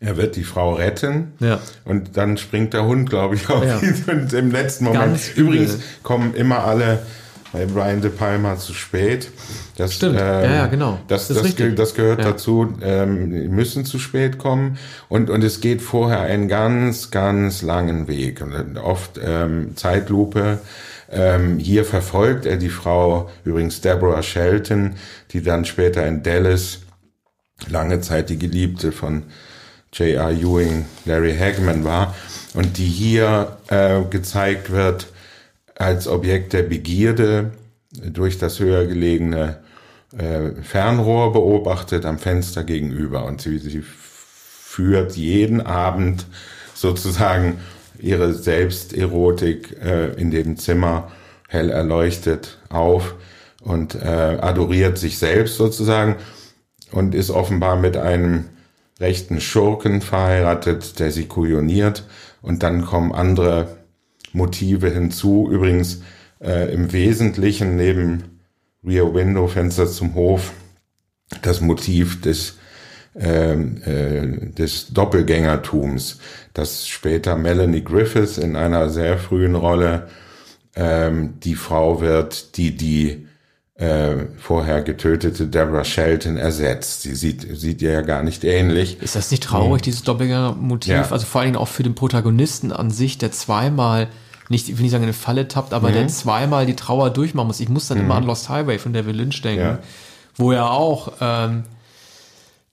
[0.00, 1.32] er wird die Frau retten.
[1.40, 1.58] Ja.
[1.84, 3.78] Und dann springt der Hund, glaube ich, auf Ja.
[3.80, 4.04] ihn.
[4.10, 5.04] Und im letzten Moment.
[5.04, 5.44] Ganz übel.
[5.54, 6.98] Übrigens kommen immer alle
[7.52, 9.30] bei Brian De Palma zu spät.
[9.78, 10.18] Das, Stimmt.
[10.18, 10.98] Ja, ja, genau.
[11.08, 12.32] Das, Das das, ge- das gehört Ja.
[12.32, 12.74] dazu.
[12.82, 14.76] Ähm, müssen zu spät kommen.
[15.08, 18.42] Und, und es geht vorher einen ganz, ganz langen Weg.
[18.42, 20.58] Und oft ähm, Zeitlupe.
[21.10, 24.96] Ähm, hier verfolgt er die Frau, übrigens Deborah Shelton,
[25.30, 26.80] die dann später in Dallas
[27.70, 29.22] lange Zeit die Geliebte von
[29.96, 30.30] J.R.
[30.30, 32.14] Ewing, Larry Hagman war
[32.54, 35.06] und die hier äh, gezeigt wird
[35.74, 37.52] als Objekt der Begierde
[37.92, 39.58] durch das höher gelegene
[40.16, 46.26] äh, Fernrohr beobachtet am Fenster gegenüber und sie, sie führt jeden Abend
[46.74, 47.58] sozusagen
[47.98, 51.10] ihre Selbsterotik äh, in dem Zimmer
[51.48, 53.14] hell erleuchtet auf
[53.62, 56.16] und äh, adoriert sich selbst sozusagen
[56.92, 58.44] und ist offenbar mit einem
[59.00, 62.04] rechten Schurken verheiratet, der sie kujoniert.
[62.42, 63.76] Und dann kommen andere
[64.32, 65.48] Motive hinzu.
[65.50, 66.02] Übrigens
[66.40, 68.40] äh, im Wesentlichen neben
[68.84, 70.52] Rear Window, Fenster zum Hof,
[71.42, 72.58] das Motiv des,
[73.16, 76.20] ähm, äh, des Doppelgängertums,
[76.54, 80.08] das später Melanie Griffiths in einer sehr frühen Rolle
[80.76, 83.25] ähm, die Frau wird, die die
[83.78, 87.02] äh, vorher getötete Deborah Shelton ersetzt.
[87.02, 89.02] Sie sieht, sieht ihr ja gar nicht ähnlich.
[89.02, 90.92] Ist das nicht traurig, dieses Doppelgänger-Motiv?
[90.92, 91.10] Ja.
[91.10, 94.08] Also vor allen Dingen auch für den Protagonisten an sich, der zweimal,
[94.48, 95.94] nicht, ich will nicht sagen, in eine Falle tappt, aber Mhm.
[95.94, 97.60] der zweimal die Trauer durchmachen muss.
[97.60, 99.78] Ich muss dann immer an Lost Highway von David Lynch denken, Ja.
[100.36, 101.64] wo er auch ähm,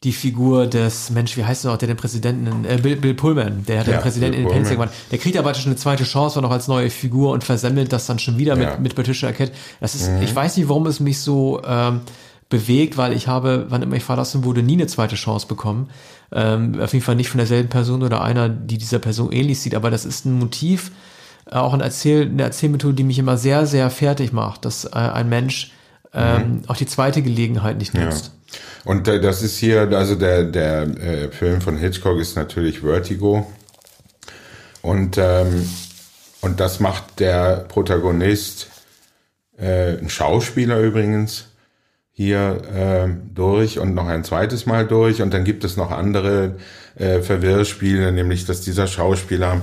[0.04, 3.64] die Figur des, Mensch, wie heißt er noch, der den Präsidenten, äh, Bill, Bill Pullman,
[3.66, 4.88] der hat den Ja, Präsidenten Bill in den Pullman.
[4.90, 4.94] gemacht.
[5.12, 8.06] Der kriegt aber schon eine zweite Chance, war noch als neue Figur und versemmelt das
[8.06, 8.72] dann schon wieder Ja.
[8.72, 9.54] mit, mit Patricia Arquette.
[9.80, 10.22] Das ist, Mhm.
[10.24, 12.02] ich weiß nicht, warum es mich so ähm,
[12.50, 15.90] bewegt, weil ich habe, wann immer ich verlassen wurde, nie eine zweite Chance bekommen.
[16.32, 19.74] Ähm, auf jeden Fall nicht von derselben Person oder einer, die dieser Person ähnlich sieht,
[19.76, 20.92] aber das ist ein Motiv,
[21.50, 24.90] äh, auch ein Erzähl, eine Erzählmethode, die mich immer sehr, sehr fertig macht, dass äh,
[24.92, 25.72] ein Mensch
[26.14, 28.32] ähm, auch die zweite Gelegenheit nicht nutzt.
[28.86, 33.52] Und äh, das ist hier, also der, der äh, Film von Hitchcock ist natürlich Vertigo.
[34.82, 35.70] Und, ähm,
[36.42, 38.68] und das macht der Protagonist,
[39.58, 41.46] äh, ein Schauspieler übrigens,
[42.12, 45.22] hier äh, durch und noch ein zweites Mal durch.
[45.22, 46.56] Und dann gibt es noch andere
[46.96, 49.62] äh, Verwirrspiele, nämlich dass dieser Schauspieler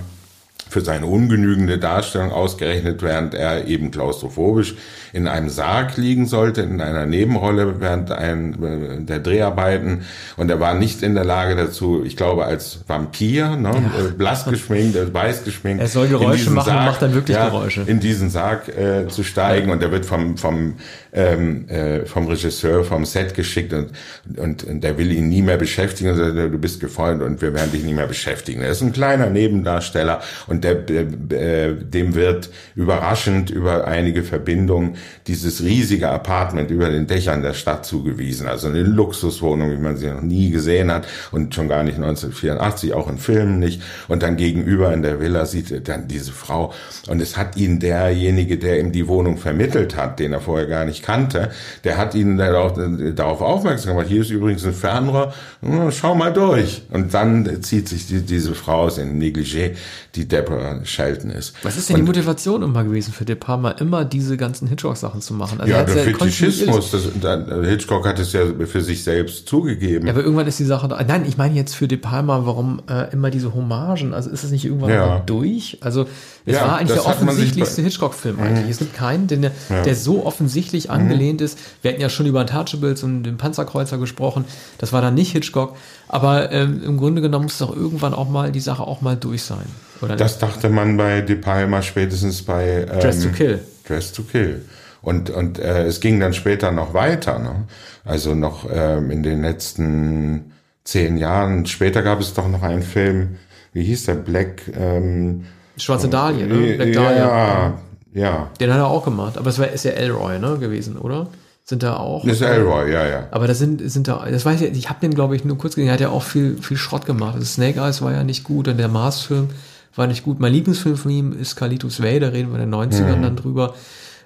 [0.71, 4.77] für seine ungenügende Darstellung ausgerechnet, während er eben klaustrophobisch
[5.13, 10.03] in einem Sarg liegen sollte, in einer Nebenrolle während ein, äh, der Dreharbeiten.
[10.37, 14.45] Und er war nicht in der Lage dazu, ich glaube, als Vampir, ne, äh, blass
[14.45, 15.83] geschminkt, äh, weiß geschminkt.
[15.83, 17.83] Er soll Geräusche machen und macht dann wirklich Geräusche.
[17.87, 19.71] In diesen Sarg äh, zu steigen.
[19.71, 20.75] Und er wird vom, vom,
[21.13, 23.91] ähm, äh, vom Regisseur vom Set geschickt und,
[24.37, 26.11] und, und der will ihn nie mehr beschäftigen.
[26.11, 28.63] Und sagt, du bist gefreundet und wir werden dich nie mehr beschäftigen.
[28.63, 34.97] Er ist ein kleiner Nebendarsteller und der, äh, dem wird überraschend über einige Verbindungen
[35.27, 38.47] dieses riesige Apartment über den Dächern der Stadt zugewiesen.
[38.47, 42.95] Also eine Luxuswohnung, wie man sie noch nie gesehen hat und schon gar nicht 1984,
[42.95, 43.83] auch in Filmen nicht.
[44.09, 46.73] Und dann gegenüber in der Villa sieht er dann diese Frau
[47.09, 50.85] und es hat ihn derjenige, der ihm die Wohnung vermittelt hat, den er vorher gar
[50.85, 51.51] nicht kannte,
[51.85, 52.79] der hat ihn darauf,
[53.15, 54.09] darauf aufmerksam gemacht.
[54.09, 55.33] Hier ist übrigens ein Fernrohr,
[55.63, 56.83] Hm, schau mal durch.
[56.91, 59.73] Und dann zieht sich die, diese Frau aus in Negligé,
[60.15, 61.55] die Deborah Shelton ist.
[61.63, 65.21] Was ist denn Und- die Motivation immer gewesen für De Palma, immer diese ganzen Hitchcock-Sachen
[65.21, 65.61] zu machen?
[65.61, 70.07] Also Ja, er der Fetischismus, das, da- Hitchcock hat es ja für sich selbst zugegeben.
[70.07, 71.03] Ja, aber irgendwann ist die Sache da.
[71.07, 74.15] Nein, ich meine jetzt für De Palma, warum äh, immer diese Hommagen?
[74.15, 75.07] Also ist es nicht irgendwann Ja.
[75.07, 75.79] mal durch?
[75.83, 76.07] Also
[76.47, 77.87] es Ja, war eigentlich der offensichtlichste bei- Mhm.
[77.87, 78.71] Hitchcock-Film eigentlich.
[78.71, 79.53] Es gibt keinen, den, der,
[79.85, 81.01] der so offensichtlich Mhm.
[81.01, 81.59] angelehnt ist.
[81.83, 84.45] Wir hatten ja schon über Untouchables und den Panzerkreuzer gesprochen.
[84.79, 85.77] Das war dann nicht Hitchcock.
[86.09, 89.43] Aber ähm, im Grunde genommen muss doch irgendwann auch mal die Sache auch mal durch
[89.43, 89.67] sein.
[90.03, 93.61] Oder Das dachte man bei De Palma spätestens bei ähm, Dress to Kill.
[93.87, 94.65] Dress to Kill.
[95.03, 97.39] Und, und äh, es ging dann später noch weiter.
[97.39, 97.65] Ne?
[98.05, 100.53] Also noch ähm, in den letzten
[100.85, 101.67] zehn Jahren.
[101.67, 103.37] Später gab es doch noch einen Film,
[103.73, 104.15] wie hieß der?
[104.15, 104.63] Black.
[104.79, 105.47] Ähm,
[105.77, 106.75] Schwarze Dahlia, ne?
[106.77, 107.19] Black Dahlia.
[107.19, 107.79] ja,
[108.13, 108.51] ja.
[108.61, 109.39] Den hat er auch gemacht.
[109.39, 111.29] Aber es war ist ja Elroy, ne, gewesen, oder?
[111.65, 112.25] Sind da auch.
[112.25, 113.29] Das ist Elroy, ja, ja.
[113.31, 115.75] Aber da sind, sind da, das weiß ich, ich habe den, glaube ich, nur kurz
[115.75, 117.35] gesehen, er hat ja auch viel, viel Schrott gemacht.
[117.35, 119.51] Also Snake Eyes war ja nicht gut und der Mars-Film
[119.95, 120.41] war nicht gut.
[120.41, 123.75] Mein Lieblingsfilm von ihm ist Carlitos Way, da reden wir in den 90ern dann drüber.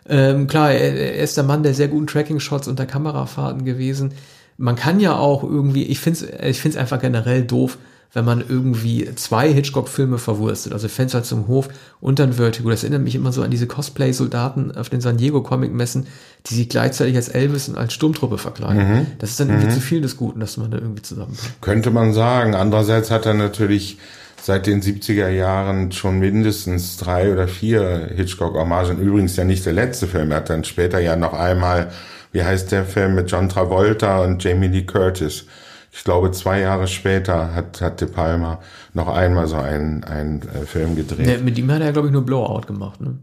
[0.08, 4.12] Ähm, klar, er, er ist der Mann der sehr guten Tracking-Shots unter Kamerafahrten gewesen.
[4.56, 7.78] Man kann ja auch irgendwie, ich finde es ich find's einfach generell doof,
[8.14, 11.68] wenn man irgendwie zwei Hitchcock-Filme verwurstet, also Fenster zum Hof
[12.00, 12.70] und dann Vertigo.
[12.70, 16.06] Das erinnert mich immer so an diese Cosplay-Soldaten auf den San Diego Comic-Messen,
[16.46, 19.08] die sich gleichzeitig als Elvis und als Sturmtruppe verkleiden.
[19.18, 21.60] Das ist dann irgendwie zu viel des Guten, dass man da irgendwie zusammenpackt.
[21.60, 22.54] Könnte man sagen.
[22.54, 23.98] Andererseits hat er natürlich
[24.40, 28.98] seit den 70er Jahren schon mindestens drei oder vier Hitchcock-Hommagen.
[28.98, 30.30] Übrigens ja nicht der letzte Film.
[30.30, 31.90] Er hat dann später ja noch einmal,
[32.30, 35.46] wie heißt der Film mit John Travolta und Jamie Lee Curtis.
[35.96, 38.58] Ich glaube, zwei Jahre später hat, hat De Palma
[38.94, 41.24] noch einmal so einen, einen äh, Film gedreht.
[41.24, 43.00] Der, mit ihm hat er, glaube ich, nur Blowout gemacht.
[43.00, 43.18] Ne?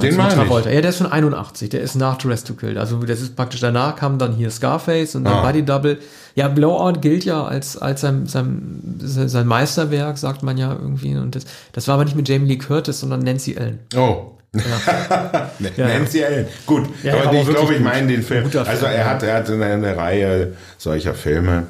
[0.00, 0.34] Den meine ich.
[0.34, 0.70] Travolta?
[0.70, 2.78] Ja, der ist von 81, der ist nach Dress to Kill.
[2.78, 5.42] Also das ist praktisch danach kam dann hier Scarface und dann Ah.
[5.42, 5.98] Buddy Double.
[6.36, 11.16] Ja, Blowout gilt ja als, als sein, sein, sein Meisterwerk, sagt man ja irgendwie.
[11.16, 13.80] Und das, das war aber nicht mit Jamie Lee Curtis, sondern Nancy Allen.
[13.96, 14.35] Oh.
[14.58, 15.88] Ja, ja.
[15.88, 16.46] Nancy Allen.
[16.66, 18.44] Gut, Ja, aber auch ich glaube, ich meine den Film.
[18.44, 19.10] Guter Also Film, er ja.
[19.10, 21.64] hat, er hat eine, eine Reihe solcher Filme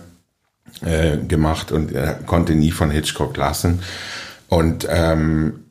[0.84, 3.82] äh, gemacht und er konnte nie von Hitchcock lassen.
[4.48, 5.65] Und ähm,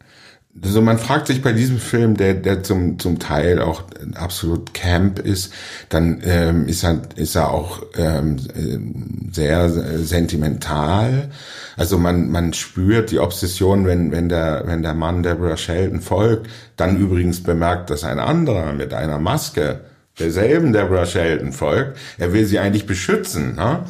[0.64, 3.84] also man fragt sich bei diesem Film, der, der zum, zum Teil auch
[4.15, 5.53] absolut Camp ist,
[5.90, 11.30] dann ähm, ist, er, ist er auch ähm, äh, sehr sentimental.
[11.76, 16.49] Also man, man spürt die Obsession, wenn, wenn, der, wenn der Mann Deborah Shelton folgt,
[16.77, 19.82] dann übrigens bemerkt, dass ein anderer mit einer Maske
[20.18, 21.98] derselben Deborah Shelton folgt.
[22.18, 23.56] Er will sie eigentlich beschützen.
[23.56, 23.84] Ne?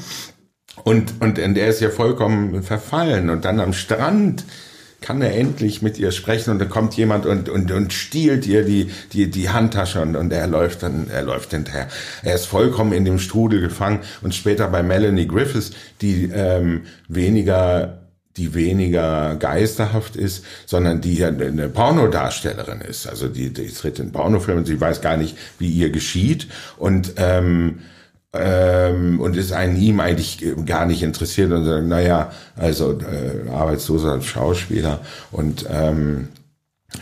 [0.84, 3.30] Und, und, und er ist ja vollkommen verfallen.
[3.30, 4.46] Und dann am Strand
[5.06, 8.66] kann er endlich mit ihr sprechen und dann kommt jemand und, und, und stiehlt ihr
[8.66, 11.88] die, die, die Handtasche und, und er läuft dann, er läuft hinterher.
[12.24, 18.00] Er ist vollkommen in dem Strudel gefangen und später bei Melanie Griffiths, die ähm, weniger
[18.36, 23.08] die weniger geisterhaft ist, sondern die ja eine Pornodarstellerin ist.
[23.08, 27.80] Also die, die tritt in Pornofilmen, sie weiß gar nicht, wie ihr geschieht und ähm,
[28.38, 34.22] ähm, und ist an ihm eigentlich gar nicht interessiert und sagt, naja, also äh, arbeitsloser
[34.22, 35.00] Schauspieler
[35.32, 36.30] und ähm,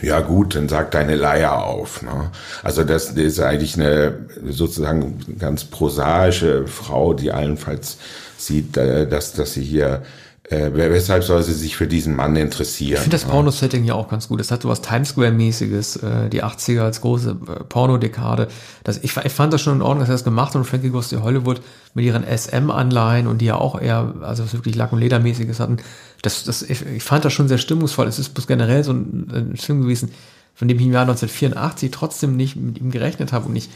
[0.02, 2.02] ja gut, dann sagt deine Leier auf.
[2.02, 2.30] Ne?
[2.62, 7.98] Also das, das ist eigentlich eine sozusagen ganz prosaische Frau, die allenfalls
[8.36, 10.02] sieht, äh, dass, dass sie hier
[10.50, 12.94] äh, weshalb soll sie sich für diesen Mann interessieren?
[12.94, 13.24] Ich finde das?
[13.24, 14.40] Porno-Setting ja auch ganz gut.
[14.40, 18.48] Das hat so was Times Square-mäßiges, äh, die 80er als große äh, Pornodekade.
[18.84, 20.90] Das, ich, ich fand das schon in Ordnung, dass er das gemacht hat und Frankie
[20.90, 21.62] Goes to Hollywood
[21.94, 25.78] mit ihren SM-Anleihen und die ja auch eher, also was wirklich Lack- und Ledermäßiges hatten.
[26.20, 28.06] Das, das, ich, ich fand das schon sehr stimmungsvoll.
[28.06, 30.10] Es ist bloß generell so ein, ein Film gewesen,
[30.54, 33.68] von dem ich im Jahr 1984 trotzdem nicht mit ihm gerechnet habe und ich,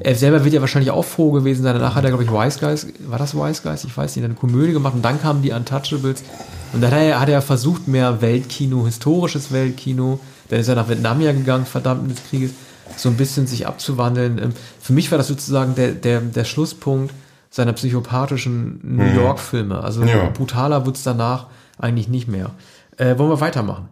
[0.00, 1.74] er selber wird ja wahrscheinlich auch froh gewesen sein.
[1.74, 3.84] Danach hat er, glaube ich, Wise Guys, war das Wise Guys?
[3.84, 6.24] Ich weiß nicht, eine Komödie gemacht und dann kamen die Untouchables
[6.72, 10.88] und dann hat er, hat er versucht, mehr Weltkino, historisches Weltkino, dann ist er nach
[10.88, 12.52] Vietnam ja gegangen, verdammt des Krieges,
[12.96, 14.38] so ein bisschen sich abzuwandeln.
[14.38, 17.12] Ähm, Für mich war das sozusagen der, der, der Schlusspunkt
[17.50, 19.82] seiner psychopathischen New York-Filme.
[19.82, 20.30] Also Ja.
[20.30, 21.46] brutaler wird's danach
[21.78, 22.50] eigentlich nicht mehr.
[22.96, 23.88] Äh, wollen wir weitermachen?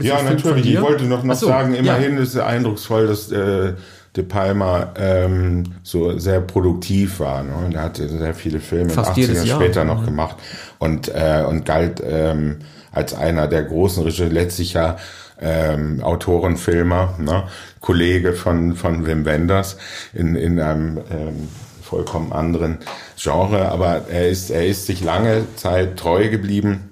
[0.00, 0.66] Ja, natürlich.
[0.66, 1.80] Ich wollte noch, noch so, sagen, ja.
[1.80, 3.74] immerhin ist es eindrucksvoll, dass äh,
[4.16, 7.42] De Palma ähm, so sehr produktiv war.
[7.42, 7.52] Ne?
[7.66, 9.60] Und er hatte sehr viele Filme Fast in den jedes 80ern Jahr.
[9.60, 10.06] später noch Mhm.
[10.06, 10.36] gemacht
[10.78, 12.58] und, äh, und galt ähm,
[12.92, 14.96] als einer der großen Regisseure, letztlich ja
[15.40, 17.44] ähm, Autorenfilmer, ne?
[17.80, 19.76] Kollege von, von Wim Wenders
[20.12, 21.48] in, in einem ähm,
[21.82, 22.78] vollkommen anderen
[23.16, 26.91] Genre, aber er ist, er ist sich lange Zeit treu geblieben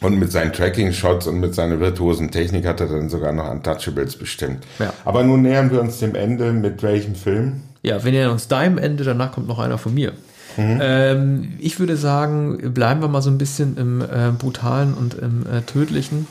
[0.00, 4.16] und mit seinen Tracking-Shots und mit seiner virtuosen Technik hat er dann sogar noch Untouchables
[4.16, 4.64] bestimmt.
[4.78, 4.92] Ja.
[5.04, 7.62] Aber nun nähern wir uns dem Ende mit welchem Film?
[7.82, 10.12] Ja, wir nähern uns deinem Ende, danach kommt noch einer von mir.
[10.56, 10.78] Mhm.
[10.80, 15.46] Ähm, ich würde sagen, bleiben wir mal so ein bisschen im äh, Brutalen und im
[15.46, 16.26] äh, Tödlichen.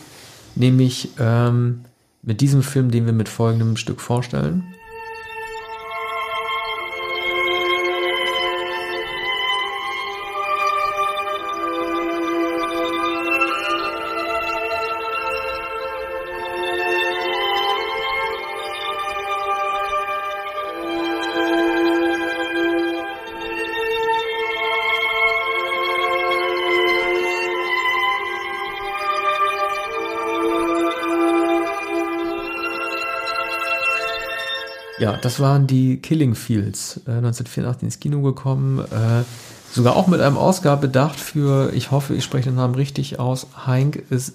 [0.56, 1.82] nämlich ähm,
[2.24, 4.64] mit diesem Film, den wir mit folgendem Stück vorstellen.
[35.18, 38.80] Ja, das waren die Killing Fields, äh, 1984 ins Kino gekommen.
[38.80, 39.24] Äh,
[39.72, 44.04] sogar auch mit einem Ausgabedacht für, ich hoffe, ich spreche den Namen richtig aus, Hank
[44.10, 44.34] ist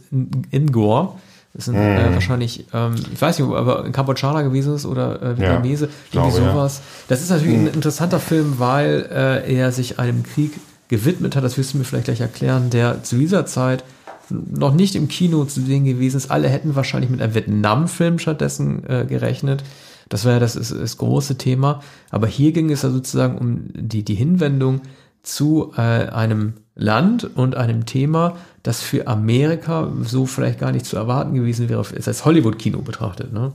[0.50, 1.18] Ingor.
[1.54, 5.20] Das sind äh, wahrscheinlich, ähm, ich weiß nicht, ob er in Kambodschaner gewesen ist oder
[5.20, 6.52] äh, Vietnamese, glaube, irgendwie ja.
[6.52, 6.80] sowas.
[7.08, 10.52] Das ist natürlich ein interessanter Film, weil äh, er sich einem Krieg
[10.88, 13.84] gewidmet hat, das wirst du mir vielleicht gleich erklären, der zu dieser Zeit
[14.30, 16.30] noch nicht im Kino zu sehen gewesen ist.
[16.30, 19.62] Alle hätten wahrscheinlich mit einem Vietnam-Film stattdessen äh, gerechnet.
[20.12, 21.82] Das war ja das, ist, das große Thema.
[22.10, 24.82] Aber hier ging es ja sozusagen um die, die Hinwendung
[25.22, 30.98] zu äh, einem Land und einem Thema, das für Amerika so vielleicht gar nicht zu
[30.98, 33.32] erwarten gewesen wäre, ist als Hollywood-Kino betrachtet.
[33.32, 33.52] Ne?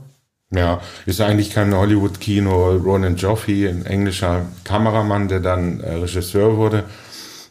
[0.50, 2.72] Ja, ist eigentlich kein Hollywood-Kino.
[2.72, 6.82] Ronan Joffe, ein englischer Kameramann, der dann äh, Regisseur wurde.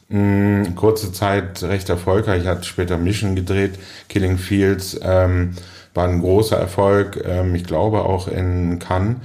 [0.09, 3.79] Mm, kurze Zeit recht erfolgreich, hat später Mission gedreht,
[4.09, 5.53] Killing Fields, ähm,
[5.93, 9.17] war ein großer Erfolg, ähm, ich glaube auch in Cannes.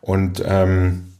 [0.00, 1.14] Und, ähm,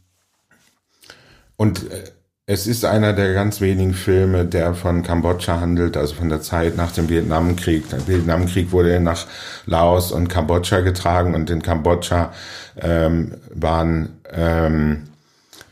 [1.57, 2.11] und äh,
[2.47, 6.75] es ist einer der ganz wenigen Filme, der von Kambodscha handelt, also von der Zeit
[6.75, 7.89] nach dem Vietnamkrieg.
[7.89, 9.25] Der Vietnamkrieg wurde nach
[9.65, 12.33] Laos und Kambodscha getragen und in Kambodscha
[12.77, 15.03] ähm, waren, ähm,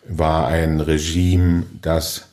[0.08, 2.30] war ein Regime, das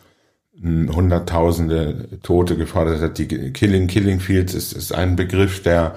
[0.63, 3.19] Hunderttausende Tote gefordert hat.
[3.19, 5.97] Die Killing, Killing Fields ist, ist ein Begriff, der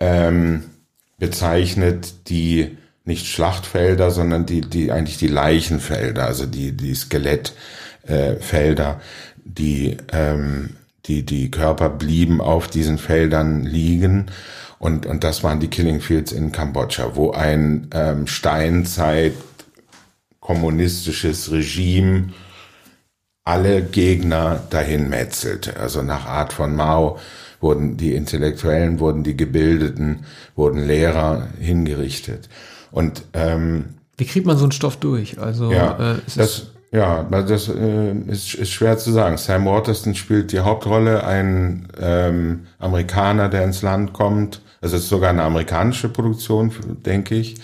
[0.00, 0.64] ähm,
[1.18, 8.94] bezeichnet die nicht Schlachtfelder, sondern die, die eigentlich die Leichenfelder, also die, die Skelettfelder, äh,
[9.44, 14.26] die, ähm, die, die Körper blieben auf diesen Feldern liegen.
[14.78, 19.34] Und, und das waren die Killing Fields in Kambodscha, wo ein ähm, Steinzeit
[20.40, 22.32] kommunistisches Regime
[23.44, 25.76] alle Gegner dahin metzelte.
[25.78, 27.18] Also nach Art von Mao
[27.60, 30.24] wurden die Intellektuellen, wurden die Gebildeten,
[30.56, 32.48] wurden Lehrer hingerichtet.
[32.90, 33.84] Und ähm,
[34.16, 35.38] Wie kriegt man so einen Stoff durch?
[35.38, 39.36] Also ja, äh, es das, ist, ja, das äh, ist, ist schwer zu sagen.
[39.36, 44.62] Sam Waterston spielt die Hauptrolle, ein ähm, Amerikaner, der ins Land kommt.
[44.80, 46.72] Also es ist sogar eine amerikanische Produktion,
[47.04, 47.56] denke ich.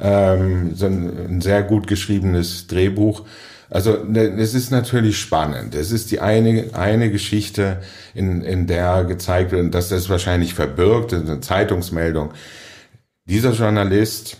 [0.00, 3.22] Ähm, so ein, ein sehr gut geschriebenes Drehbuch.
[3.70, 5.74] Also ne, es ist natürlich spannend.
[5.74, 7.82] Es ist die eine, eine Geschichte,
[8.14, 12.32] in, in der gezeigt wird, und das ist wahrscheinlich verbirgt, ist eine Zeitungsmeldung.
[13.26, 14.38] Dieser Journalist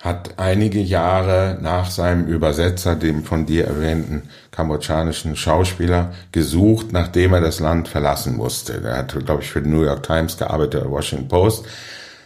[0.00, 7.40] hat einige Jahre nach seinem Übersetzer, dem von dir erwähnten kambodschanischen Schauspieler, gesucht, nachdem er
[7.40, 8.82] das Land verlassen musste.
[8.82, 11.66] Er hat, glaube ich, für die New York Times gearbeitet, oder Washington Post,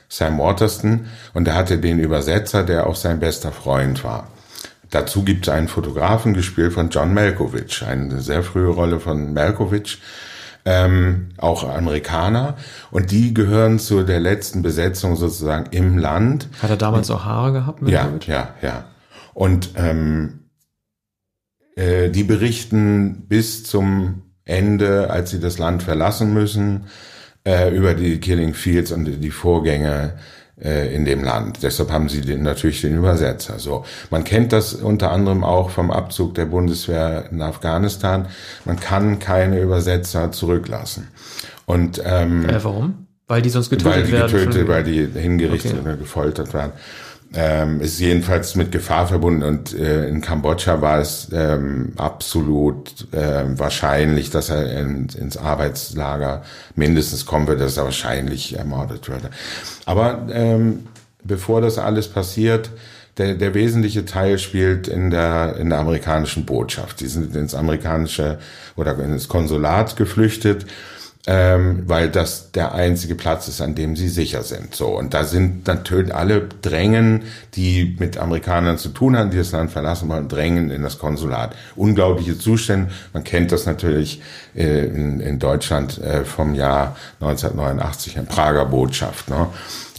[0.09, 4.29] Sam Waterston, und er hatte den Übersetzer, der auch sein bester Freund war.
[4.95, 10.01] Dazu gibt es einen Fotografen, gespielt von John Malkovich, eine sehr frühe Rolle von Malkovich,
[10.65, 12.57] ähm, auch Amerikaner.
[12.93, 16.49] Und die gehören zu der letzten Besetzung sozusagen im Land.
[16.63, 17.81] hat er damals auch Haare gehabt?
[17.89, 18.29] Ja, Milkovic?
[18.29, 18.85] ja, ja.
[19.33, 20.45] Und ähm,
[21.75, 26.87] äh, die berichten bis zum Ende, als sie das Land verlassen müssen,
[27.45, 30.19] äh, über die Killing Fields und die Vorgänge
[30.61, 31.63] äh, in dem Land.
[31.63, 33.59] Deshalb haben sie den, natürlich den Übersetzer.
[33.59, 38.29] So, man kennt das unter anderem auch vom Abzug der Bundeswehr in Afghanistan.
[38.65, 41.09] Man kann keine Übersetzer zurücklassen.
[41.67, 43.07] Und ähm, Äh, warum?
[43.27, 44.31] Weil die sonst getötet weil die werden.
[44.31, 45.81] getötet, von- weil die hingerichtet Okay.
[45.81, 46.73] oder gefoltert werden.
[47.37, 53.59] Ähm, ist jedenfalls mit Gefahr verbunden und äh, in Kambodscha war es ähm, absolut ähm,
[53.59, 56.43] wahrscheinlich, dass er in, ins Arbeitslager
[56.77, 59.31] mindestens kommen würde, dass er wahrscheinlich ermordet würde.
[59.85, 60.87] Aber ähm,
[61.25, 62.71] bevor das alles passiert,
[63.19, 67.01] der, der wesentliche Teil spielt in der, in der amerikanischen Botschaft.
[67.01, 68.39] Die sind ins amerikanische
[68.77, 70.67] oder ins Konsulat geflüchtet
[71.27, 74.75] ähm, weil das der einzige Platz ist, an dem sie sicher sind.
[74.75, 77.23] So und da sind natürlich alle drängen,
[77.55, 81.57] die mit Amerikanern zu tun haben, die das Land verlassen wollen, drängen in das Konsulat.
[81.77, 82.91] Unglaubliche Zustände.
[83.15, 84.21] Man kennt das natürlich
[84.55, 89.31] äh, in, in Deutschland äh, vom Jahr 1989 in Prager Botschaft.
[89.31, 89.47] Ne?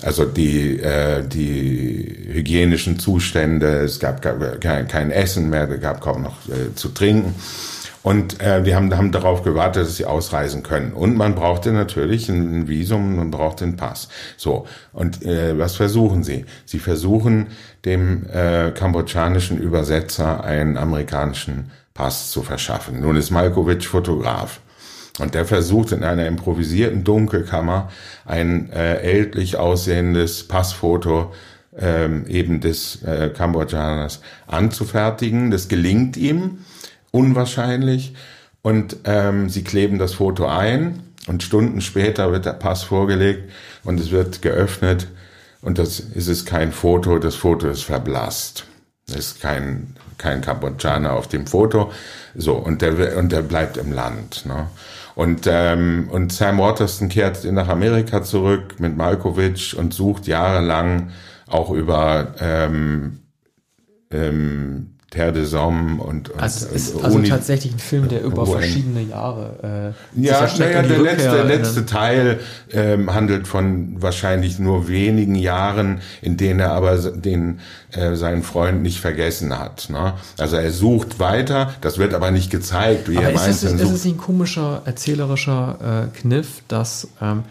[0.03, 3.79] Also die äh, die hygienischen Zustände.
[3.79, 7.33] Es gab gar- kein, kein Essen mehr, es gab kaum noch äh, zu trinken.
[8.05, 10.93] Und äh, die haben, haben darauf gewartet, dass sie ausreisen können.
[10.93, 14.09] Und man brauchte natürlich ein Visum, man brauchte einen Pass.
[14.37, 16.45] So, und äh, was versuchen sie?
[16.65, 17.47] Sie versuchen
[17.83, 23.01] dem äh, kambodschanischen Übersetzer einen amerikanischen Pass zu verschaffen.
[23.01, 24.59] Nun ist Malkovich Fotograf.
[25.17, 27.89] Und der versucht in einer improvisierten Dunkelkammer
[28.23, 31.33] ein äh, ältlich aussehendes Passfoto
[31.75, 35.49] ähm, eben des äh, Kambodschaners anzufertigen.
[35.49, 36.59] Das gelingt ihm
[37.15, 38.13] unwahrscheinlich.
[38.61, 43.51] Und ähm, sie kleben das Foto ein und Stunden später wird der Pass vorgelegt
[43.83, 45.07] und es wird geöffnet
[45.61, 48.65] und das ist es kein Foto, das Foto ist verblasst.
[49.07, 51.91] Es ist kein, kein Kambodschaner auf dem Foto.
[52.35, 54.45] So, und der, und der bleibt im Land.
[54.47, 54.67] Ne?
[55.13, 61.11] Und, ähm, und Sam Waterston kehrt nach Amerika zurück mit Malkovich und sucht jahrelang
[61.47, 63.19] auch über ähm,
[64.11, 68.21] ähm, Terre des Hommes und, und, Also es ist also Uni- tatsächlich ein Film, der
[68.23, 72.39] über verschiedene Jahre äh, ja, naja, der letzte, in- letzte Teil
[72.73, 77.59] ähm, handelt von wahrscheinlich nur wenigen Jahren, in denen er aber den
[77.93, 79.89] äh, seinen Freund nicht vergessen hat.
[79.89, 80.13] Ne?
[80.37, 83.71] Also er sucht weiter, das wird aber nicht gezeigt, wie Aber er im ist es,
[83.71, 87.43] ist es ein komischer erzählerischer äh, Kniff, dass ähm,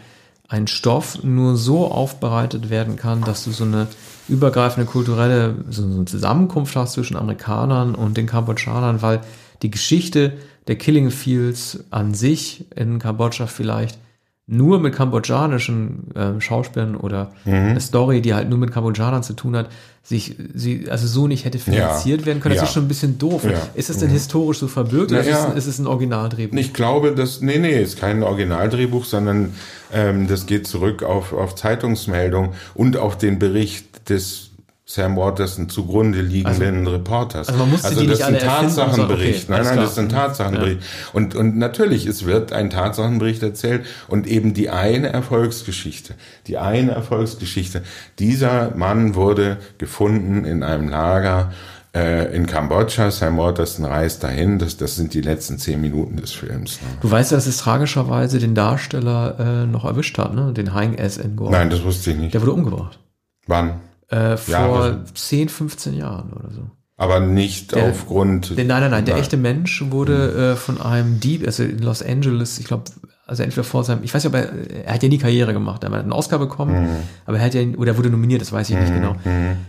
[0.47, 3.87] ein Stoff nur so aufbereitet werden kann, dass du so eine
[4.27, 9.21] übergreifende kulturelle so eine Zusammenkunft hast zwischen Amerikanern und den Kambodschanern, weil
[9.61, 10.33] die Geschichte
[10.67, 13.99] der Killing Fields an sich in Kambodscha vielleicht
[14.47, 17.53] nur mit kambodschanischen ähm, Schauspielern oder Mhm.
[17.53, 19.69] eine Story, die halt nur mit Kambodschanern zu tun hat,
[20.03, 22.53] sich sie also so nicht hätte finanziert werden können.
[22.53, 22.67] Das Ja.
[22.67, 23.43] ist schon ein bisschen doof.
[23.43, 23.49] Ja.
[23.51, 23.55] Mhm.
[23.73, 26.55] Ist es denn historisch so verbürgt oder ist, es, ist es ein Originaldrehbuch?
[26.59, 29.53] Ich glaube, das, nee, nee, ist kein Originaldrehbuch, sondern
[29.91, 34.51] ähm, das geht zurück auf, auf Zeitungsmeldung und auf den Bericht des
[34.87, 37.47] Sam Waterston zugrunde liegenden Reporters.
[37.47, 39.49] also man musste die das nicht sagen, Tatsachenbericht.
[39.49, 40.27] okay, nein, nein, das ein klar.
[40.27, 40.81] Tatsachenbericht.
[41.11, 46.13] Und, und natürlich, es wird ein Tatsachenbericht erzählt und eben die eine Erfolgsgeschichte,
[46.45, 47.81] die eine Erfolgsgeschichte.
[48.19, 51.51] Dieser Mann wurde gefunden in einem Lager
[51.95, 53.09] äh, in Kambodscha.
[53.09, 54.59] Sam Waterston reist dahin.
[54.59, 56.79] Das, das sind die letzten zehn Minuten des Films.
[56.81, 56.87] Ne?
[57.01, 60.53] Du weißt, dass es tragischerweise den Darsteller äh, noch erwischt hat, ne?
[60.53, 61.19] Den Haing S.
[61.23, 61.49] Ngor.
[61.49, 62.33] Nein, das wusste ich nicht.
[62.35, 62.99] Der wurde umgebracht.
[63.47, 63.79] Wann?
[64.09, 65.03] Äh, vor Jahre.
[65.13, 66.69] 10, 15 Jahren oder so.
[66.97, 68.57] Aber nicht Der- aufgrund.
[68.57, 69.23] Der, nein, nein, nein, der Nein.
[69.23, 72.83] echte Mensch wurde äh, von einem Dieb, also in Los Angeles, ich glaube,
[73.27, 75.89] also entweder vor seinem, ich weiß nicht, ob er, hat ja nie Karriere gemacht, er
[75.89, 76.95] hat einen Oscar bekommen, Mhm.
[77.25, 79.15] aber er hat ja, oder er wurde nominiert, das weiß ich nicht genau.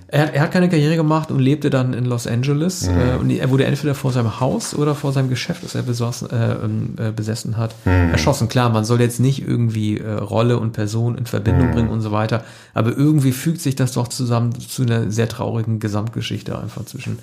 [0.09, 2.99] Er, hat, er hat keine Karriere gemacht und lebte dann in Los Angeles Mhm.
[3.01, 6.28] äh, und er wurde entweder vor seinem Haus oder vor seinem Geschäft, das er besossen,
[6.31, 8.11] äh, ähm, äh, besessen hat, Mhm.
[8.12, 8.49] erschossen.
[8.49, 11.27] Klar, man soll jetzt nicht irgendwie äh, Rolle und Person in Mhm.
[11.27, 15.28] Verbindung bringen und so weiter, aber irgendwie fügt sich das doch zusammen zu einer sehr
[15.28, 17.19] traurigen Gesamtgeschichte einfach zwischen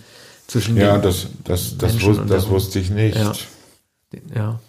[0.47, 3.15] zwischen Ja, den- das, das, das, Menschen wus das wusste ich nicht.
[3.17, 3.31] Ja.
[4.35, 4.59] Ja.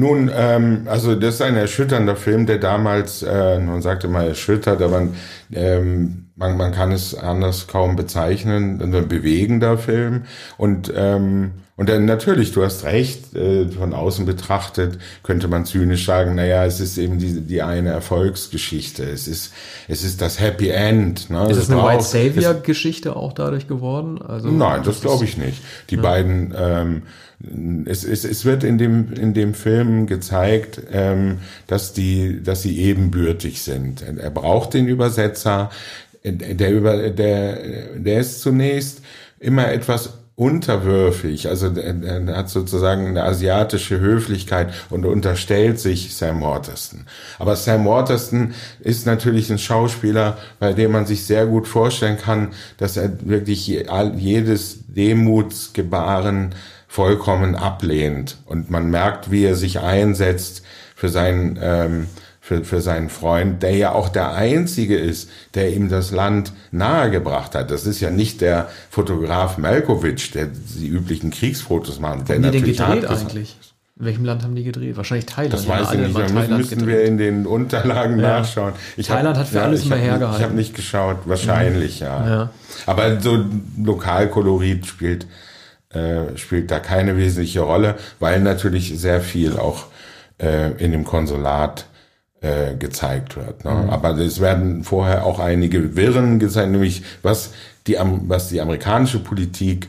[0.00, 4.80] Nun, ähm, also das ist ein erschütternder Film, der damals, äh, man sagte mal erschüttert,
[4.80, 5.08] aber
[5.52, 10.22] ähm, man, man kann es anders kaum bezeichnen, ein bewegender Film.
[10.56, 16.04] Und, ähm, und dann natürlich, du hast recht, äh, von außen betrachtet könnte man zynisch
[16.06, 19.52] sagen, naja, es ist eben die, die eine Erfolgsgeschichte, es ist,
[19.88, 21.30] es ist das Happy End.
[21.30, 21.48] Ne?
[21.50, 24.20] Ist Es eine White es- Savior-Geschichte auch dadurch geworden?
[24.20, 25.62] Also, Nein, das glaube ich nicht.
[25.88, 27.02] Die beiden, ähm,
[27.86, 32.78] es, es, es wird in dem in dem Film gezeigt, ähm, dass die dass sie
[32.78, 34.02] ebenbürtig sind.
[34.02, 35.39] Er braucht den Übersetzer.
[36.22, 37.56] Der über der
[37.96, 39.02] der ist zunächst
[39.38, 40.10] immer etwas
[40.40, 47.04] unterwürfig, also er, er hat sozusagen eine asiatische Höflichkeit und unterstellt sich Sam Waterston.
[47.38, 52.54] Aber Sam Waterston ist natürlich ein Schauspieler, bei dem man sich sehr gut vorstellen kann,
[52.78, 56.54] dass er wirklich jedes Demutsgebaren
[56.88, 60.62] vollkommen ablehnt und man merkt, wie er sich einsetzt
[60.96, 62.06] für seinen ähm,
[62.50, 67.54] für, für seinen Freund, der ja auch der Einzige ist, der ihm das Land nahegebracht
[67.54, 67.70] hat.
[67.70, 72.28] Das ist ja nicht der Fotograf Malkovich, der die üblichen Kriegsfotos macht.
[72.28, 73.56] Der die den gedreht eigentlich?
[74.00, 74.96] In welchem Land haben die gedreht?
[74.96, 75.52] Wahrscheinlich Thailand.
[75.54, 76.18] Das weiß ich alle nicht.
[76.18, 78.40] Da müssen, müssen wir in den Unterlagen Ja.
[78.40, 78.72] nachschauen.
[78.96, 80.36] Ich Thailand hab, hat für alles ich immer hergehalten.
[80.36, 81.18] Ich habe nicht geschaut.
[81.26, 82.28] Wahrscheinlich, ja.
[82.28, 82.50] Ja.
[82.86, 83.44] Aber so
[83.80, 85.28] Lokalkolorit spielt
[85.90, 89.84] äh, spielt da keine wesentliche Rolle, weil natürlich sehr viel auch
[90.38, 91.86] äh, in dem Konsulat
[92.40, 93.64] äh, gezeigt wird.
[93.64, 93.70] Ne?
[93.90, 97.52] Aber es werden vorher auch einige Wirren gezeigt, nämlich was
[97.86, 99.88] die, was die amerikanische Politik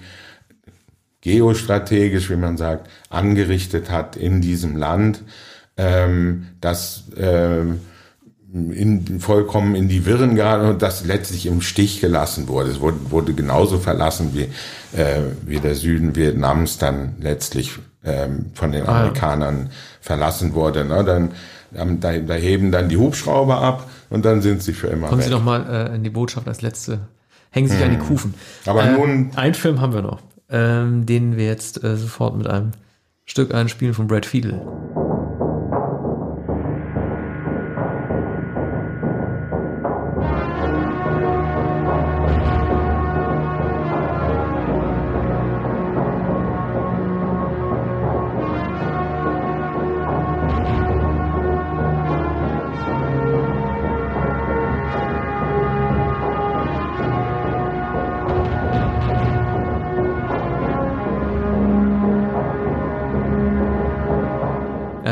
[1.22, 5.24] geostrategisch, wie man sagt, angerichtet hat in diesem Land,
[5.78, 7.80] ähm, das ähm,
[8.52, 12.72] in, vollkommen in die Wirren geraten und das letztlich im Stich gelassen wurde.
[12.72, 14.50] Es wurde, wurde genauso verlassen wie,
[14.98, 17.72] äh, wie der Süden Vietnams dann letztlich
[18.04, 19.00] ähm, von den Ah.
[19.00, 19.70] Amerikanern
[20.02, 20.84] verlassen wurde.
[20.84, 21.04] Ne?
[21.06, 21.32] Dann,
[21.72, 25.28] da, da heben dann die Hubschrauber ab und dann sind sie für immer Kommen weg.
[25.28, 27.00] Sie noch mal äh, in die Botschaft als letzte.
[27.50, 28.34] Hängen sich an die Kufen.
[28.66, 30.20] Aber äh, nun- Einen Film haben wir noch,
[30.50, 32.72] ähm, den wir jetzt äh, sofort mit einem
[33.26, 34.62] Stück einspielen von Brad Fiedel.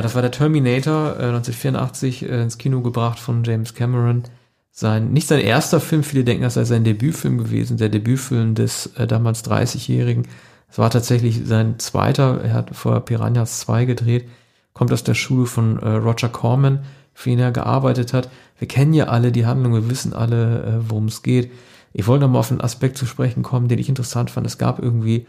[0.10, 4.24] Das war der Terminator, äh, 1984 äh, ins Kino gebracht von James Cameron.
[4.72, 8.88] Sein, nicht sein erster Film, viele denken, das sei sein Debütfilm gewesen, der Debütfilm des
[8.96, 10.28] äh, damals 30-Jährigen.
[10.68, 14.28] Es war tatsächlich sein zweiter, er hat vor Piranhas 2 gedreht,
[14.74, 16.80] kommt aus der Schule von äh, Roger Corman,
[17.14, 18.30] für ihn er gearbeitet hat.
[18.58, 21.52] Wir kennen ja alle die Handlung, wir wissen alle, äh, worum es geht.
[21.94, 24.48] Ich wollte noch mal auf einen Aspekt zu sprechen kommen, den ich interessant fand.
[24.48, 25.28] Es gab irgendwie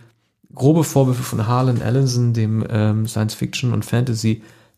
[0.54, 3.84] grobe Vorwürfe von Harlan Ellison, dem ähm, Science-Fiction- und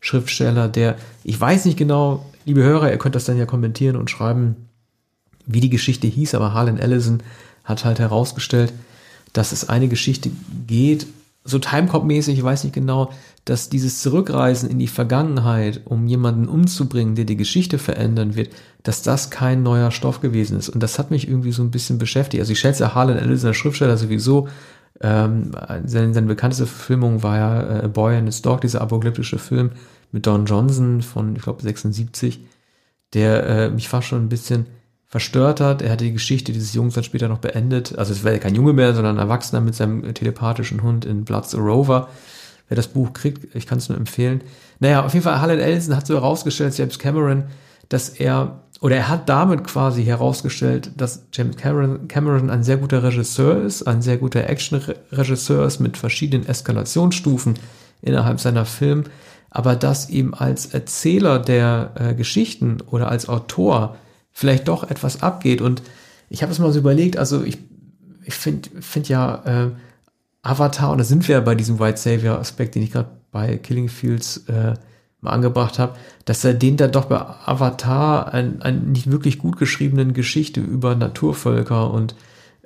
[0.03, 4.09] Fantasy-Schriftsteller, der, ich weiß nicht genau, liebe Hörer, ihr könnt das dann ja kommentieren und
[4.09, 4.55] schreiben,
[5.45, 7.23] wie die Geschichte hieß, aber Harlan Ellison
[7.63, 8.73] hat halt herausgestellt,
[9.31, 10.29] dass es eine Geschichte
[10.67, 11.07] geht,
[11.45, 13.11] so Timecop-mäßig, ich weiß nicht genau,
[13.43, 18.53] dass dieses Zurückreisen in die Vergangenheit, um jemanden umzubringen, der die Geschichte verändern wird,
[18.83, 20.69] dass das kein neuer Stoff gewesen ist.
[20.69, 22.39] Und das hat mich irgendwie so ein bisschen beschäftigt.
[22.39, 24.47] Also ich schätze Harlan Ellison, der Schriftsteller, sowieso.
[25.03, 25.51] Ähm,
[25.85, 29.71] seine, seine bekannteste Verfilmung war ja äh, Boy and His Dog, dieser apokalyptische Film
[30.13, 32.39] mit Don Johnson von, ich glaube, 76,
[33.13, 34.67] der äh, mich fast schon ein bisschen
[35.13, 35.81] verstört hat.
[35.81, 37.97] Er hatte die Geschichte dieses Jungs dann später noch beendet.
[37.97, 41.25] Also es war ja kein Junge mehr, sondern ein Erwachsener mit seinem telepathischen Hund in
[41.25, 42.09] Blood's a Rover.
[42.67, 44.41] Wer das Buch kriegt, ich kann es nur empfehlen.
[44.79, 47.43] Naja, auf jeden Fall, Harlan Ellison hat so herausgestellt, James Cameron,
[47.89, 53.61] dass er, oder er hat damit quasi herausgestellt, dass James Cameron, ein sehr guter Regisseur
[53.61, 57.53] ist, ein sehr guter Action-Regisseur ist mit verschiedenen Eskalationsstufen
[58.01, 59.05] innerhalb seiner Film,
[59.49, 63.95] aber dass ihm als Erzähler der äh, Geschichten oder als Autor
[64.33, 65.61] vielleicht doch etwas abgeht.
[65.61, 65.81] Und
[66.27, 67.59] ich habe es mal so überlegt, also ich,
[68.25, 69.69] ich finde find ja äh,
[70.41, 73.87] Avatar, und da sind wir ja bei diesem White Savior-Aspekt, den ich gerade bei Killing
[73.87, 74.73] Fields äh,
[75.23, 75.95] mal angebracht habe,
[76.25, 80.95] dass er den da doch bei Avatar einen, einen nicht wirklich gut geschriebenen Geschichte über
[80.95, 82.15] Naturvölker und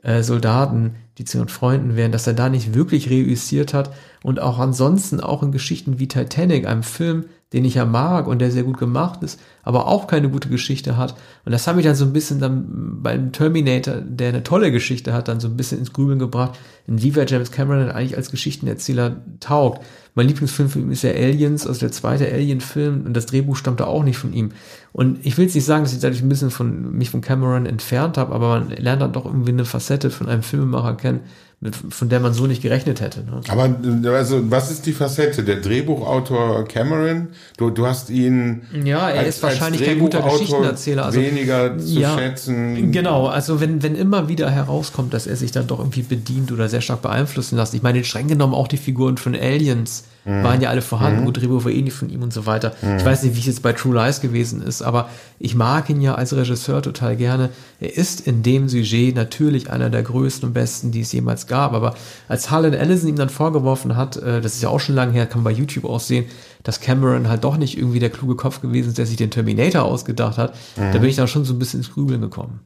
[0.04, 3.92] äh, Soldaten, die zu ihren Freunden wären, dass er da nicht wirklich reüssiert hat
[4.24, 8.40] und auch ansonsten auch in Geschichten wie Titanic, einem Film, den ich ja mag und
[8.40, 11.16] der sehr gut gemacht ist, aber auch keine gute Geschichte hat.
[11.46, 15.14] Und das hat mich dann so ein bisschen dann beim Terminator, der eine tolle Geschichte
[15.14, 19.82] hat, dann so ein bisschen ins Grübeln gebracht, inwieweit James Cameron eigentlich als Geschichtenerzähler taugt.
[20.14, 23.88] Mein Lieblingsfilm für ihn ist ja Aliens, also der zweite Alien-Film und das Drehbuch stammte
[23.88, 24.52] auch nicht von ihm.
[24.92, 27.66] Und ich will jetzt nicht sagen, dass ich dadurch ein bisschen von mich von Cameron
[27.66, 31.22] entfernt habe, aber man lernt dann doch irgendwie eine Facette von einem Filmemacher kennen,
[31.60, 33.22] mit, von der man so nicht gerechnet hätte.
[33.22, 33.42] Ne?
[33.48, 33.76] Aber
[34.16, 35.44] also, was ist die Facette?
[35.44, 37.30] Der Drehbuchautor Cameron?
[37.58, 42.16] Du, du hast ihn Ja, er ist wahrscheinlich kein guter Geschichtenerzähler, also- weniger zu Ja,
[42.16, 42.92] schätzen.
[42.92, 46.70] Genau, also wenn, wenn immer wieder herauskommt, dass er sich dann doch irgendwie bedient oder
[46.70, 47.74] sehr stark beeinflussen lässt.
[47.74, 50.04] Ich meine, streng genommen auch die Figuren von Aliens
[50.44, 52.74] waren ja alle vorhanden, gut, Drehbuch war eh nicht von ihm und so weiter.
[52.98, 55.10] Ich weiß nicht, wie es jetzt bei True Lies gewesen ist, aber
[55.40, 57.50] ich mag ihn ja als Regisseur total gerne.
[57.80, 61.74] Er ist in dem Sujet natürlich einer der größten und besten, die es jemals gab.
[61.74, 61.96] Aber
[62.28, 65.26] als Harlan Ellison ihm dann vorgeworfen hat, äh, das ist ja auch schon lange her,
[65.28, 66.26] kann man bei YouTube auch sehen,
[66.64, 69.84] dass Cameron halt doch nicht irgendwie der kluge Kopf gewesen ist, der sich den Terminator
[69.84, 72.60] ausgedacht hat, da bin ich dann schon so ein bisschen ins Grübeln gekommen.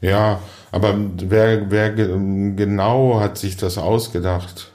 [0.00, 4.71] Ja, aber wer, wer ge- genau hat sich das ausgedacht?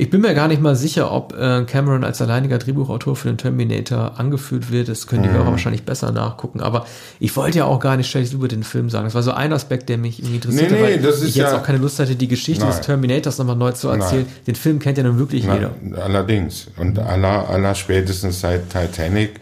[0.00, 3.36] Ich bin mir gar nicht mal sicher, ob äh, Cameron als alleiniger Drehbuchautor für den
[3.36, 4.88] Terminator angeführt wird.
[4.88, 6.60] Das können die Hörer wahrscheinlich besser nachgucken.
[6.60, 6.86] Aber
[7.18, 9.06] ich wollte ja auch gar nicht schlecht über den Film sagen.
[9.06, 11.34] Das war so ein Aspekt, der mich irgendwie interessierte, Nee, nee, weil das ist ich
[11.34, 12.84] jetzt ja- auch keine Lust hatte, die Geschichte des Nein.
[12.84, 14.24] Terminators nochmal neu zu erzählen.
[14.46, 15.72] Den Film kennt ja nun wirklich jeder.
[15.82, 16.68] Na, allerdings.
[16.76, 19.40] Und aller, aller spätestens seit Titanic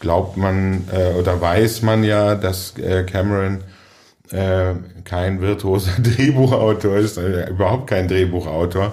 [0.00, 3.60] glaubt man äh, oder weiß man ja, dass äh, Cameron
[4.32, 4.74] äh,
[5.04, 8.92] kein virtuoser Drehbuchautor ist, äh, überhaupt kein Drehbuchautor.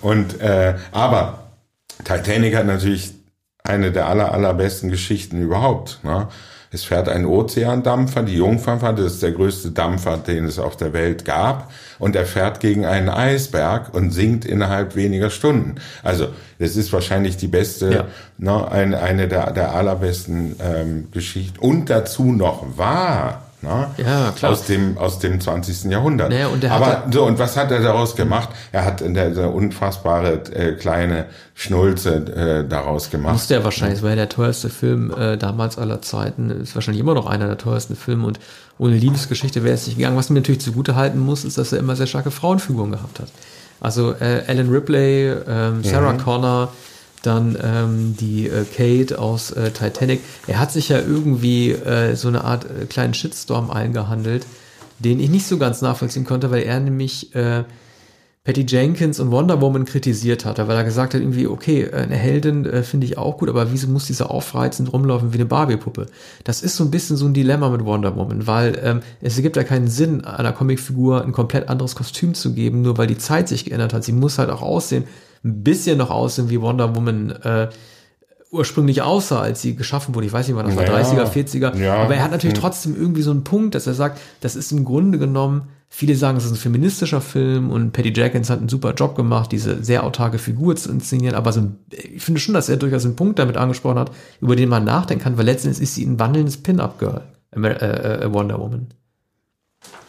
[0.00, 1.40] Und äh, aber
[2.04, 3.12] Titanic hat natürlich
[3.64, 6.00] eine der aller, allerbesten Geschichten überhaupt.
[6.02, 6.28] Ne?
[6.70, 10.92] Es fährt ein Ozeandampfer, die Jungfernfahrt, das ist der größte Dampfer, den es auf der
[10.92, 11.70] Welt gab.
[11.98, 15.76] Und er fährt gegen einen Eisberg und sinkt innerhalb weniger Stunden.
[16.02, 18.04] Also, das ist wahrscheinlich die beste, Ja.
[18.36, 21.58] ne, eine, eine der, der allerbesten ähm, Geschichten.
[21.58, 23.44] Und dazu noch wahr.
[23.60, 23.90] Ne?
[23.96, 24.52] Ja, klar.
[24.52, 25.90] Aus dem, aus dem 20.
[25.90, 26.30] Jahrhundert.
[26.30, 28.50] Naja, und Aber so, und was hat er daraus gemacht?
[28.70, 32.14] Er hat der, der unfassbare äh, kleine Schnulze
[32.64, 33.32] äh, daraus gemacht.
[33.32, 37.00] Musste er wahrscheinlich, es war ja der teuerste Film äh, damals aller Zeiten, ist wahrscheinlich
[37.00, 38.38] immer noch einer der teuersten Filme und
[38.78, 40.16] ohne Liebesgeschichte wäre es nicht gegangen.
[40.16, 43.28] Was mir natürlich zugute halten muss, ist, dass er immer sehr starke Frauenfiguren gehabt hat.
[43.80, 46.72] Also äh, Ellen Ripley, ähm, Sarah Connor,
[47.22, 50.20] dann ähm, die äh, Kate aus äh, Titanic.
[50.46, 54.46] Er hat sich ja irgendwie äh, so eine Art äh, kleinen Shitstorm eingehandelt,
[54.98, 57.64] den ich nicht so ganz nachvollziehen konnte, weil er nämlich äh,
[58.48, 62.64] Patty Jenkins und Wonder Woman kritisiert hat, weil er gesagt hat, irgendwie, okay, eine Heldin
[62.64, 66.06] äh, finde ich auch gut, aber wieso muss diese aufreizend rumlaufen wie eine Barbie-Puppe?
[66.44, 69.56] Das ist so ein bisschen so ein Dilemma mit Wonder Woman, weil ähm, es ergibt
[69.56, 73.48] ja keinen Sinn, einer Comicfigur ein komplett anderes Kostüm zu geben, nur weil die Zeit
[73.48, 74.02] sich geändert hat.
[74.02, 75.04] Sie muss halt auch aussehen,
[75.44, 77.68] ein bisschen noch aussehen, wie Wonder Woman äh,
[78.50, 80.26] ursprünglich aussah, als sie geschaffen wurde.
[80.26, 81.76] Ich weiß nicht, wann das war, Naja, 30er, 40er.
[81.76, 81.96] ja.
[81.96, 84.84] Aber er hat natürlich trotzdem irgendwie so einen Punkt, dass er sagt, das ist im
[84.84, 88.94] Grunde genommen, viele sagen, es ist ein feministischer Film und Patty Jenkins hat einen super
[88.94, 91.34] Job gemacht, diese sehr autarke Figur zu inszenieren.
[91.34, 94.68] Aber so, ich finde schon, dass er durchaus einen Punkt damit angesprochen hat, über den
[94.70, 97.22] man nachdenken kann, weil letztendlich ist sie ein wandelndes Pin-Up-Girl,
[97.54, 98.88] äh, äh, Wonder Woman.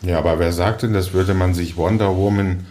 [0.02, 2.66] Ja, aber wer sagt denn, das würde man sich Wonder Woman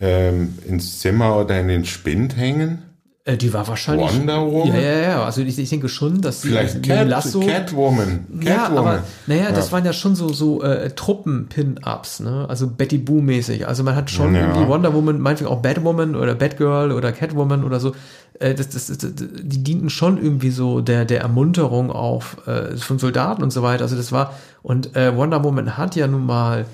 [0.00, 2.82] ähm, ins Zimmer oder in den Spind hängen?
[3.24, 4.14] Äh, die war wahrscheinlich.
[4.18, 4.74] Wonder Woman?
[4.74, 5.24] Ja, ja, ja.
[5.24, 7.40] Also ich, ich denke schon, dass sie Vielleicht Cat, Lasso.
[7.40, 8.24] Catwoman.
[8.42, 8.78] Ja, Catwoman.
[8.78, 12.46] aber naja, das waren ja schon so so äh, Truppen-Pin-Ups, ne?
[12.48, 13.66] Also Betty Boo-mäßig.
[13.66, 14.40] Also man hat schon Ja.
[14.48, 17.92] irgendwie Wonder Woman, meinetwegen auch Batwoman oder Batgirl oder Catwoman oder so.
[18.38, 22.98] Äh, das, das, das, die dienten schon irgendwie so der der Ermunterung auf äh, von
[22.98, 23.82] Soldaten und so weiter.
[23.82, 24.32] Also das war
[24.62, 26.64] und äh, Wonder Woman hat ja nun mal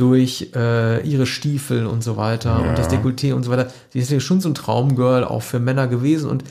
[0.00, 3.66] durch äh, ihre Stiefel und so weiter und das Dekolleté und so weiter.
[3.90, 6.44] Sie ist ja schon so ein Traumgirl auch für Männer gewesen und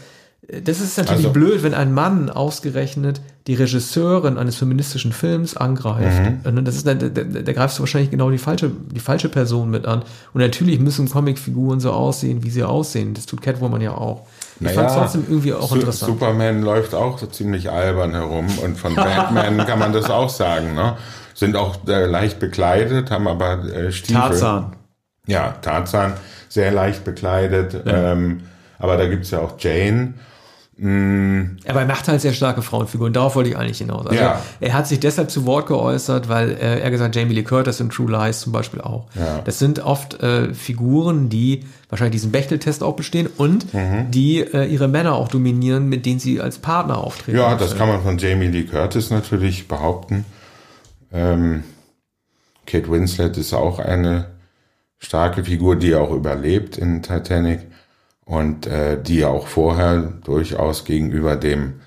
[0.47, 5.57] äh, das ist natürlich Also- blöd, wenn ein Mann ausgerechnet die Regisseurin eines feministischen Films
[5.57, 6.21] angreift.
[6.45, 6.57] Mhm.
[6.57, 9.71] Und das ist, da, da, da greifst du wahrscheinlich genau die falsche, die falsche Person
[9.71, 10.03] mit an.
[10.35, 13.15] Und natürlich müssen Comicfiguren so aussehen, wie sie aussehen.
[13.15, 14.27] Das tut Catwoman ja auch.
[14.57, 16.11] Ich Naja, fand trotzdem irgendwie auch Su- interessant.
[16.11, 20.75] Superman läuft auch so ziemlich albern herum und von Batman kann man das auch sagen.
[20.75, 20.95] Ne?
[21.39, 24.21] Sind auch äh, leicht bekleidet, haben aber äh, Stiefel.
[24.21, 24.75] Tarzan.
[25.25, 26.13] Ja, Tarzan,
[26.49, 27.81] sehr leicht bekleidet.
[27.85, 28.41] Ähm,
[28.77, 30.15] aber da gibt's ja auch Jane.
[30.81, 33.13] Aber er macht halt sehr starke Frauenfiguren.
[33.13, 34.07] Darauf wollte ich eigentlich hinaus.
[34.07, 34.41] Also Ja.
[34.59, 37.89] Er hat sich deshalb zu Wort geäußert, weil äh, er gesagt, Jamie Lee Curtis in
[37.89, 39.07] True Lies zum Beispiel auch.
[39.15, 39.39] Ja.
[39.45, 43.65] Das sind oft äh, Figuren, die wahrscheinlich diesen Bechteltest auch bestehen und
[44.09, 47.37] die äh, ihre Männer auch dominieren, mit denen sie als Partner auftreten.
[47.37, 50.25] Ja, das kann man von Jamie Lee Curtis natürlich behaupten.
[51.11, 51.63] Ähm,
[52.65, 54.27] Kate Winslet ist auch eine
[54.99, 57.61] starke Figur, die auch überlebt in Titanic
[58.25, 61.81] und äh, die auch vorher durchaus gegenüber dem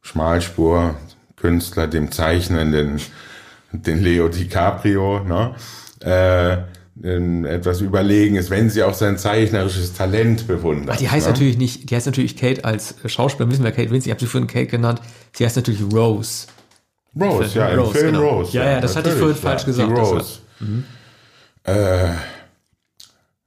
[0.00, 3.00] Schmalspur-Künstler, dem Zeichnenden,
[3.72, 5.54] den Leo DiCaprio, ne,
[6.00, 6.56] äh,
[7.04, 10.94] ähm, etwas überlegen ist, wenn sie auch sein zeichnerisches Talent bewundert.
[10.94, 11.32] Ach, die heißt ne?
[11.32, 14.26] natürlich nicht, die heißt natürlich Kate als Schauspielerin, wissen wir Kate Winslet, ich habe sie
[14.26, 15.00] vorhin Kate genannt,
[15.32, 16.46] sie heißt natürlich Rose.
[17.18, 18.28] Rose, ja, im Rose, Film genau.
[18.28, 18.56] Rose.
[18.56, 20.38] Ja, ja, das hatte ich vorhin falsch Die gesagt, das Rose.
[21.64, 22.14] Äh,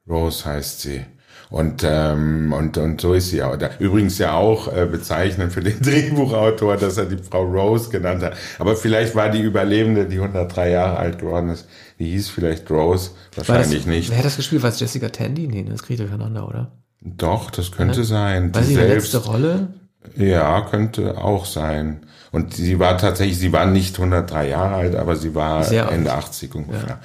[0.08, 1.06] Rose heißt sie.
[1.50, 3.58] Und, ähm, und, und so ist sie auch.
[3.80, 8.36] Übrigens ja auch äh, bezeichnend für den Drehbuchautor, dass er die Frau Rose genannt hat.
[8.60, 11.68] Aber vielleicht war die Überlebende, die 103 Jahre alt geworden ist,
[12.00, 13.12] die hieß vielleicht Rose.
[13.12, 14.10] War das, Wahrscheinlich nicht.
[14.10, 14.64] Wer hat das gespielt?
[14.64, 15.48] War es Jessica Tandy?
[15.48, 16.72] Nee, das kriegt durcheinander, oder?
[17.02, 18.54] Doch, das könnte sein.
[18.54, 19.68] War Die sie selbst, letzte Rolle?
[20.16, 22.02] Ja, könnte auch sein.
[22.32, 26.12] Und sie war tatsächlich, sie war nicht 103 Jahre alt, aber sie war Sehr Ende
[26.14, 27.00] 80 ungefähr.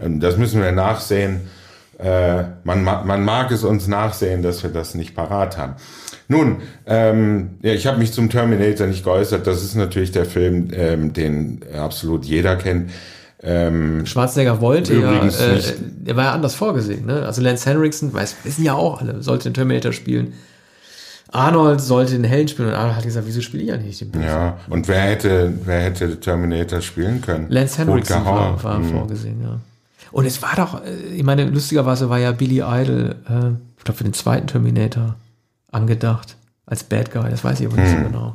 [0.00, 1.40] Ähm, Das müssen wir nachsehen.
[1.98, 5.74] Äh, man, ma- man mag es uns nachsehen, dass wir das nicht parat haben.
[6.28, 9.46] Nun, ähm, ja, ich habe mich zum Terminator nicht geäußert.
[9.48, 12.90] Das ist natürlich der Film, ähm, den absolut jeder kennt.
[13.42, 15.10] Ähm, Schwarzenegger wollte ja,
[15.40, 17.24] äh, der war ja anders vorgesehen, ne?
[17.24, 20.34] Also Lance Henriksen, weiß, wissen ja auch alle, sollte den Terminator spielen.
[21.30, 24.10] Arnold sollte den Helden spielen und Arnold hat gesagt, wieso spiele ich ja nicht den
[24.10, 24.26] Bösen?
[24.26, 27.46] ja, und wer hätte, wer hätte Terminator spielen können?
[27.50, 28.90] Lance Henriksen war, war Mhm.
[28.90, 29.58] vorgesehen, ja.
[30.10, 33.98] Und es war doch, äh, ich meine, lustigerweise war ja Billy Idol, äh, ich glaube,
[33.98, 35.16] für den zweiten Terminator
[35.70, 36.36] angedacht,
[36.66, 38.04] als Bad Guy, das weiß ich aber nicht Hm.
[38.04, 38.34] so genau.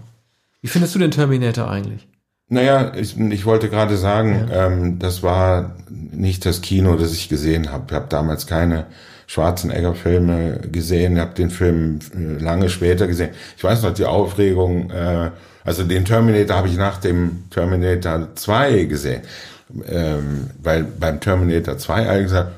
[0.61, 2.07] Wie findest du den Terminator eigentlich?
[2.49, 7.71] Naja, ich, ich wollte gerade sagen, ähm, das war nicht das Kino, das ich gesehen
[7.71, 7.85] habe.
[7.87, 8.85] Ich habe damals keine
[9.27, 13.29] Schwarzenegger-Filme gesehen, habe den Film äh, lange später gesehen.
[13.57, 15.31] Ich weiß noch die Aufregung, äh,
[15.65, 19.21] also den Terminator habe ich nach dem Terminator 2 gesehen.
[19.87, 22.51] Ähm, weil beim Terminator 2 alle gesagt,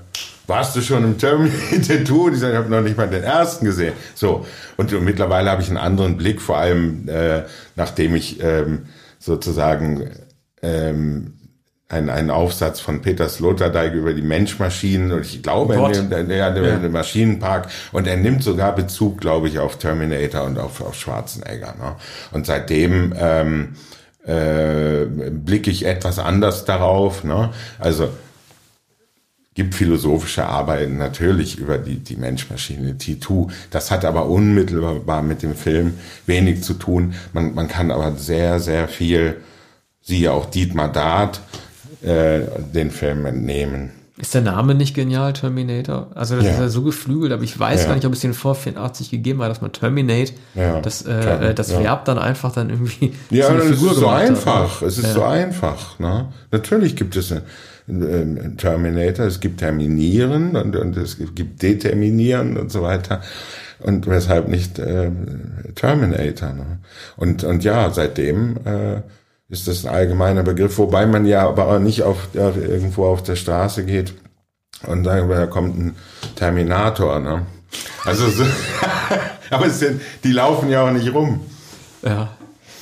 [0.47, 2.29] warst du schon im Terminator 2?
[2.31, 3.93] Die sagen, ich habe noch nicht mal den ersten gesehen.
[4.15, 4.45] So,
[4.77, 7.43] und mittlerweile habe ich einen anderen Blick, vor allem äh,
[7.75, 8.85] nachdem ich ähm,
[9.19, 10.09] sozusagen
[10.61, 11.34] ähm,
[11.87, 15.95] ein, ein Aufsatz von Peter Sloterdijk über die Menschmaschinen und ich glaube, Gott.
[15.95, 19.77] er nimmt, der, der, der, der Maschinenpark und er nimmt sogar Bezug, glaube ich, auf
[19.77, 21.75] Terminator und auf, auf Schwarzenegger.
[21.79, 21.95] Ne?
[22.31, 23.75] Und seitdem ähm,
[24.25, 27.23] äh, blicke ich etwas anders darauf.
[27.23, 27.51] Ne?
[27.77, 28.09] Also
[29.53, 33.51] gibt philosophische Arbeiten natürlich über die, die Menschmaschine T2.
[33.69, 35.93] Das hat aber unmittelbar mit dem Film
[36.25, 37.13] wenig zu tun.
[37.31, 39.37] Man, man kann aber sehr, sehr viel,
[40.01, 41.41] siehe auch Dietmar Dart,
[42.05, 42.41] äh,
[42.73, 43.91] den Film entnehmen.
[44.17, 46.07] Ist der Name nicht genial, Terminator?
[46.15, 46.51] Also das Ja.
[46.51, 47.87] ist ja so geflügelt, aber ich weiß Ja.
[47.89, 50.79] gar nicht, ob es den vor 84 gegeben hat, dass man Terminate, Ja.
[50.79, 51.77] das, Klar, äh, das.
[51.77, 54.81] Verb dann einfach dann irgendwie Ja, eine es ist so hat, einfach.
[54.81, 54.87] ne?
[54.87, 55.99] Es ist so einfach.
[55.99, 56.29] Ne?
[56.51, 57.43] Natürlich gibt es einen,
[58.03, 63.21] einen Terminator, es gibt Terminieren und, und es gibt Determinieren und so weiter.
[63.79, 65.11] Und weshalb nicht äh,
[65.75, 66.53] Terminator.
[66.53, 66.79] Ne?
[67.17, 69.01] Und, und ja, seitdem äh,
[69.49, 73.23] ist das ein allgemeiner Begriff, wobei man ja aber auch nicht auf, ja, irgendwo auf
[73.23, 74.13] der Straße geht
[74.87, 75.95] und sagen, da kommt ein
[76.35, 77.19] Terminator.
[77.19, 77.45] Ne?
[78.05, 78.43] Also so,
[79.49, 81.41] aber es sind, die laufen ja auch nicht rum.
[82.03, 82.29] Ja.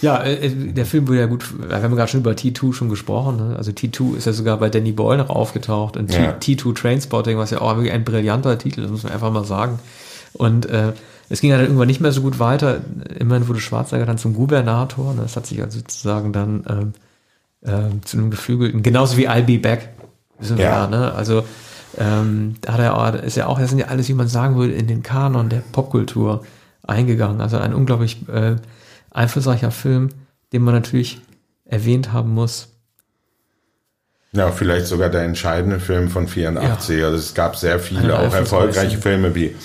[0.01, 3.37] Ja, äh, der Film wurde ja gut, wir haben gerade schon über T2 schon gesprochen,
[3.37, 3.55] ne?
[3.55, 6.31] also T2 ist ja sogar bei Danny Boyle noch aufgetaucht und Ja.
[6.41, 9.79] T2 Trainspotting, was ja auch ein brillanter Titel, ist, muss man einfach mal sagen.
[10.33, 10.91] Und äh,
[11.29, 12.81] es ging ja dann irgendwann nicht mehr so gut weiter.
[13.17, 15.13] Immerhin wurde Schwarzenegger dann zum Gubernator.
[15.13, 15.21] Ne?
[15.23, 16.93] Das hat sich also sozusagen dann ähm,
[17.65, 19.89] ähm, zu einem geflügelten, genauso wie I'll Be Back.
[20.39, 20.83] Wissen wir Ja.
[20.83, 21.13] ja, ne?
[21.13, 21.43] Also
[21.97, 24.55] ähm, da hat er auch, ist ja auch, das sind ja alles, wie man sagen
[24.55, 26.43] würde, in den Kanon der Popkultur
[26.85, 27.39] eingegangen.
[27.39, 28.55] Also ein unglaublich äh,
[29.11, 30.09] einflussreicher Film,
[30.51, 31.21] den man natürlich
[31.65, 32.69] erwähnt haben muss.
[34.33, 37.03] Ja, vielleicht sogar der entscheidende Film von 84.
[37.03, 38.97] Also es gab sehr viele auch erfolgreiche.
[38.97, 39.55] Filme wie,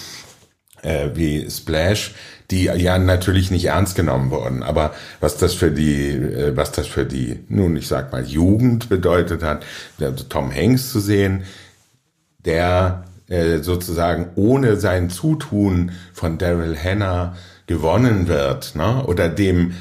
[0.82, 2.14] äh, wie Splash,
[2.50, 4.62] die ja natürlich nicht ernst genommen wurden.
[4.62, 8.88] Aber was das für die, äh, was das für die, nun ich sag mal, Jugend
[8.88, 9.64] bedeutet hat,
[10.00, 11.44] also Tom Hanks zu sehen,
[12.44, 17.36] der äh, sozusagen ohne sein Zutun von Daryl Hannah
[17.66, 19.04] gewonnen wird, ne?
[19.04, 19.74] oder dem,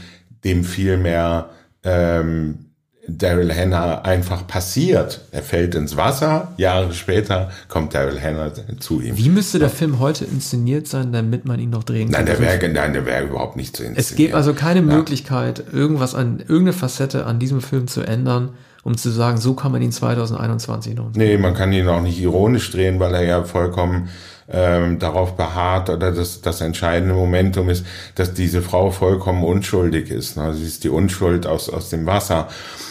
[0.43, 1.49] dem vielmehr
[1.83, 2.66] ähm,
[3.07, 5.21] Daryl Hannah einfach passiert.
[5.31, 9.17] Er fällt ins Wasser, Jahre später kommt Daryl Hannah zu ihm.
[9.17, 12.37] Wie müsste der Film heute inszeniert sein, damit man ihn noch drehen Nein, kann?
[12.37, 13.99] der wäre nein, der wäre überhaupt nicht zu inszenieren.
[14.11, 18.49] Es gibt also keine Möglichkeit, irgendwas an, irgendeine Facette an diesem Film zu ändern,
[18.83, 21.11] um zu sagen, so kann man ihn 2021 noch.
[21.13, 24.09] Nee, man kann ihn auch nicht ironisch drehen, weil er ja vollkommen
[24.49, 30.37] ähm, darauf beharrt oder das, das entscheidende Momentum ist, dass diese Frau vollkommen unschuldig ist.
[30.37, 30.53] Ne?
[30.53, 32.47] Sie ist die Unschuld aus, aus dem Wasser.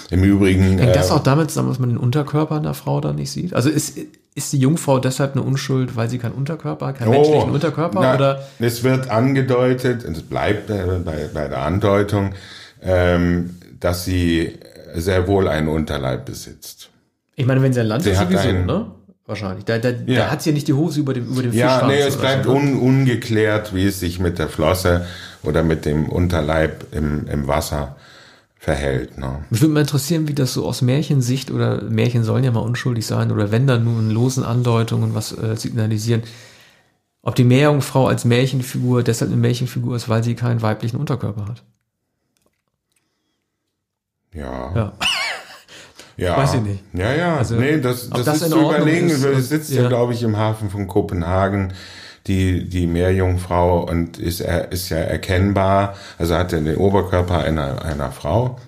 [0.09, 0.79] Im Übrigen.
[0.79, 3.55] Hängt das äh, auch damit zusammen, dass man den Unterkörper einer Frau da nicht sieht?
[3.55, 3.99] Also ist,
[4.37, 7.99] ist die Jungfrau deshalb eine Unschuld, weil sie keinen Unterkörper hat, keinen menschlichen Unterkörper?
[7.99, 8.43] Oh, na, oder?
[8.61, 12.35] Es wird angedeutet, und es bleibt äh, bei, bei der Andeutung,
[12.83, 14.53] ähm, dass sie
[14.95, 16.91] sehr wohl einen Unterleib besitzt.
[17.35, 18.87] Ich meine, wenn sie ein Land Sie ist, sowieso, einen- ne?
[19.27, 19.65] Wahrscheinlich.
[19.65, 20.25] Da, da, Ja.
[20.27, 22.17] da hat sie ja nicht die Hose über dem, über dem Ja, Fischschwanz nee, es
[22.17, 25.07] bleibt so, un, ungeklärt, wie es sich mit der Flosse
[25.43, 27.97] oder mit dem Unterleib im, im Wasser
[28.59, 29.19] verhält.
[29.19, 29.45] Ne?
[29.51, 33.05] Mich würde mal interessieren, wie das so aus Märchensicht oder Märchen sollen ja mal unschuldig
[33.07, 36.23] sein oder wenn dann nur in losen Andeutungen was äh, signalisieren,
[37.23, 41.63] ob die Meerjungfrau als Märchenfigur deshalb eine Märchenfigur ist, weil sie keinen weiblichen Unterkörper hat.
[44.33, 44.73] Ja.
[44.75, 44.93] Ja.
[46.17, 46.37] ja.
[46.37, 46.83] Weiß ich nicht.
[46.93, 47.37] Ja, ja.
[47.37, 49.07] Also, nee, das, das, das ist in zu überlegen.
[49.09, 49.83] ist, Es und- sitzt ja.
[49.83, 51.73] ja, glaube ich, im Hafen von Kopenhagen
[52.27, 57.85] die, die Meerjungfrau und ist, er- ist ja erkennbar, also hat er den Oberkörper einer,
[57.85, 58.59] einer Frau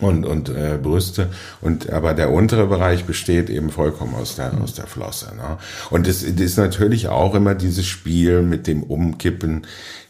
[0.00, 1.30] und, und äh, Brüste
[1.62, 5.56] und aber der untere Bereich besteht eben vollkommen aus der aus der Flosse ne?
[5.88, 9.66] und es, es ist natürlich auch immer dieses Spiel mit dem Umkippen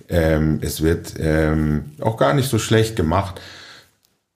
[0.09, 3.41] ähm, es wird ähm, auch gar nicht so schlecht gemacht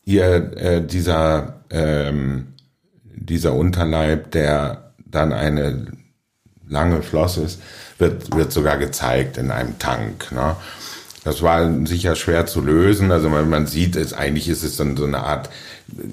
[0.05, 2.55] hier äh, dieser ähm,
[3.05, 5.87] dieser Unterleib der dann eine
[6.69, 7.61] lange Flosse ist
[7.99, 10.57] wird wird sogar gezeigt in einem Tank ne?
[11.25, 13.13] Das war sicher schwer zu lösen.
[13.13, 15.51] Also man, man sieht es, eigentlich ist es dann so eine Art,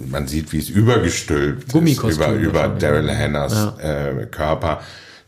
[0.09, 2.81] man sieht, wie es übergestülpt ist über, über wahrscheinlich.
[2.81, 4.81] Daryl Hannahs äh, Körper,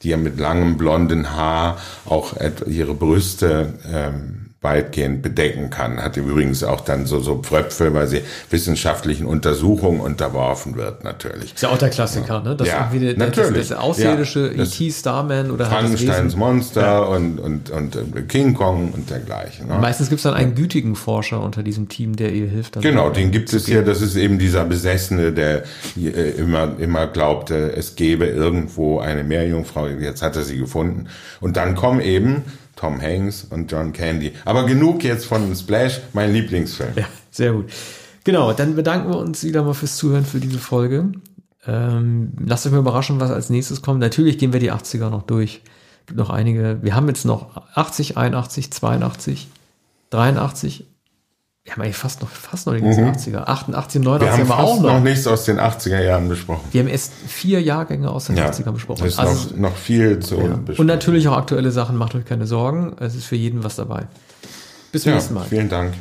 [0.04, 2.34] die ja mit langem blonden Haar auch
[2.66, 6.02] ihre Brüste ähm, weitgehend bedecken kann.
[6.04, 11.54] Hat übrigens auch dann so, so Pfröpfe, weil sie wissenschaftlichen Untersuchungen unterworfen wird, natürlich.
[11.54, 12.58] Ist ja auch der Klassiker, ne?
[12.58, 13.70] Das Ja, irgendwie der, natürlich.
[13.70, 14.92] Das, das außerirdische Ja, E.T.
[14.92, 16.36] Starman oder halt Frankensteins.
[16.36, 19.68] Monster und, und, und äh, King Kong und dergleichen.
[19.68, 19.78] Ne?
[19.80, 22.76] Meistens gibt es dann einen gütigen Forscher unter diesem Team, der ihr hilft.
[22.76, 23.82] Dann Genau, den gibt es hier.
[23.82, 25.64] Das ist eben dieser Besessene, der
[25.98, 29.88] äh, immer, immer glaubte, es gäbe irgendwo eine Meerjungfrau.
[29.88, 31.08] Jetzt hat er sie gefunden.
[31.40, 32.44] Und dann kommen eben
[32.80, 34.32] Tom Hanks und John Candy.
[34.46, 36.94] Aber genug jetzt von Splash, mein Lieblingsfilm.
[36.96, 37.66] Ja, sehr gut.
[38.24, 41.12] Genau, dann bedanken wir uns wieder mal fürs Zuhören für diese Folge.
[41.68, 44.00] Ähm, lasst euch mal überraschen, was als nächstes kommt.
[44.00, 45.62] Natürlich gehen wir die 80er noch durch.
[46.06, 46.80] Gibt noch einige.
[46.82, 49.50] Wir haben jetzt noch 80, 81, 82,
[50.12, 50.86] 83.
[51.70, 53.44] Wir haben eigentlich fast noch, fast noch die ganzen 80er.
[53.46, 54.10] 88, 89 Mhm.
[54.20, 54.94] Wir haben haben wir auch noch.
[54.94, 56.64] noch nichts aus den 80er Jahren besprochen.
[56.72, 59.06] Wir haben erst vier Jahrgänge aus den Ja, 80ern besprochen.
[59.06, 60.48] Es ist Also, noch, noch viel zu ja.
[60.48, 60.80] besprechen.
[60.80, 62.96] Und natürlich auch aktuelle Sachen, macht euch keine Sorgen.
[63.00, 64.08] Es ist für jeden was dabei.
[64.92, 65.46] Bis zum ja, nächsten Mal.
[65.48, 65.94] vielen Dank.